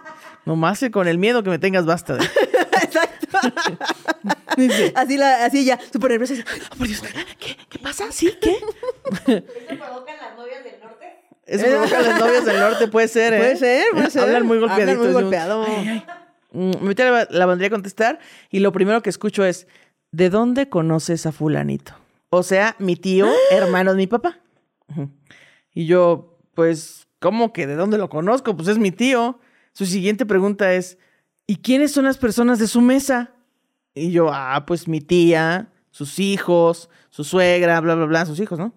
[0.46, 2.18] Nomás con el miedo que me tengas basta.
[2.84, 3.28] Exacto.
[4.96, 6.36] así, la, así ya, súper nerviosa.
[6.72, 7.02] Oh, por Dios,
[7.40, 8.12] ¿qué, ¿qué pasa?
[8.12, 8.32] ¿Sí?
[8.40, 8.52] ¿Qué?
[8.52, 9.44] ¿Eso
[9.78, 10.75] provocan las novias norte?
[11.46, 13.38] Eso provoca las novias del norte, puede ser, ¿eh?
[13.38, 14.24] Puede ser, puede ser.
[14.24, 14.90] Hablan muy golpeaditos.
[14.98, 15.66] Hablan muy golpeado.
[15.68, 16.06] ay, ay.
[16.52, 18.20] Me metí a la lavandería a contestar
[18.50, 19.68] y lo primero que escucho es,
[20.12, 21.94] ¿de dónde conoces a fulanito?
[22.30, 24.40] O sea, mi tío, hermano de mi papá.
[25.74, 28.56] Y yo, pues, ¿cómo que de dónde lo conozco?
[28.56, 29.40] Pues es mi tío.
[29.74, 30.98] Su siguiente pregunta es,
[31.46, 33.32] ¿y quiénes son las personas de su mesa?
[33.94, 38.58] Y yo, ah, pues mi tía, sus hijos, su suegra, bla, bla, bla, sus hijos,
[38.58, 38.74] ¿no?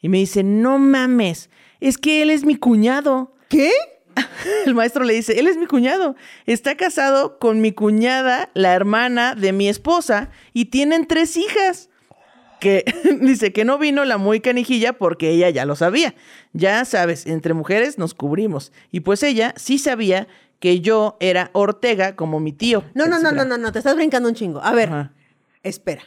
[0.00, 1.50] Y me dice, no mames,
[1.80, 3.34] es que él es mi cuñado.
[3.48, 3.70] ¿Qué?
[4.66, 6.16] El maestro le dice, él es mi cuñado.
[6.46, 11.90] Está casado con mi cuñada, la hermana de mi esposa, y tienen tres hijas.
[12.60, 12.84] Que
[13.20, 16.14] dice que no vino la muy canijilla porque ella ya lo sabía.
[16.52, 18.72] Ya sabes, entre mujeres nos cubrimos.
[18.90, 20.26] Y pues ella sí sabía
[20.58, 22.82] que yo era Ortega como mi tío.
[22.94, 24.62] No, no, no, no, no, no, te estás brincando un chingo.
[24.62, 25.12] A ver, Ajá.
[25.62, 26.02] espera.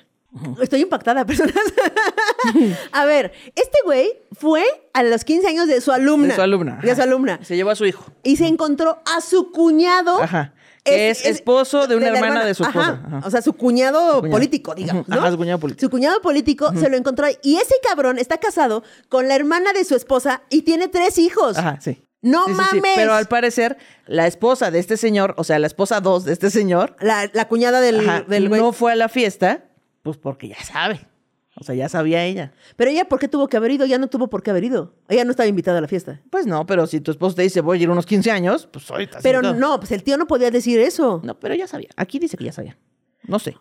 [0.62, 1.54] Estoy impactada, personas.
[2.92, 6.30] a ver, este güey fue a los 15 años de su alumna.
[6.30, 6.80] De su alumna.
[6.82, 7.40] De su alumna.
[7.44, 8.06] Se llevó a su hijo.
[8.24, 10.22] Y se encontró a su cuñado.
[10.22, 10.54] Ajá.
[10.84, 13.02] Que es esposo de una hermana de su esposa.
[13.06, 13.22] Ajá.
[13.26, 14.32] O sea, su cuñado, Su cuñado.
[14.32, 15.08] político, digamos.
[15.08, 15.18] ¿no?
[15.18, 15.82] Ajá, su cuñado político.
[15.86, 17.38] Su cuñado político se lo encontró ahí.
[17.44, 21.58] Y ese cabrón está casado con la hermana de su esposa y tiene tres hijos.
[21.58, 22.06] Ajá, sí.
[22.22, 22.76] No Sí, sí, sí.
[22.78, 22.92] mames.
[22.96, 26.50] Pero al parecer, la esposa de este señor, o sea, la esposa dos de este
[26.50, 28.60] señor, La, la cuñada del, del güey.
[28.62, 29.66] no fue a la fiesta,
[30.18, 31.00] pues porque ya sabe.
[31.56, 32.54] O sea, ya sabía ella.
[32.78, 33.86] Pero ella, ¿por qué tuvo que haber ido?
[33.86, 34.94] Ya no tuvo por qué haber ido.
[35.10, 36.22] Ella no estaba invitada a la fiesta.
[36.30, 38.90] Pues no, pero si tu esposo te dice voy a ir unos 15 años, pues
[38.90, 39.20] ahorita.
[39.22, 41.20] Pero no, pues el tío no podía decir eso.
[41.24, 41.90] No, pero ya sabía.
[41.98, 42.78] Aquí dice que ya sabía.
[43.24, 43.58] No sé.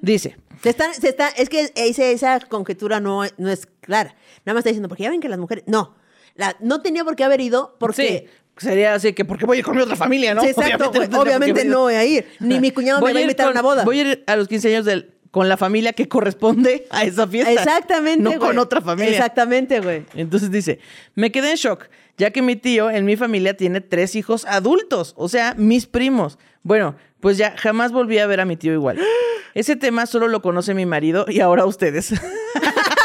[0.00, 0.36] Dice.
[0.62, 4.14] Se están, se está, es que ese- esa conjetura no, no es clara.
[4.44, 5.64] Nada más está diciendo, porque ya ven que las mujeres.
[5.66, 5.94] No.
[6.36, 8.28] La, no tenía por qué haber ido porque.
[8.28, 8.30] Sí.
[8.58, 10.40] Sería así que, ¿por qué voy a ir con mi otra familia, no?
[10.40, 10.90] Sí, exacto,
[11.20, 12.26] Obviamente no voy a ir.
[12.40, 13.84] Ni mi cuñado me va a invitar a una boda.
[13.84, 17.26] Voy a ir a los 15 años del, con la familia que corresponde a esa
[17.26, 17.52] fiesta.
[17.52, 18.22] Exactamente.
[18.22, 18.40] No güey.
[18.40, 19.10] con otra familia.
[19.10, 20.06] Exactamente, güey.
[20.14, 20.78] Entonces dice,
[21.14, 25.12] me quedé en shock, ya que mi tío en mi familia tiene tres hijos adultos,
[25.18, 26.38] o sea, mis primos.
[26.62, 28.98] Bueno, pues ya jamás volví a ver a mi tío igual.
[29.54, 32.14] Ese tema solo lo conoce mi marido y ahora ustedes.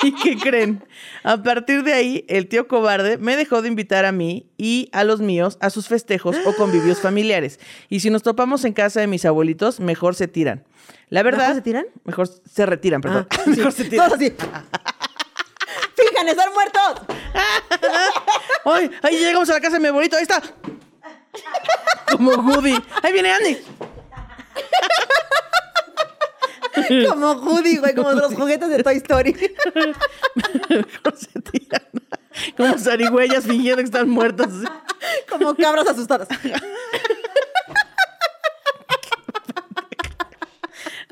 [0.02, 0.84] ¿Y qué creen?
[1.22, 5.04] A partir de ahí, el tío cobarde me dejó de invitar a mí y a
[5.04, 7.60] los míos a sus festejos o convivios familiares.
[7.88, 10.64] Y si nos topamos en casa de mis abuelitos, mejor se tiran.
[11.08, 11.48] La verdad.
[11.48, 11.86] ¿Mejor se tiran?
[12.04, 13.26] Mejor se retiran, perdón.
[13.30, 13.50] Ah, sí.
[13.50, 14.08] mejor se tiran.
[14.08, 14.30] Todos así.
[15.96, 17.16] ¡Fijan, están muertos!
[18.64, 18.90] ¡Ay!
[19.02, 20.42] Ahí llegamos a la casa de mi abuelito, ahí está.
[22.10, 22.74] Como Woody.
[23.02, 23.58] Ahí viene Andy.
[27.08, 29.32] Como Woody, güey, como los juguetes de Toy Story.
[30.68, 31.82] Mejor se tiran.
[32.56, 34.48] Como zarigüeyas fingiendo que están muertas.
[35.28, 36.28] como cabras asustadas.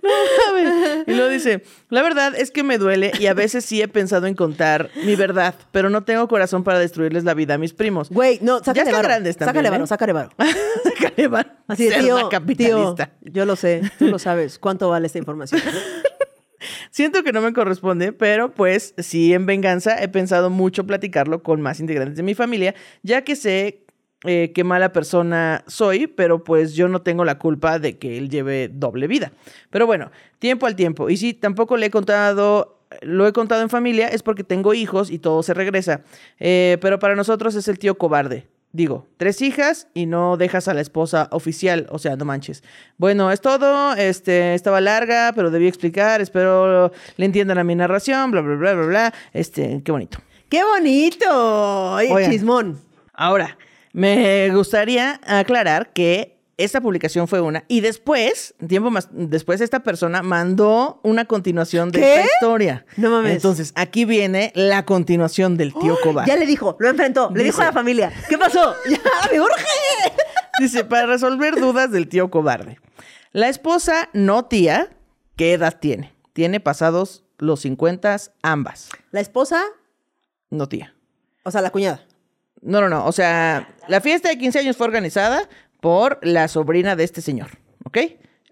[1.07, 4.27] Y luego dice, la verdad es que me duele y a veces sí he pensado
[4.27, 8.11] en contar mi verdad, pero no tengo corazón para destruirles la vida a mis primos.
[8.11, 9.09] Güey, no, sácale están varo.
[9.09, 9.87] grandes también, Sácale varo, ¿eh?
[9.87, 10.31] sácale varo.
[10.85, 11.51] Sácale varo.
[11.67, 13.13] Así de, Cerda tío, tío, capitalista.
[13.23, 14.59] yo lo sé, tú lo sabes.
[14.59, 15.61] ¿Cuánto vale esta información?
[16.91, 21.61] Siento que no me corresponde, pero pues sí, en venganza he pensado mucho platicarlo con
[21.61, 23.85] más integrantes de mi familia, ya que sé
[24.25, 28.29] eh, qué mala persona soy, pero pues yo no tengo la culpa de que él
[28.29, 29.33] lleve doble vida.
[29.71, 31.09] Pero bueno, tiempo al tiempo.
[31.09, 35.11] Y si tampoco le he contado, lo he contado en familia, es porque tengo hijos
[35.11, 36.03] y todo se regresa.
[36.41, 38.49] Eh, pero para nosotros es el tío cobarde.
[38.71, 42.63] Digo, tres hijas y no dejas a la esposa oficial, o sea, no manches.
[42.99, 48.31] Bueno, es todo, este, estaba larga, pero debí explicar, espero le entiendan a mi narración,
[48.31, 49.15] bla, bla, bla, bla, bla.
[49.33, 50.19] Este, qué bonito.
[50.51, 51.95] ¡Qué bonito!
[51.95, 52.31] Oye, Oigan.
[52.31, 52.79] chismón.
[53.15, 53.57] Ahora,
[53.93, 60.23] me gustaría aclarar que esta publicación fue una y después, tiempo más después, esta persona
[60.23, 62.15] mandó una continuación de ¿Qué?
[62.17, 62.85] esta historia.
[62.97, 63.33] No mames.
[63.35, 66.29] Entonces, aquí viene la continuación del tío cobarde.
[66.29, 68.13] Ya le dijo, lo enfrentó, le dijo a la familia.
[68.29, 68.75] ¿Qué pasó?
[68.91, 68.99] ¡Ya,
[69.31, 69.65] me urge!
[70.59, 72.81] Dice, para resolver dudas del tío cobarde.
[73.31, 74.89] La esposa, no tía,
[75.37, 76.13] ¿qué edad tiene?
[76.33, 78.89] Tiene pasados los 50 ambas.
[79.13, 79.63] La esposa,
[80.51, 80.93] No tía.
[81.45, 82.05] o sea, la cuñada.
[82.63, 83.05] No, no, no.
[83.07, 85.49] O sea, la fiesta de 15 años fue organizada
[85.81, 87.51] por la sobrina de este señor,
[87.85, 87.99] ¿ok?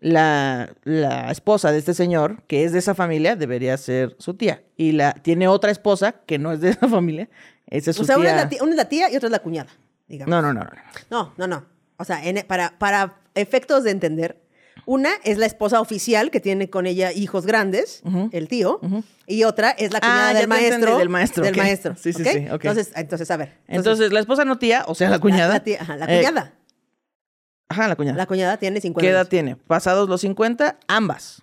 [0.00, 4.62] La, la esposa de este señor, que es de esa familia, debería ser su tía.
[4.76, 7.28] Y la tiene otra esposa que no es de esa familia.
[7.68, 8.20] Esa es su O sea, tía.
[8.22, 9.70] una es, la tía, una es la tía y otra es la cuñada,
[10.06, 10.30] digamos.
[10.30, 10.70] No, no, no, no.
[11.10, 11.66] No, no, no.
[11.96, 14.38] O sea, en- para, para efectos de entender,
[14.84, 18.80] una es la esposa oficial que tiene con ella hijos grandes, el tío,
[19.26, 20.98] y otra es la cuñada Ah, del maestro.
[20.98, 21.96] del maestro, Del maestro.
[21.96, 22.46] Sí, sí, sí.
[22.48, 23.58] Entonces, entonces, a ver.
[23.66, 25.54] Entonces, la esposa no tía, o sea, la cuñada.
[25.54, 26.52] La, tía- ajá, la eh, cuñada.
[27.68, 28.16] ajá, la cuñada.
[28.16, 29.28] la cuñada tiene 50 ¿Qué edad años.
[29.30, 29.56] tiene?
[29.56, 31.42] Pasados los 50, ambas.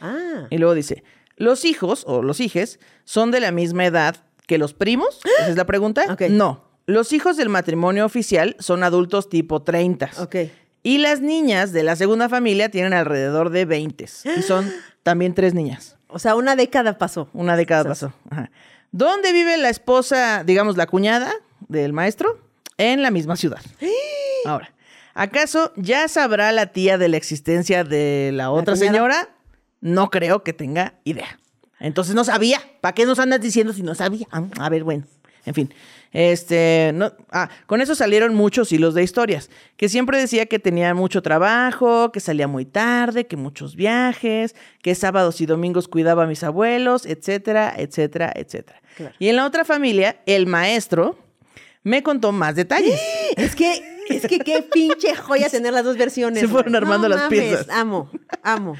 [0.00, 0.46] Ah.
[0.50, 1.04] Y luego dice,
[1.36, 4.16] los hijos o los hijes son de la misma edad
[4.46, 5.20] que los primos.
[5.38, 6.16] Esa es la pregunta.
[6.30, 6.64] No.
[6.86, 10.10] Los hijos del matrimonio oficial son adultos tipo 30.
[10.18, 10.36] Ok.
[10.82, 14.04] Y las niñas de la segunda familia tienen alrededor de 20.
[14.38, 14.70] Y son
[15.02, 15.96] también tres niñas.
[16.08, 17.28] O sea, una década pasó.
[17.32, 18.12] Una década pasó.
[18.30, 18.50] Ajá.
[18.92, 21.32] ¿Dónde vive la esposa, digamos, la cuñada
[21.68, 22.40] del maestro?
[22.78, 23.60] En la misma ciudad.
[24.44, 24.72] Ahora,
[25.14, 29.28] ¿Acaso ya sabrá la tía de la existencia de la otra señora?
[29.80, 31.38] No creo que tenga idea.
[31.78, 32.60] Entonces no sabía.
[32.80, 34.26] ¿Para qué nos andas diciendo si no sabía?
[34.30, 35.04] Ah, A ver, bueno.
[35.44, 35.74] En fin.
[36.12, 39.50] Este, no, ah, con eso salieron muchos hilos de historias.
[39.76, 44.94] Que siempre decía que tenía mucho trabajo, que salía muy tarde, que muchos viajes, que
[44.94, 48.82] sábados y domingos cuidaba a mis abuelos, etcétera, etcétera, etcétera.
[48.96, 49.14] Claro.
[49.18, 51.16] Y en la otra familia, el maestro
[51.82, 53.00] me contó más detalles.
[53.36, 56.40] Es que, es que qué pinche joya tener las dos versiones.
[56.40, 56.82] Se fueron güey.
[56.82, 57.68] armando No las mames, piezas.
[57.70, 58.10] Amo,
[58.42, 58.76] amo.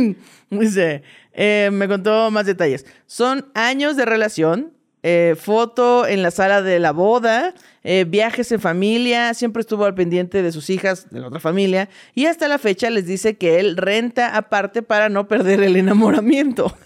[0.50, 1.02] Dice,
[1.34, 2.86] eh, me contó más detalles.
[3.06, 7.54] Son años de relación, eh, foto en la sala de la boda,
[7.84, 11.88] eh, viajes en familia, siempre estuvo al pendiente de sus hijas, de la otra familia,
[12.14, 16.76] y hasta la fecha les dice que él renta aparte para no perder el enamoramiento.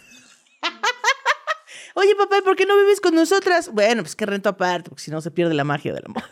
[1.97, 3.71] Oye, papá, ¿por qué no vives con nosotras?
[3.73, 6.25] Bueno, pues que rento aparte, porque si no se pierde la magia del amor.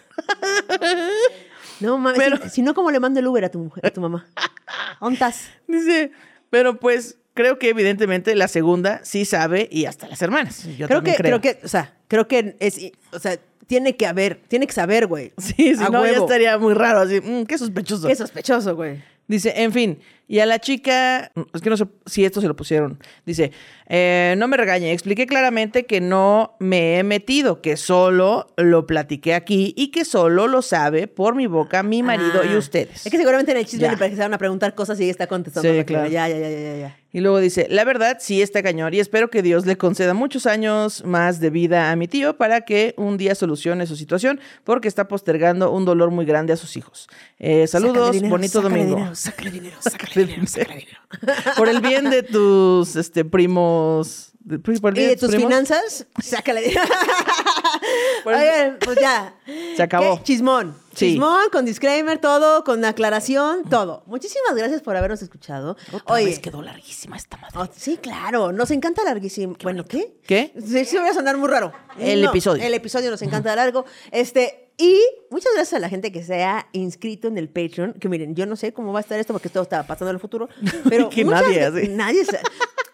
[1.83, 2.53] No mames.
[2.53, 4.27] Si, no, ¿cómo le mando el Uber a tu mujer, a tu mamá?
[5.01, 5.51] ¿Dónde estás?
[5.67, 6.13] Dice,
[6.49, 10.67] pero pues creo que evidentemente la segunda sí sabe y hasta las hermanas.
[10.77, 11.41] Yo creo que, creo.
[11.41, 12.79] que, o sea, creo que es,
[13.13, 15.33] o sea, tiene que haber, tiene que saber, güey.
[15.39, 18.09] Sí, si A no, ya estaría muy raro, así, mm, qué sospechoso.
[18.09, 19.03] Qué sospechoso, güey.
[19.27, 22.57] Dice, en fin, y a la chica, es que no sé si esto se lo
[22.57, 23.53] pusieron, dice,
[23.89, 29.35] eh, no me regañe, expliqué claramente que no me he metido, que solo lo platiqué
[29.35, 32.59] aquí y que solo lo sabe por mi boca mi marido y Ah.
[32.59, 33.05] ustedes.
[33.05, 33.89] Es que seguramente en el chisme Ya.
[33.89, 35.71] le empezaron a preguntar cosas y ella está contestando.
[35.71, 36.09] Sí, claro.
[36.09, 36.97] Ya, ya, ya, ya, ya.
[37.15, 40.47] Y luego dice, la verdad sí está cañón y espero que Dios le conceda muchos
[40.47, 44.89] años más de vida a mi tío para que un día solucione su situación porque
[44.89, 47.09] está postergando un dolor muy grande a sus hijos.
[47.39, 48.97] Eh, saludos, dinero, bonito sácale domingo.
[48.97, 50.99] dinero, sácale dinero, sácale dinero, sácale dinero.
[51.57, 54.31] Por el bien de tus este, primos.
[54.41, 56.07] de- por el ¿Y de tus primos, finanzas?
[56.23, 56.75] Sácale
[58.25, 59.35] Oigan, pues ya.
[59.77, 60.19] Se acabó.
[60.19, 60.23] ¿Qué?
[60.25, 60.75] Chismón.
[60.95, 61.13] Sí.
[61.13, 64.03] Chismón, con disclaimer, todo, con aclaración, todo.
[64.07, 65.77] Muchísimas gracias por habernos escuchado.
[65.93, 67.55] Otra Oye, vez quedó larguísima esta madre.
[67.59, 69.57] Oh, sí, claro, nos encanta larguísimo.
[69.63, 70.17] Bueno, ¿qué?
[70.27, 70.53] ¿Qué?
[70.65, 71.73] Sí, sí, voy a sonar muy raro.
[71.99, 72.63] El episodio.
[72.63, 73.85] El episodio nos encanta largo.
[74.11, 74.99] Este, y
[75.31, 77.95] muchas gracias a la gente que se ha inscrito en el Patreon.
[77.95, 80.17] Que miren, yo no sé cómo va a estar esto porque esto está pasando en
[80.17, 80.49] el futuro.
[80.89, 81.89] Pero Que muchas- nadie hace.
[81.89, 82.25] Nadie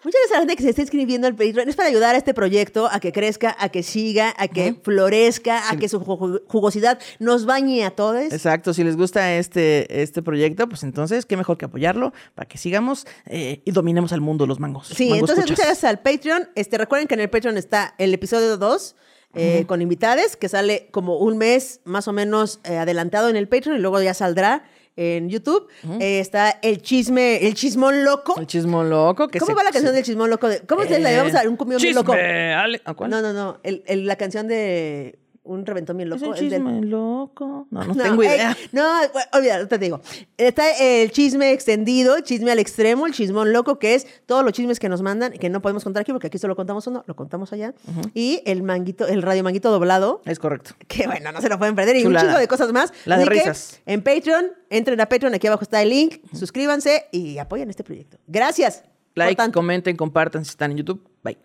[0.04, 1.68] Muchas gracias a la gente que se está inscribiendo al Patreon.
[1.68, 5.68] Es para ayudar a este proyecto a que crezca, a que siga, a que florezca,
[5.70, 8.32] a que su ju- jugosidad nos bañe a todos.
[8.32, 12.58] Exacto, si les gusta este, este proyecto, pues entonces qué mejor que apoyarlo para que
[12.58, 14.86] sigamos eh, y dominemos al mundo los mangos.
[14.86, 15.50] Sí, Mango entonces escuchas.
[15.58, 16.48] muchas gracias al Patreon.
[16.54, 18.94] Este, recuerden que en el Patreon está el episodio 2
[19.34, 23.48] eh, con invitades, que sale como un mes más o menos eh, adelantado en el
[23.48, 24.64] Patreon y luego ya saldrá
[24.96, 25.68] en YouTube.
[26.00, 28.34] Eh, está el chisme, el chismón loco.
[28.40, 29.28] El chismo loco.
[29.28, 30.48] Que ¿Cómo se- va la canción del chismón loco?
[30.48, 32.12] De- ¿Cómo se la llamamos a un cumión bien loco?
[32.14, 33.10] Ale- ¿A cuál?
[33.10, 33.60] No, no, no.
[33.62, 35.18] El- el- la canción de
[35.48, 36.34] un reventón bien ¿Es loco.
[36.34, 37.66] el del- chisme loco?
[37.70, 38.56] No, no, no, tengo ey, idea.
[38.72, 40.00] no, bueno, olvídalo, te digo.
[40.36, 44.52] Está el chisme extendido, el chisme al extremo, el chismón loco, que es todos los
[44.52, 47.16] chismes que nos mandan, que no podemos contar aquí, porque aquí solo contamos uno, lo
[47.16, 47.74] contamos allá.
[48.14, 50.70] Y el manguito, el radio manguito doblado, Es correcto.
[50.86, 52.24] que bueno, no se lo pueden perder, y Chulada.
[52.26, 52.92] un chingo de cosas más.
[53.04, 53.80] La de Así que, risas.
[53.86, 58.18] En Patreon, entren a Patreon, aquí abajo está el link, suscríbanse y apoyen este proyecto.
[58.26, 58.84] Gracias.
[59.14, 61.02] Like, comenten, compartan si están en YouTube.
[61.24, 61.38] Bye.